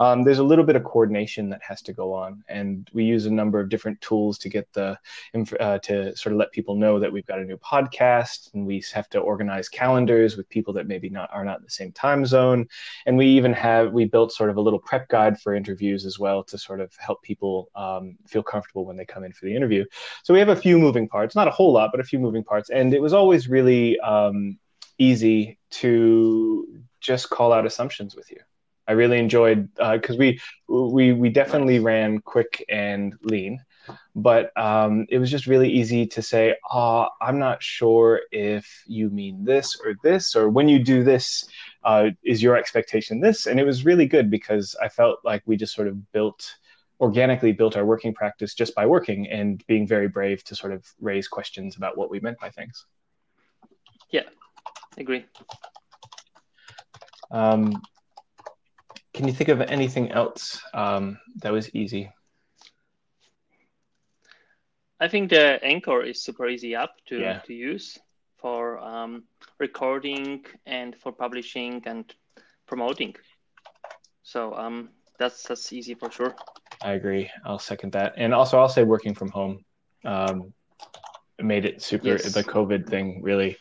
um, 0.00 0.22
there's 0.22 0.38
a 0.38 0.44
little 0.44 0.64
bit 0.64 0.76
of 0.76 0.84
coordination 0.84 1.48
that 1.50 1.62
has 1.62 1.82
to 1.82 1.92
go 1.92 2.12
on, 2.12 2.42
and 2.48 2.88
we 2.92 3.04
use 3.04 3.26
a 3.26 3.30
number 3.30 3.60
of 3.60 3.68
different 3.68 4.00
tools 4.00 4.38
to 4.38 4.48
get 4.48 4.72
the 4.72 4.98
uh, 5.60 5.78
to 5.78 6.16
sort 6.16 6.32
of 6.32 6.38
let 6.38 6.52
people 6.52 6.74
know 6.74 6.98
that 6.98 7.12
we've 7.12 7.26
got 7.26 7.38
a 7.38 7.44
new 7.44 7.56
podcast, 7.58 8.52
and 8.54 8.66
we 8.66 8.82
have 8.92 9.08
to 9.10 9.18
organize 9.18 9.68
calendars 9.68 10.36
with 10.36 10.48
people 10.48 10.72
that 10.74 10.86
maybe 10.86 11.08
not 11.08 11.30
are 11.32 11.44
not 11.44 11.58
in 11.58 11.64
the 11.64 11.70
same 11.70 11.92
time 11.92 12.26
zone, 12.26 12.66
and 13.06 13.16
we 13.16 13.26
even 13.26 13.52
have 13.52 13.92
we 13.92 14.04
built 14.04 14.32
sort 14.32 14.50
of 14.50 14.56
a 14.56 14.60
little 14.60 14.78
prep 14.78 15.08
guide 15.08 15.40
for 15.40 15.54
interviews 15.54 16.04
as 16.04 16.18
well 16.18 16.42
to 16.44 16.58
sort 16.58 16.80
of 16.80 16.94
help 16.96 17.22
people 17.22 17.70
um, 17.74 18.16
feel 18.26 18.42
comfortable 18.42 18.84
when 18.84 18.96
they 18.96 19.04
come 19.04 19.24
in 19.24 19.32
for 19.32 19.46
the 19.46 19.54
interview. 19.54 19.84
So 20.22 20.34
we 20.34 20.40
have 20.40 20.48
a 20.48 20.56
few 20.56 20.78
moving 20.78 21.08
parts, 21.08 21.34
not 21.34 21.48
a 21.48 21.52
whole 21.52 21.72
lot, 21.72 21.90
but 21.90 22.00
a 22.00 22.04
few 22.04 22.18
moving 22.18 22.44
parts, 22.44 22.70
and 22.70 22.94
it 22.94 23.00
was 23.00 23.12
always 23.12 23.48
really 23.48 23.98
um, 24.00 24.58
easy 24.98 25.58
to 25.70 26.80
just 27.00 27.30
call 27.30 27.52
out 27.52 27.66
assumptions 27.66 28.16
with 28.16 28.30
you. 28.30 28.38
I 28.86 28.92
really 28.92 29.18
enjoyed 29.18 29.68
because 29.74 30.16
uh, 30.16 30.18
we 30.18 30.40
we 30.68 31.12
we 31.12 31.28
definitely 31.30 31.78
ran 31.78 32.18
quick 32.18 32.64
and 32.68 33.14
lean, 33.22 33.60
but 34.14 34.56
um, 34.58 35.06
it 35.08 35.18
was 35.18 35.30
just 35.30 35.46
really 35.46 35.70
easy 35.70 36.06
to 36.06 36.22
say, 36.22 36.54
"Ah, 36.70 37.08
oh, 37.08 37.24
I'm 37.24 37.38
not 37.38 37.62
sure 37.62 38.20
if 38.30 38.84
you 38.86 39.08
mean 39.10 39.44
this 39.44 39.78
or 39.82 39.94
this, 40.02 40.36
or 40.36 40.48
when 40.48 40.68
you 40.68 40.78
do 40.78 41.02
this, 41.02 41.46
uh, 41.84 42.10
is 42.22 42.42
your 42.42 42.56
expectation 42.56 43.20
this?" 43.20 43.46
And 43.46 43.58
it 43.58 43.64
was 43.64 43.84
really 43.84 44.06
good 44.06 44.30
because 44.30 44.76
I 44.82 44.88
felt 44.88 45.18
like 45.24 45.42
we 45.46 45.56
just 45.56 45.74
sort 45.74 45.88
of 45.88 46.12
built 46.12 46.56
organically 47.00 47.52
built 47.52 47.76
our 47.76 47.84
working 47.84 48.14
practice 48.14 48.54
just 48.54 48.74
by 48.74 48.86
working 48.86 49.28
and 49.28 49.64
being 49.66 49.86
very 49.86 50.08
brave 50.08 50.44
to 50.44 50.54
sort 50.54 50.72
of 50.72 50.86
raise 51.00 51.26
questions 51.26 51.76
about 51.76 51.96
what 51.98 52.10
we 52.10 52.20
meant 52.20 52.38
by 52.38 52.50
things. 52.50 52.86
Yeah, 54.10 54.22
agree. 54.96 55.24
Um, 57.30 57.82
can 59.14 59.26
you 59.26 59.32
think 59.32 59.48
of 59.48 59.60
anything 59.62 60.10
else 60.10 60.60
um, 60.74 61.18
that 61.36 61.52
was 61.52 61.74
easy? 61.74 62.10
I 65.00 65.08
think 65.08 65.30
the 65.30 65.62
Anchor 65.62 66.02
is 66.02 66.22
super 66.22 66.48
easy 66.48 66.74
app 66.74 66.90
to, 67.06 67.20
yeah. 67.20 67.38
to 67.40 67.54
use 67.54 67.98
for 68.38 68.78
um, 68.78 69.24
recording 69.58 70.44
and 70.66 70.96
for 70.96 71.12
publishing 71.12 71.82
and 71.86 72.12
promoting. 72.66 73.14
So 74.22 74.54
um, 74.54 74.90
that's 75.18 75.44
that's 75.44 75.72
easy 75.72 75.94
for 75.94 76.10
sure. 76.10 76.34
I 76.82 76.92
agree. 76.92 77.30
I'll 77.44 77.58
second 77.58 77.92
that. 77.92 78.14
And 78.16 78.34
also, 78.34 78.58
I'll 78.58 78.68
say 78.68 78.82
working 78.82 79.14
from 79.14 79.30
home 79.30 79.64
um, 80.04 80.52
made 81.38 81.64
it 81.64 81.82
super. 81.82 82.08
Yes. 82.08 82.32
The 82.32 82.44
COVID 82.44 82.88
thing 82.88 83.22
really 83.22 83.56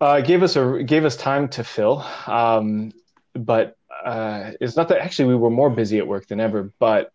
uh, 0.00 0.20
gave 0.20 0.42
us 0.42 0.56
a 0.56 0.82
gave 0.84 1.04
us 1.04 1.16
time 1.16 1.48
to 1.48 1.64
fill. 1.64 2.04
Um, 2.26 2.92
but 3.34 3.76
uh, 4.04 4.52
it's 4.60 4.76
not 4.76 4.88
that 4.88 5.00
actually 5.00 5.28
we 5.28 5.36
were 5.36 5.50
more 5.50 5.70
busy 5.70 5.98
at 5.98 6.06
work 6.06 6.26
than 6.26 6.40
ever, 6.40 6.72
but 6.78 7.12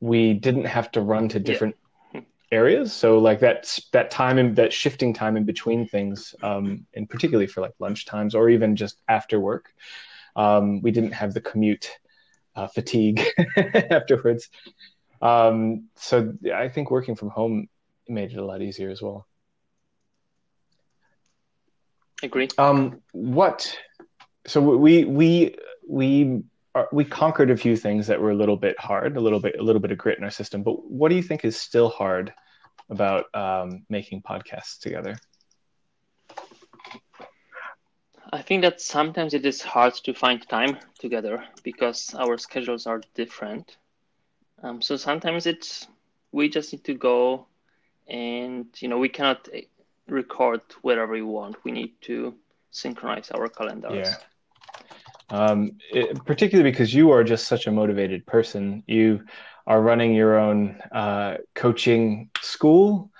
we 0.00 0.34
didn't 0.34 0.64
have 0.64 0.90
to 0.92 1.00
run 1.00 1.28
to 1.28 1.40
different 1.40 1.76
yeah. 2.14 2.20
areas. 2.52 2.92
So 2.92 3.18
like 3.18 3.40
that 3.40 3.78
that 3.92 4.10
time 4.10 4.38
and 4.38 4.56
that 4.56 4.72
shifting 4.72 5.12
time 5.12 5.36
in 5.36 5.44
between 5.44 5.86
things, 5.86 6.34
um, 6.42 6.86
and 6.94 7.08
particularly 7.08 7.46
for 7.46 7.60
like 7.60 7.74
lunch 7.78 8.06
times 8.06 8.34
or 8.34 8.48
even 8.48 8.76
just 8.76 9.00
after 9.08 9.40
work, 9.40 9.72
um, 10.36 10.80
we 10.82 10.90
didn't 10.90 11.12
have 11.12 11.34
the 11.34 11.40
commute 11.40 11.90
uh, 12.54 12.68
fatigue 12.68 13.22
afterwards. 13.56 14.48
Um, 15.20 15.88
so 15.96 16.34
I 16.54 16.68
think 16.68 16.90
working 16.90 17.16
from 17.16 17.30
home 17.30 17.68
made 18.08 18.32
it 18.32 18.38
a 18.38 18.44
lot 18.44 18.62
easier 18.62 18.90
as 18.90 19.02
well. 19.02 19.26
Agree. 22.22 22.48
Um, 22.58 23.00
what? 23.12 23.76
So 24.46 24.60
we 24.60 25.04
we 25.04 25.56
we 25.88 26.42
are, 26.74 26.88
we 26.92 27.04
conquered 27.04 27.50
a 27.50 27.56
few 27.56 27.76
things 27.76 28.06
that 28.06 28.20
were 28.20 28.30
a 28.30 28.34
little 28.34 28.56
bit 28.56 28.78
hard, 28.78 29.16
a 29.16 29.20
little 29.20 29.40
bit 29.40 29.58
a 29.58 29.62
little 29.62 29.80
bit 29.80 29.90
of 29.90 29.98
grit 29.98 30.18
in 30.18 30.24
our 30.24 30.30
system. 30.30 30.62
But 30.62 30.84
what 30.84 31.08
do 31.08 31.16
you 31.16 31.22
think 31.22 31.44
is 31.44 31.56
still 31.56 31.88
hard 31.88 32.32
about 32.90 33.24
um, 33.34 33.84
making 33.88 34.22
podcasts 34.22 34.78
together? 34.78 35.16
I 38.30 38.42
think 38.42 38.62
that 38.62 38.80
sometimes 38.80 39.32
it 39.32 39.46
is 39.46 39.62
hard 39.62 39.94
to 39.94 40.12
find 40.12 40.46
time 40.46 40.78
together 40.98 41.44
because 41.62 42.14
our 42.14 42.36
schedules 42.36 42.86
are 42.86 43.00
different. 43.14 43.78
Um, 44.62 44.82
so 44.82 44.96
sometimes 44.96 45.46
it's 45.46 45.88
we 46.30 46.50
just 46.50 46.72
need 46.72 46.84
to 46.84 46.94
go, 46.94 47.46
and 48.06 48.66
you 48.78 48.88
know 48.88 48.98
we 48.98 49.08
cannot 49.08 49.48
eh, 49.52 49.62
record 50.06 50.60
wherever 50.82 51.12
we 51.12 51.22
want. 51.22 51.64
We 51.64 51.72
need 51.72 51.92
to 52.02 52.34
synchronize 52.70 53.30
our 53.30 53.48
calendars. 53.48 54.10
Yeah 54.10 54.16
um, 55.30 55.72
it, 55.92 56.24
particularly 56.24 56.70
because 56.70 56.92
you 56.94 57.10
are 57.10 57.24
just 57.24 57.46
such 57.46 57.66
a 57.66 57.72
motivated 57.72 58.26
person. 58.26 58.82
You 58.86 59.24
are 59.66 59.82
running 59.82 60.14
your 60.14 60.38
own 60.38 60.80
uh, 60.92 61.38
coaching 61.54 62.30
school. 62.40 63.10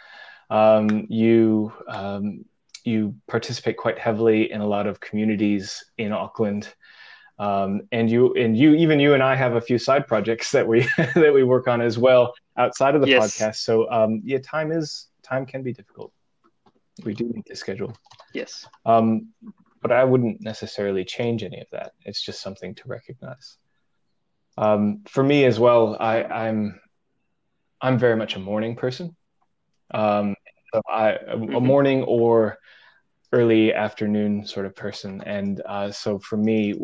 Um, 0.50 1.06
you 1.10 1.72
um, 1.88 2.44
you 2.84 3.14
participate 3.28 3.76
quite 3.76 3.98
heavily 3.98 4.50
in 4.50 4.60
a 4.60 4.66
lot 4.66 4.86
of 4.86 5.00
communities 5.00 5.84
in 5.98 6.12
Auckland. 6.12 6.74
Um, 7.38 7.82
and 7.92 8.10
you 8.10 8.34
and 8.34 8.56
you 8.56 8.74
even 8.74 8.98
you 8.98 9.14
and 9.14 9.22
I 9.22 9.36
have 9.36 9.54
a 9.54 9.60
few 9.60 9.78
side 9.78 10.06
projects 10.06 10.50
that 10.52 10.66
we 10.66 10.88
that 11.14 11.32
we 11.32 11.44
work 11.44 11.68
on 11.68 11.80
as 11.80 11.98
well 11.98 12.34
outside 12.56 12.94
of 12.94 13.00
the 13.00 13.08
yes. 13.08 13.38
podcast. 13.38 13.56
So 13.56 13.90
um, 13.90 14.22
yeah, 14.24 14.38
time 14.38 14.72
is 14.72 15.08
time 15.22 15.46
can 15.46 15.62
be 15.62 15.72
difficult. 15.72 16.12
We 17.04 17.14
do 17.14 17.24
need 17.28 17.46
to 17.46 17.54
schedule. 17.54 17.96
Yes. 18.32 18.66
Um, 18.84 19.28
but 19.80 19.92
I 19.92 20.04
wouldn't 20.04 20.40
necessarily 20.40 21.04
change 21.04 21.42
any 21.42 21.60
of 21.60 21.66
that. 21.72 21.92
It's 22.04 22.22
just 22.22 22.40
something 22.42 22.74
to 22.76 22.82
recognize. 22.86 23.58
Um, 24.56 25.02
for 25.08 25.22
me 25.22 25.44
as 25.44 25.60
well, 25.60 25.96
I, 26.00 26.24
I'm 26.24 26.80
I'm 27.80 27.98
very 27.98 28.16
much 28.16 28.34
a 28.34 28.40
morning 28.40 28.74
person. 28.74 29.16
Um, 29.92 30.34
so 30.74 30.82
I 30.88 31.12
a, 31.12 31.36
Mm-hmm. 31.36 31.66
morning 31.66 32.02
or 32.02 32.58
early 33.32 33.72
afternoon 33.72 34.46
sort 34.46 34.66
of 34.66 34.74
person, 34.74 35.22
and 35.24 35.62
uh, 35.64 35.92
so 35.92 36.18
for 36.18 36.36
me, 36.36 36.74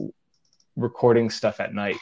recording 0.76 1.30
stuff 1.30 1.59
at 1.61 1.74
night, 1.74 1.96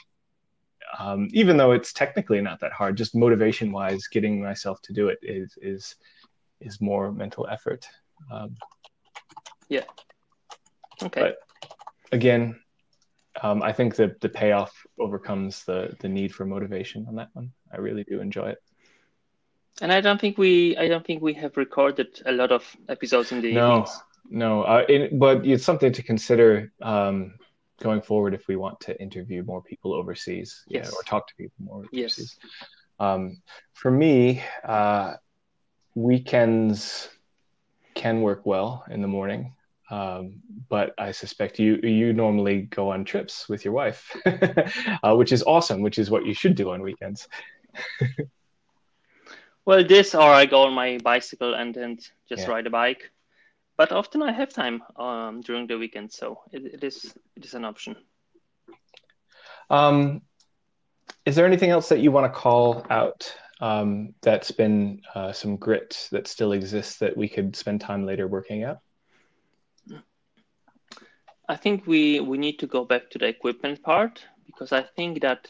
um, 0.98 1.28
even 1.33 1.57
though 1.57 1.72
it's 1.72 1.92
technically 1.92 2.40
not 2.40 2.61
that 2.61 2.72
hard, 2.72 2.96
just 2.96 3.14
motivation 3.14 3.72
wise, 3.72 4.07
getting 4.09 4.42
myself 4.42 4.81
to 4.83 4.92
do 4.92 5.09
it 5.09 5.18
is 5.22 5.57
is 5.62 5.96
is 6.61 6.81
more 6.81 7.11
mental 7.12 7.46
effort. 7.50 7.87
Um, 8.31 8.57
Okay. 11.02 11.20
But- 11.20 11.36
again, 12.12 12.60
um, 13.42 13.62
I 13.62 13.72
think 13.72 13.96
that 13.96 14.20
the 14.20 14.28
payoff 14.28 14.72
overcomes 14.98 15.64
the 15.64 15.96
the 16.00 16.08
need 16.08 16.34
for 16.34 16.44
motivation 16.46 17.06
on 17.08 17.14
that 17.16 17.28
one. 17.32 17.52
I 17.72 17.78
really 17.78 18.04
do 18.04 18.20
enjoy 18.20 18.50
it. 18.50 18.58
and 19.80 19.90
I 19.92 20.00
don't 20.02 20.20
think 20.20 20.36
we 20.38 20.76
I 20.76 20.86
don't 20.88 21.04
think 21.06 21.22
we 21.22 21.34
have 21.34 21.56
recorded 21.56 22.08
a 22.26 22.32
lot 22.32 22.52
of 22.52 22.62
episodes 22.88 23.32
in 23.32 23.40
the 23.40 23.52
No, 23.54 23.68
evenings. 23.70 24.02
no, 24.30 24.62
uh, 24.64 24.84
it, 24.88 25.18
but 25.18 25.46
it's 25.46 25.64
something 25.64 25.92
to 25.94 26.02
consider 26.02 26.70
um, 26.82 27.34
going 27.80 28.02
forward 28.02 28.34
if 28.34 28.46
we 28.48 28.56
want 28.56 28.78
to 28.80 28.92
interview 29.00 29.42
more 29.44 29.62
people 29.62 29.90
overseas, 29.94 30.62
yeah, 30.68 30.80
Yes. 30.80 30.92
or 30.92 31.02
talk 31.04 31.26
to 31.28 31.34
people 31.36 31.58
more 31.64 31.84
Yes. 31.90 32.12
overseas. 32.12 32.38
Um, 32.98 33.42
for 33.72 33.90
me, 33.90 34.42
uh, 34.62 35.16
weekends 35.94 37.08
can 37.94 38.20
work 38.22 38.44
well 38.46 38.84
in 38.90 39.00
the 39.02 39.08
morning, 39.08 39.54
um, 39.92 40.40
but 40.70 40.94
I 40.98 41.12
suspect 41.12 41.59
you 41.59 41.76
you 41.83 42.14
normally 42.14 42.62
go 42.62 42.90
on 42.92 43.05
trips 43.05 43.48
with 43.48 43.64
your 43.64 43.74
wife, 43.74 44.16
uh, 45.02 45.14
which 45.14 45.33
is 45.33 45.42
awesome, 45.42 45.83
which 45.83 45.98
is 45.98 46.11
what 46.11 46.24
you 46.26 46.35
should 46.35 46.55
do 46.55 46.70
on 46.70 46.83
weekends. 46.83 47.28
Well, 49.64 49.85
this 49.85 50.14
or 50.14 50.22
I 50.22 50.46
go 50.46 50.62
on 50.62 50.74
my 50.74 50.98
bicycle 50.98 51.55
and 51.55 51.76
and 51.76 52.00
just 52.28 52.48
Yeah. 52.48 52.52
ride 52.55 52.66
a 52.66 52.70
bike. 52.70 53.12
But 53.76 53.92
often 53.92 54.22
I 54.22 54.33
have 54.33 54.52
time 54.52 54.83
um, 54.96 55.40
during 55.40 55.66
the 55.66 55.78
weekend, 55.78 56.12
so 56.12 56.40
it, 56.52 56.64
it 56.74 56.85
is 56.85 57.14
it 57.37 57.44
is 57.44 57.55
an 57.55 57.64
option. 57.64 57.96
Um, 59.70 60.22
is 61.24 61.37
there 61.37 61.46
anything 61.46 61.70
else 61.70 61.88
that 61.88 62.00
you 62.00 62.11
want 62.12 62.33
to 62.33 62.38
call 62.38 62.85
out 62.90 63.33
um, 63.61 64.14
that's 64.22 64.50
been 64.50 65.00
uh, 65.14 65.33
some 65.33 65.57
grit 65.57 66.09
that 66.11 66.26
still 66.26 66.52
exists 66.52 66.98
that 66.98 67.16
we 67.16 67.28
could 67.28 67.55
spend 67.57 67.81
time 67.81 68.05
later 68.05 68.26
working 68.26 68.64
out? 68.64 68.78
I 71.52 71.56
think 71.56 71.86
we 71.86 72.18
we 72.20 72.38
need 72.38 72.58
to 72.60 72.66
go 72.66 72.84
back 72.84 73.10
to 73.10 73.18
the 73.18 73.26
equipment 73.26 73.82
part 73.82 74.24
because 74.46 74.72
I 74.72 74.82
think 74.96 75.20
that 75.20 75.48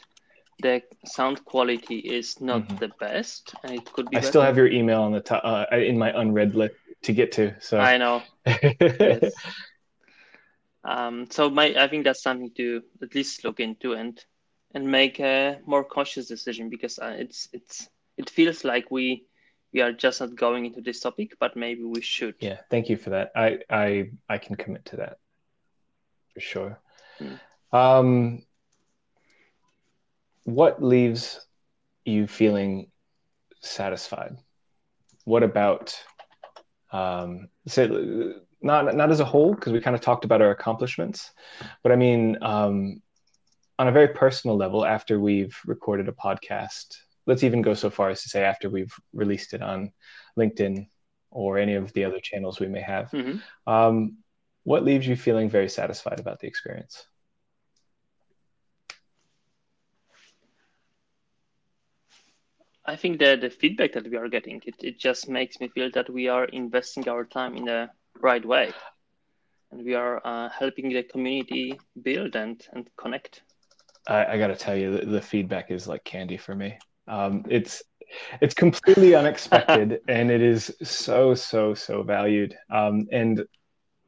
the 0.59 0.81
sound 1.05 1.45
quality 1.45 1.99
is 1.99 2.41
not 2.41 2.61
Mhm. 2.67 2.79
the 2.79 2.89
best, 2.99 3.55
and 3.63 3.73
it 3.73 3.85
could 3.93 4.09
be. 4.09 4.17
I 4.17 4.21
still 4.21 4.41
have 4.41 4.57
your 4.57 4.67
email 4.67 5.01
on 5.01 5.13
the 5.13 5.21
top 5.21 5.41
uh, 5.45 5.65
in 5.77 5.97
my 5.97 6.11
unread 6.21 6.55
list 6.55 6.75
to 7.03 7.13
get 7.13 7.31
to. 7.33 7.55
So 7.59 7.79
I 7.79 7.97
know. 7.97 8.21
Yes. 8.45 9.33
Um, 10.83 11.27
so 11.31 11.49
my 11.49 11.73
I 11.77 11.87
think 11.87 12.03
that's 12.03 12.21
something 12.21 12.51
to 12.57 12.83
at 13.01 13.15
least 13.15 13.45
look 13.45 13.59
into 13.61 13.93
and 13.93 14.19
and 14.75 14.85
make 14.91 15.19
a 15.21 15.59
more 15.65 15.85
conscious 15.85 16.27
decision 16.27 16.69
because 16.69 16.99
uh, 16.99 17.15
it's 17.17 17.47
it's 17.53 17.87
it 18.17 18.29
feels 18.29 18.65
like 18.65 18.91
we 18.91 19.25
we 19.71 19.81
are 19.81 19.93
just 19.93 20.19
not 20.19 20.35
going 20.35 20.65
into 20.65 20.81
this 20.81 20.99
topic, 20.99 21.37
but 21.39 21.55
maybe 21.55 21.83
we 21.83 22.01
should. 22.01 22.35
yeah, 22.41 22.57
thank 22.69 22.89
you 22.89 22.97
for 22.97 23.11
that. 23.11 23.31
I 23.35 23.59
I 23.69 24.11
I 24.27 24.37
can 24.37 24.55
commit 24.57 24.85
to 24.85 24.97
that 24.97 25.17
for 26.33 26.39
sure. 26.39 26.79
Mm. 27.19 27.39
Um, 27.71 28.43
what 30.43 30.83
leaves 30.83 31.39
you 32.05 32.27
feeling 32.27 32.91
satisfied? 33.61 34.37
What 35.25 35.43
about 35.43 35.97
um, 36.91 37.49
say 37.67 37.87
not 38.61 38.95
not 38.95 39.11
as 39.11 39.19
a 39.19 39.25
whole 39.25 39.53
because 39.53 39.73
we 39.73 39.81
kind 39.81 39.95
of 39.95 40.01
talked 40.01 40.25
about 40.25 40.41
our 40.41 40.51
accomplishments, 40.51 41.31
but 41.81 41.91
I 41.91 41.95
mean 41.95 42.37
um, 42.41 43.01
on 43.79 43.87
a 43.87 43.91
very 43.91 44.09
personal 44.09 44.57
level. 44.57 44.85
After 44.85 45.19
we've 45.19 45.57
recorded 45.65 46.07
a 46.07 46.11
podcast, 46.11 46.97
let's 47.25 47.43
even 47.43 47.61
go 47.61 47.73
so 47.73 47.89
far 47.89 48.09
as 48.09 48.21
to 48.23 48.29
say 48.29 48.43
after 48.43 48.69
we've 48.69 48.93
released 49.13 49.53
it 49.53 49.61
on 49.61 49.91
LinkedIn 50.37 50.87
or 51.31 51.57
any 51.57 51.73
of 51.73 51.91
the 51.93 52.03
other 52.05 52.19
channels 52.19 52.59
we 52.59 52.67
may 52.67 52.81
have. 52.81 53.09
Mhm. 53.11 53.41
Um, 53.65 54.17
what 54.63 54.83
leaves 54.83 55.07
you 55.07 55.15
feeling 55.15 55.49
very 55.49 55.69
satisfied 55.69 56.19
about 56.19 56.39
the 56.39 56.47
experience? 56.47 57.05
I 62.85 62.95
think 62.97 63.19
that 63.19 63.41
the 63.41 63.49
feedback 63.49 63.93
that 63.93 64.09
we 64.09 64.17
are 64.17 64.27
getting 64.27 64.61
it, 64.65 64.75
it 64.79 64.99
just 64.99 65.29
makes 65.29 65.59
me 65.59 65.69
feel 65.69 65.89
that 65.93 66.09
we 66.09 66.27
are 66.27 66.45
investing 66.45 67.07
our 67.07 67.23
time 67.23 67.55
in 67.55 67.65
the 67.65 67.89
right 68.19 68.45
way, 68.45 68.73
and 69.71 69.85
we 69.85 69.93
are 69.93 70.21
uh, 70.25 70.49
helping 70.49 70.89
the 70.89 71.03
community 71.03 71.79
build 72.01 72.35
and 72.35 72.61
and 72.73 72.89
connect. 72.97 73.43
I, 74.07 74.25
I 74.25 74.37
got 74.37 74.47
to 74.47 74.55
tell 74.55 74.75
you, 74.75 74.97
the, 74.97 75.05
the 75.05 75.21
feedback 75.21 75.71
is 75.71 75.87
like 75.87 76.03
candy 76.03 76.35
for 76.35 76.55
me. 76.55 76.77
Um, 77.07 77.45
it's 77.49 77.81
it's 78.41 78.53
completely 78.53 79.15
unexpected, 79.15 80.01
and 80.09 80.29
it 80.29 80.41
is 80.41 80.75
so 80.83 81.33
so 81.35 81.73
so 81.73 82.03
valued. 82.03 82.53
Um, 82.69 83.07
and 83.13 83.45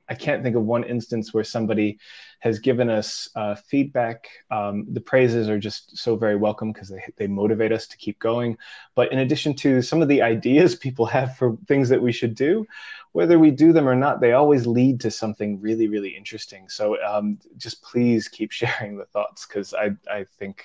I 0.08 0.16
can't 0.16 0.44
think 0.44 0.56
of 0.56 0.64
one 0.64 0.84
instance 0.84 1.34
where 1.34 1.44
somebody 1.44 1.98
has 2.40 2.60
given 2.60 2.90
us 2.90 3.30
uh, 3.36 3.56
feedback. 3.56 4.28
Um, 4.52 4.86
the 4.92 5.02
praises 5.02 5.50
are 5.50 5.58
just 5.58 5.98
so 5.98 6.16
very 6.16 6.36
welcome 6.36 6.72
because 6.72 6.90
they 6.90 7.04
they 7.18 7.28
motivate 7.28 7.72
us 7.72 7.88
to 7.88 7.98
keep 7.98 8.20
going. 8.20 8.58
But 8.94 9.12
in 9.12 9.20
addition 9.20 9.56
to 9.58 9.82
some 9.82 10.02
of 10.02 10.08
the 10.08 10.22
ideas 10.22 10.76
people 10.86 11.06
have 11.08 11.38
for 11.38 11.58
things 11.68 11.90
that 11.90 12.02
we 12.02 12.12
should 12.12 12.36
do, 12.36 12.66
whether 13.14 13.40
we 13.40 13.50
do 13.50 13.74
them 13.74 13.88
or 13.88 13.96
not, 13.96 14.20
they 14.20 14.34
always 14.34 14.68
lead 14.68 15.00
to 15.02 15.10
something 15.10 15.62
really, 15.62 15.88
really 15.88 16.10
interesting. 16.10 16.70
So 16.70 17.02
um, 17.04 17.40
just 17.58 17.82
please 17.82 18.28
keep 18.28 18.52
sharing 18.60 18.98
the 18.98 19.06
thoughts 19.06 19.46
because 19.46 19.74
I, 19.74 19.92
I 20.12 20.26
think, 20.38 20.64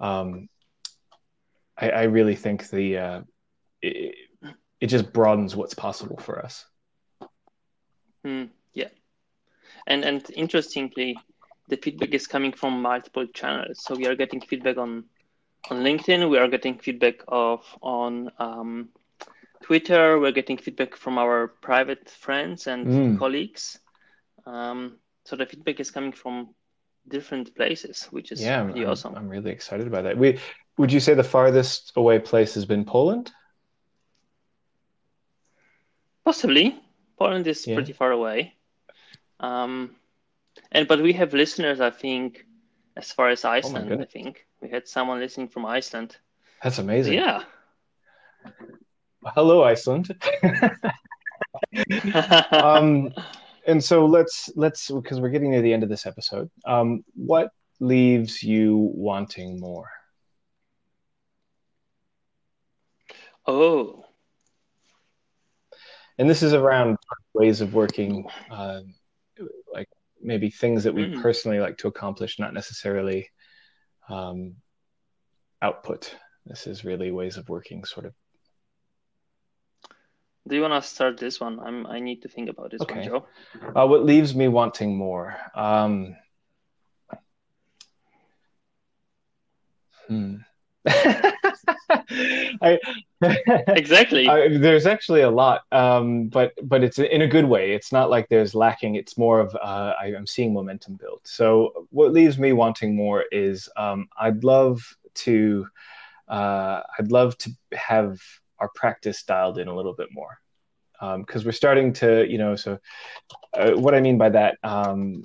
um, 0.00 0.48
I, 1.76 1.90
I 1.90 2.02
really 2.04 2.34
think 2.34 2.70
the 2.70 2.98
uh, 2.98 3.20
it, 3.82 4.14
it 4.80 4.86
just 4.86 5.12
broadens 5.12 5.54
what's 5.54 5.74
possible 5.74 6.16
for 6.16 6.44
us. 6.44 6.64
Hmm, 8.24 8.44
yeah, 8.74 8.88
and 9.86 10.04
and 10.04 10.30
interestingly, 10.34 11.16
the 11.68 11.76
feedback 11.76 12.10
is 12.14 12.26
coming 12.26 12.52
from 12.52 12.82
multiple 12.82 13.26
channels. 13.26 13.82
So 13.82 13.94
we 13.94 14.06
are 14.06 14.16
getting 14.16 14.40
feedback 14.40 14.76
on 14.78 15.04
on 15.70 15.82
LinkedIn. 15.84 16.28
We 16.30 16.38
are 16.38 16.48
getting 16.48 16.78
feedback 16.78 17.16
of 17.28 17.64
on 17.82 18.30
um, 18.38 18.88
Twitter. 19.62 20.18
We're 20.18 20.32
getting 20.32 20.58
feedback 20.58 20.96
from 20.96 21.18
our 21.18 21.48
private 21.48 22.08
friends 22.10 22.66
and 22.66 22.86
Mm. 22.86 23.18
colleagues. 23.18 23.78
Um, 24.46 24.98
so 25.24 25.36
the 25.36 25.46
feedback 25.46 25.80
is 25.80 25.90
coming 25.90 26.12
from 26.12 26.54
different 27.06 27.54
places, 27.54 28.04
which 28.10 28.32
is 28.32 28.40
yeah, 28.40 28.60
I'm, 28.60 28.72
I'm- 28.74 28.86
awesome. 28.88 29.14
I'm 29.14 29.28
really 29.28 29.50
excited 29.50 29.86
about 29.86 30.04
that. 30.04 30.16
We 30.18 30.38
would 30.78 30.92
you 30.92 31.00
say 31.00 31.14
the 31.14 31.24
farthest 31.24 31.92
away 31.96 32.18
place 32.18 32.54
has 32.54 32.64
been 32.64 32.84
Poland? 32.84 33.30
Possibly. 36.24 36.78
Poland 37.18 37.46
is 37.46 37.66
Yeah. 37.66 37.74
pretty 37.74 37.92
far 37.92 38.12
away. 38.12 38.54
Um, 39.40 39.96
and 40.72 40.88
but 40.88 41.00
we 41.02 41.12
have 41.14 41.34
listeners, 41.34 41.80
I 41.80 41.90
think, 41.90 42.46
as 42.96 43.12
far 43.12 43.28
as 43.28 43.44
Iceland, 43.44 43.92
I 44.00 44.04
think. 44.04 44.46
We 44.60 44.68
had 44.68 44.88
someone 44.88 45.20
listening 45.20 45.48
from 45.48 45.66
Iceland. 45.66 46.16
That's 46.62 46.78
amazing. 46.78 47.14
yeah. 47.14 47.44
Hello, 49.24 49.62
Iceland. 49.62 50.08
um, 52.52 53.12
and 53.66 53.82
so 53.84 54.06
let's 54.06 54.50
let's 54.56 54.90
because 54.90 55.20
we're 55.20 55.28
getting 55.30 55.50
near 55.50 55.62
the 55.62 55.72
end 55.72 55.82
of 55.82 55.88
this 55.88 56.06
episode. 56.06 56.50
Um, 56.66 57.04
what 57.14 57.50
leaves 57.80 58.42
you 58.42 58.90
wanting 58.94 59.60
more? 59.60 59.88
oh, 63.46 64.04
And 66.18 66.28
this 66.28 66.42
is 66.42 66.52
around 66.52 66.98
ways 67.32 67.60
of 67.60 67.74
working, 67.74 68.26
uh, 68.50 68.80
like 69.72 69.88
maybe 70.20 70.50
things 70.50 70.84
that 70.84 70.94
we 70.94 71.04
Mm. 71.04 71.22
personally 71.22 71.60
like 71.60 71.78
to 71.78 71.88
accomplish, 71.88 72.38
not 72.38 72.52
necessarily 72.52 73.30
um, 74.08 74.56
output. 75.62 76.14
This 76.46 76.66
is 76.66 76.84
really 76.84 77.10
ways 77.12 77.36
of 77.36 77.48
working, 77.48 77.84
sort 77.84 78.06
of. 78.06 78.14
do 80.48 80.56
you 80.56 80.62
want 80.62 80.82
to 80.82 80.88
start 80.88 81.18
this 81.18 81.40
one? 81.40 81.60
I'm. 81.60 81.86
I 81.86 82.00
need 82.00 82.22
to 82.22 82.28
think 82.28 82.48
about 82.48 82.70
this 82.70 82.80
one, 82.80 83.02
Joe. 83.04 83.26
Uh, 83.76 83.86
what 83.86 84.04
leaves 84.04 84.34
me 84.34 84.48
wanting 84.48 84.96
more? 84.96 85.36
Um, 85.54 86.16
hmm. 90.08 90.36
I, 91.90 92.78
exactly. 93.68 94.28
I, 94.28 94.56
there's 94.56 94.86
actually 94.86 95.22
a 95.22 95.30
lot, 95.30 95.62
um, 95.72 96.28
but 96.28 96.52
but 96.62 96.82
it's 96.82 96.98
in 96.98 97.22
a 97.22 97.26
good 97.26 97.44
way. 97.44 97.72
It's 97.72 97.92
not 97.92 98.10
like 98.10 98.28
there's 98.28 98.54
lacking. 98.54 98.94
It's 98.94 99.18
more 99.18 99.40
of 99.40 99.54
uh, 99.54 99.94
I, 100.00 100.12
am 100.16 100.26
seeing 100.26 100.52
momentum 100.52 100.94
build. 100.94 101.20
So 101.24 101.86
what 101.90 102.12
leaves 102.12 102.38
me 102.38 102.52
wanting 102.52 102.94
more 102.94 103.24
is 103.32 103.68
um, 103.76 104.08
I'd 104.18 104.44
love 104.44 104.82
to 105.16 105.66
uh, 106.28 106.82
I'd 106.98 107.10
love 107.10 107.36
to 107.38 107.50
have 107.72 108.20
our 108.58 108.70
practice 108.74 109.22
dialed 109.22 109.58
in 109.58 109.68
a 109.68 109.74
little 109.74 109.94
bit 109.94 110.08
more 110.12 110.40
because 111.00 111.42
um, 111.42 111.44
we're 111.44 111.52
starting 111.52 111.92
to 111.92 112.26
you 112.28 112.38
know 112.38 112.56
so 112.56 112.78
uh, 113.54 113.70
what 113.72 113.94
I 113.94 114.00
mean 114.00 114.18
by 114.18 114.30
that 114.30 114.58
um, 114.64 115.24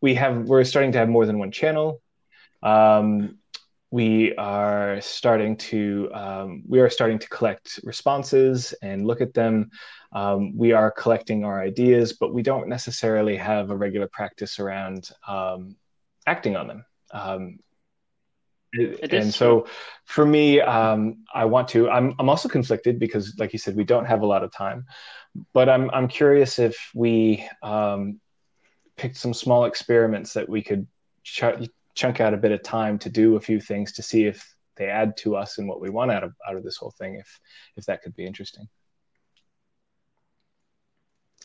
we 0.00 0.14
have 0.14 0.48
we're 0.48 0.64
starting 0.64 0.92
to 0.92 0.98
have 0.98 1.08
more 1.08 1.26
than 1.26 1.38
one 1.38 1.50
channel. 1.50 2.00
Um, 2.62 3.38
we 3.90 4.34
are 4.36 5.00
starting 5.00 5.56
to 5.56 6.10
um, 6.12 6.62
we 6.68 6.80
are 6.80 6.90
starting 6.90 7.18
to 7.18 7.28
collect 7.28 7.80
responses 7.84 8.74
and 8.82 9.06
look 9.06 9.20
at 9.20 9.32
them. 9.32 9.70
Um, 10.12 10.56
we 10.56 10.72
are 10.72 10.90
collecting 10.90 11.44
our 11.44 11.60
ideas, 11.60 12.14
but 12.14 12.34
we 12.34 12.42
don't 12.42 12.68
necessarily 12.68 13.36
have 13.36 13.70
a 13.70 13.76
regular 13.76 14.08
practice 14.08 14.58
around 14.58 15.10
um, 15.26 15.76
acting 16.26 16.56
on 16.56 16.68
them. 16.68 16.84
Um, 17.12 17.58
and 18.74 19.32
so 19.32 19.66
for 20.04 20.26
me 20.26 20.60
um, 20.60 21.24
i 21.34 21.44
want 21.44 21.68
to 21.68 21.88
I'm, 21.88 22.14
I'm 22.18 22.28
also 22.28 22.50
conflicted 22.50 22.98
because 22.98 23.34
like 23.38 23.54
you 23.54 23.58
said 23.58 23.74
we 23.74 23.84
don't 23.84 24.04
have 24.04 24.20
a 24.20 24.26
lot 24.26 24.44
of 24.44 24.52
time 24.52 24.84
but 25.54 25.70
i'm, 25.70 25.90
I'm 25.90 26.06
curious 26.06 26.58
if 26.58 26.90
we 26.94 27.48
um, 27.62 28.20
picked 28.96 29.16
some 29.16 29.32
small 29.32 29.64
experiments 29.64 30.34
that 30.34 30.48
we 30.48 30.62
could 30.62 30.86
ch- 31.22 31.70
chunk 31.98 32.20
out 32.20 32.34
a 32.34 32.42
bit 32.44 32.52
of 32.52 32.62
time 32.62 32.98
to 32.98 33.10
do 33.10 33.36
a 33.36 33.40
few 33.40 33.60
things 33.60 33.92
to 33.92 34.02
see 34.02 34.24
if 34.24 34.54
they 34.76 34.86
add 34.86 35.16
to 35.16 35.34
us 35.34 35.58
and 35.58 35.68
what 35.68 35.80
we 35.80 35.90
want 35.90 36.12
out 36.12 36.22
of 36.22 36.32
out 36.48 36.56
of 36.56 36.62
this 36.62 36.76
whole 36.76 36.94
thing 36.98 37.16
if 37.16 37.40
if 37.76 37.84
that 37.86 38.02
could 38.02 38.14
be 38.14 38.24
interesting 38.24 38.68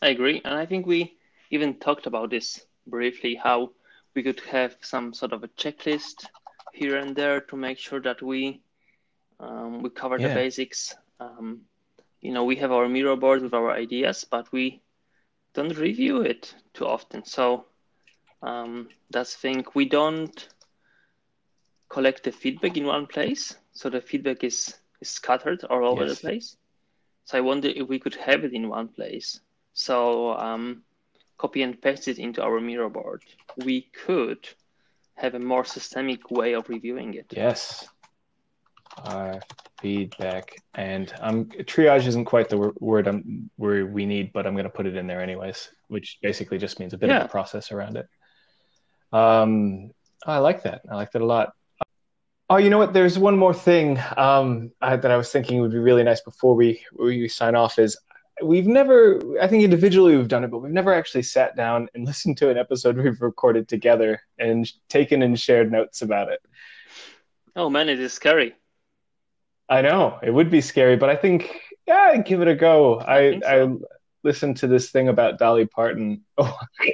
i 0.01 0.09
agree 0.09 0.41
and 0.45 0.53
i 0.53 0.65
think 0.65 0.85
we 0.85 1.17
even 1.49 1.73
talked 1.79 2.05
about 2.05 2.29
this 2.29 2.61
briefly 2.85 3.33
how 3.33 3.71
we 4.15 4.21
could 4.21 4.39
have 4.41 4.75
some 4.81 5.11
sort 5.13 5.33
of 5.33 5.43
a 5.43 5.47
checklist 5.61 6.27
here 6.71 6.97
and 6.97 7.15
there 7.15 7.41
to 7.41 7.55
make 7.55 7.79
sure 7.79 8.01
that 8.01 8.21
we 8.21 8.61
um, 9.39 9.81
we 9.81 9.89
cover 9.89 10.19
yeah. 10.19 10.27
the 10.27 10.35
basics 10.35 10.93
um, 11.19 11.61
you 12.21 12.31
know 12.31 12.43
we 12.43 12.55
have 12.55 12.71
our 12.71 12.87
Miro 12.87 13.15
board 13.15 13.41
with 13.41 13.55
our 13.55 13.71
ideas 13.71 14.23
but 14.23 14.51
we 14.51 14.83
don't 15.53 15.77
review 15.77 16.21
it 16.21 16.53
too 16.73 16.85
often. 16.87 17.23
So 17.25 17.65
um, 18.43 18.89
that's 19.09 19.35
thing. 19.35 19.65
We 19.73 19.85
don't 19.85 20.47
collect 21.89 22.23
the 22.23 22.31
feedback 22.31 22.77
in 22.77 22.85
one 22.85 23.07
place, 23.07 23.55
so 23.71 23.89
the 23.89 24.01
feedback 24.01 24.43
is, 24.43 24.75
is 25.01 25.09
scattered 25.09 25.63
all 25.63 25.87
over 25.87 26.05
yes. 26.05 26.15
the 26.15 26.27
place. 26.27 26.57
So 27.25 27.37
I 27.37 27.41
wonder 27.41 27.69
if 27.69 27.87
we 27.87 27.99
could 27.99 28.15
have 28.15 28.43
it 28.43 28.53
in 28.53 28.67
one 28.67 28.89
place. 28.89 29.39
So 29.73 30.37
um, 30.37 30.83
copy 31.37 31.61
and 31.61 31.81
paste 31.81 32.07
it 32.07 32.19
into 32.19 32.43
our 32.43 32.59
Miro 32.59 32.89
board. 32.89 33.23
We 33.57 33.81
could 34.05 34.47
have 35.15 35.35
a 35.35 35.39
more 35.39 35.63
systemic 35.63 36.29
way 36.29 36.53
of 36.53 36.67
reviewing 36.67 37.13
it. 37.13 37.27
Yes. 37.31 37.87
Uh, 38.97 39.39
feedback, 39.79 40.55
and 40.75 41.13
um, 41.19 41.45
triage 41.45 42.05
isn't 42.07 42.25
quite 42.25 42.47
the 42.47 42.73
word 42.79 43.07
I'm 43.07 43.49
where 43.55 43.85
we 43.85 44.05
need, 44.05 44.31
but 44.31 44.45
I'm 44.45 44.53
going 44.53 44.65
to 44.65 44.69
put 44.69 44.85
it 44.85 44.95
in 44.95 45.07
there 45.07 45.21
anyways, 45.21 45.69
which 45.87 46.19
basically 46.21 46.57
just 46.57 46.79
means 46.79 46.93
a 46.93 46.97
bit 46.97 47.09
yeah. 47.09 47.19
of 47.19 47.25
a 47.25 47.29
process 47.29 47.71
around 47.71 47.97
it. 47.97 48.07
Um, 49.13 49.91
I 50.25 50.39
like 50.39 50.63
that. 50.63 50.81
I 50.89 50.95
like 50.95 51.11
that 51.11 51.21
a 51.21 51.25
lot. 51.25 51.53
Oh, 52.49 52.57
you 52.57 52.69
know 52.69 52.77
what? 52.77 52.93
There's 52.93 53.17
one 53.17 53.37
more 53.37 53.53
thing 53.53 53.99
um, 54.17 54.71
I, 54.81 54.95
that 54.95 55.09
I 55.09 55.17
was 55.17 55.31
thinking 55.31 55.61
would 55.61 55.71
be 55.71 55.79
really 55.79 56.03
nice 56.03 56.21
before 56.21 56.55
we 56.55 56.83
we 56.97 57.27
sign 57.27 57.55
off. 57.55 57.79
Is 57.79 57.97
we've 58.43 58.67
never, 58.67 59.19
I 59.39 59.47
think 59.47 59.63
individually 59.63 60.17
we've 60.17 60.27
done 60.27 60.43
it, 60.43 60.51
but 60.51 60.59
we've 60.59 60.71
never 60.71 60.93
actually 60.93 61.23
sat 61.23 61.55
down 61.55 61.87
and 61.93 62.05
listened 62.05 62.37
to 62.37 62.49
an 62.49 62.57
episode 62.57 62.97
we've 62.97 63.21
recorded 63.21 63.67
together 63.67 64.21
and 64.39 64.69
taken 64.89 65.21
and 65.21 65.39
shared 65.39 65.71
notes 65.71 66.01
about 66.01 66.31
it. 66.31 66.39
Oh 67.55 67.69
man, 67.69 67.89
it 67.89 67.99
is 67.99 68.13
scary. 68.13 68.55
I 69.69 69.81
know 69.81 70.19
it 70.21 70.31
would 70.31 70.49
be 70.49 70.61
scary, 70.61 70.97
but 70.97 71.09
I 71.09 71.15
think 71.15 71.61
yeah, 71.87 72.11
I'd 72.13 72.25
give 72.25 72.41
it 72.41 72.47
a 72.47 72.55
go. 72.55 72.99
I 72.99 73.17
I, 73.17 73.39
so. 73.41 73.81
Listened 74.23 74.57
to 74.57 74.67
this 74.67 74.89
thing 74.89 75.09
about 75.09 75.37
Dolly 75.39 75.65
Parton. 75.65 76.23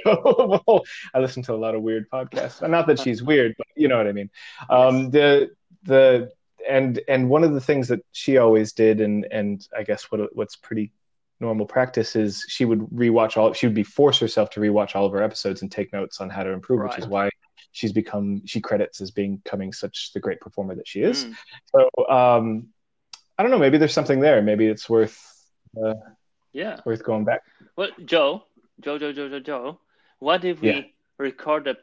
Oh, 0.06 0.82
I 1.14 1.20
listened 1.20 1.44
to 1.46 1.54
a 1.54 1.56
lot 1.56 1.74
of 1.74 1.82
weird 1.82 2.08
podcasts. 2.10 2.66
Not 2.68 2.86
that 2.86 3.00
she's 3.00 3.22
weird, 3.22 3.54
but 3.58 3.66
you 3.76 3.88
know 3.88 3.96
what 3.96 4.06
I 4.06 4.12
mean. 4.12 4.30
Um, 4.68 5.10
the 5.10 5.50
the 5.82 6.30
and 6.68 7.00
and 7.08 7.28
one 7.28 7.44
of 7.44 7.52
the 7.52 7.60
things 7.60 7.88
that 7.88 8.00
she 8.12 8.38
always 8.38 8.72
did, 8.72 9.00
and 9.00 9.26
and 9.30 9.66
I 9.76 9.82
guess 9.82 10.04
what 10.10 10.34
what's 10.34 10.56
pretty 10.56 10.92
normal 11.40 11.66
practice 11.66 12.16
is 12.16 12.44
she 12.48 12.64
would 12.64 12.80
rewatch 12.80 13.36
all. 13.36 13.52
She 13.52 13.66
would 13.66 13.74
be 13.74 13.82
force 13.82 14.18
herself 14.18 14.50
to 14.50 14.60
rewatch 14.60 14.94
all 14.94 15.06
of 15.06 15.12
her 15.12 15.22
episodes 15.22 15.62
and 15.62 15.70
take 15.70 15.92
notes 15.92 16.20
on 16.20 16.30
how 16.30 16.42
to 16.42 16.50
improve, 16.50 16.80
right. 16.80 16.90
which 16.90 16.98
is 16.98 17.06
why 17.06 17.30
she's 17.72 17.92
become 17.92 18.42
she 18.46 18.60
credits 18.60 19.00
as 19.00 19.10
being 19.10 19.36
becoming 19.38 19.72
such 19.72 20.12
the 20.12 20.20
great 20.20 20.40
performer 20.40 20.74
that 20.74 20.88
she 20.88 21.02
is. 21.02 21.24
Mm. 21.24 21.34
So 21.66 22.08
um, 22.08 22.68
I 23.38 23.42
don't 23.42 23.50
know. 23.50 23.58
Maybe 23.58 23.78
there's 23.78 23.94
something 23.94 24.20
there. 24.20 24.42
Maybe 24.42 24.66
it's 24.66 24.88
worth 24.88 25.18
uh, 25.82 25.94
yeah 26.52 26.80
worth 26.84 27.02
going 27.02 27.24
back. 27.24 27.42
Well, 27.76 27.90
Joe, 28.04 28.44
Joe, 28.80 28.98
Joe, 28.98 29.12
Joe, 29.12 29.28
Joe, 29.28 29.40
Joe. 29.40 29.80
What 30.18 30.44
if 30.44 30.60
we 30.60 30.68
yeah. 30.68 30.82
record 31.18 31.64
the 31.64 31.76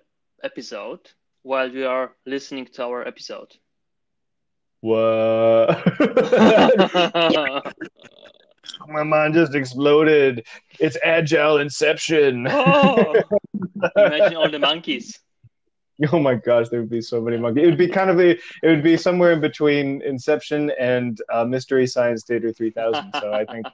episode 0.43 0.99
while 1.43 1.71
we 1.71 1.83
are 1.83 2.13
listening 2.25 2.65
to 2.73 2.83
our 2.83 3.07
episode? 3.07 3.55
What? 4.81 5.83
My 8.87 9.03
mind 9.03 9.33
just 9.33 9.55
exploded. 9.55 10.45
It's 10.79 10.97
agile 11.03 11.57
inception. 11.57 12.47
oh, 12.49 13.15
imagine 13.95 14.37
all 14.37 14.49
the 14.49 14.59
monkeys. 14.71 15.19
Oh 16.11 16.19
my 16.19 16.35
gosh, 16.35 16.69
there 16.69 16.79
would 16.79 16.89
be 16.89 17.01
so 17.01 17.19
many 17.21 17.37
monkeys. 17.37 17.63
It 17.63 17.65
would 17.65 17.77
be 17.77 17.87
kind 17.87 18.09
of 18.09 18.19
a, 18.19 18.31
it 18.31 18.67
would 18.67 18.83
be 18.83 18.97
somewhere 18.97 19.31
in 19.31 19.41
between 19.41 20.01
Inception 20.03 20.71
and 20.79 21.19
uh, 21.31 21.43
Mystery 21.43 21.87
Science 21.87 22.23
Theater 22.23 22.51
3000. 22.51 23.11
So 23.19 23.33
I 23.33 23.45
think 23.45 23.65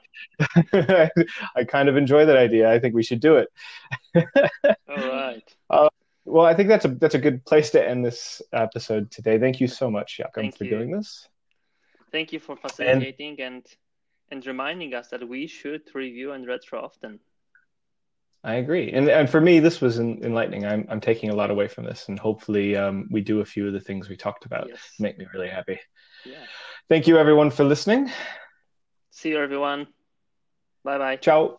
I 1.56 1.64
kind 1.64 1.88
of 1.88 1.96
enjoy 1.96 2.24
that 2.24 2.36
idea. 2.36 2.72
I 2.72 2.78
think 2.78 2.94
we 2.94 3.02
should 3.02 3.20
do 3.20 3.36
it. 3.36 3.48
All 4.88 5.08
right. 5.08 5.54
Uh, 5.68 5.88
well, 6.24 6.46
I 6.46 6.54
think 6.54 6.68
that's 6.70 6.86
a 6.86 6.88
that's 6.88 7.14
a 7.14 7.18
good 7.18 7.44
place 7.44 7.70
to 7.70 7.86
end 7.86 8.04
this 8.04 8.40
episode 8.52 9.10
today. 9.10 9.38
Thank 9.38 9.60
you 9.60 9.68
so 9.68 9.90
much, 9.90 10.16
Jakob, 10.16 10.54
for 10.54 10.64
you. 10.64 10.70
doing 10.70 10.90
this. 10.90 11.28
Thank 12.10 12.32
you 12.32 12.40
for 12.40 12.56
facilitating 12.56 13.40
and, 13.40 13.56
and 13.56 13.76
and 14.30 14.46
reminding 14.46 14.94
us 14.94 15.08
that 15.08 15.28
we 15.28 15.46
should 15.46 15.82
review 15.94 16.32
and 16.32 16.46
retro 16.46 16.82
often. 16.82 17.20
I 18.44 18.56
agree, 18.56 18.92
and 18.92 19.08
and 19.08 19.28
for 19.28 19.40
me, 19.40 19.58
this 19.58 19.80
was 19.80 19.98
enlightening. 19.98 20.66
I'm 20.66 20.86
I'm 20.90 21.00
taking 21.00 21.30
a 21.30 21.34
lot 21.34 21.50
away 21.50 21.66
from 21.66 21.84
this, 21.84 22.08
and 22.08 22.18
hopefully, 22.18 22.76
um, 22.76 23.08
we 23.10 23.22
do 23.22 23.40
a 23.40 23.44
few 23.44 23.66
of 23.66 23.72
the 23.72 23.80
things 23.80 24.10
we 24.10 24.18
talked 24.18 24.44
about. 24.44 24.68
Yes. 24.68 24.80
Make 25.00 25.16
me 25.16 25.26
really 25.32 25.48
happy. 25.48 25.80
Yeah. 26.26 26.44
Thank 26.90 27.06
you, 27.06 27.16
everyone, 27.16 27.50
for 27.50 27.64
listening. 27.64 28.10
See 29.12 29.30
you, 29.30 29.40
everyone. 29.40 29.86
Bye 30.84 30.98
bye. 30.98 31.16
Ciao. 31.16 31.58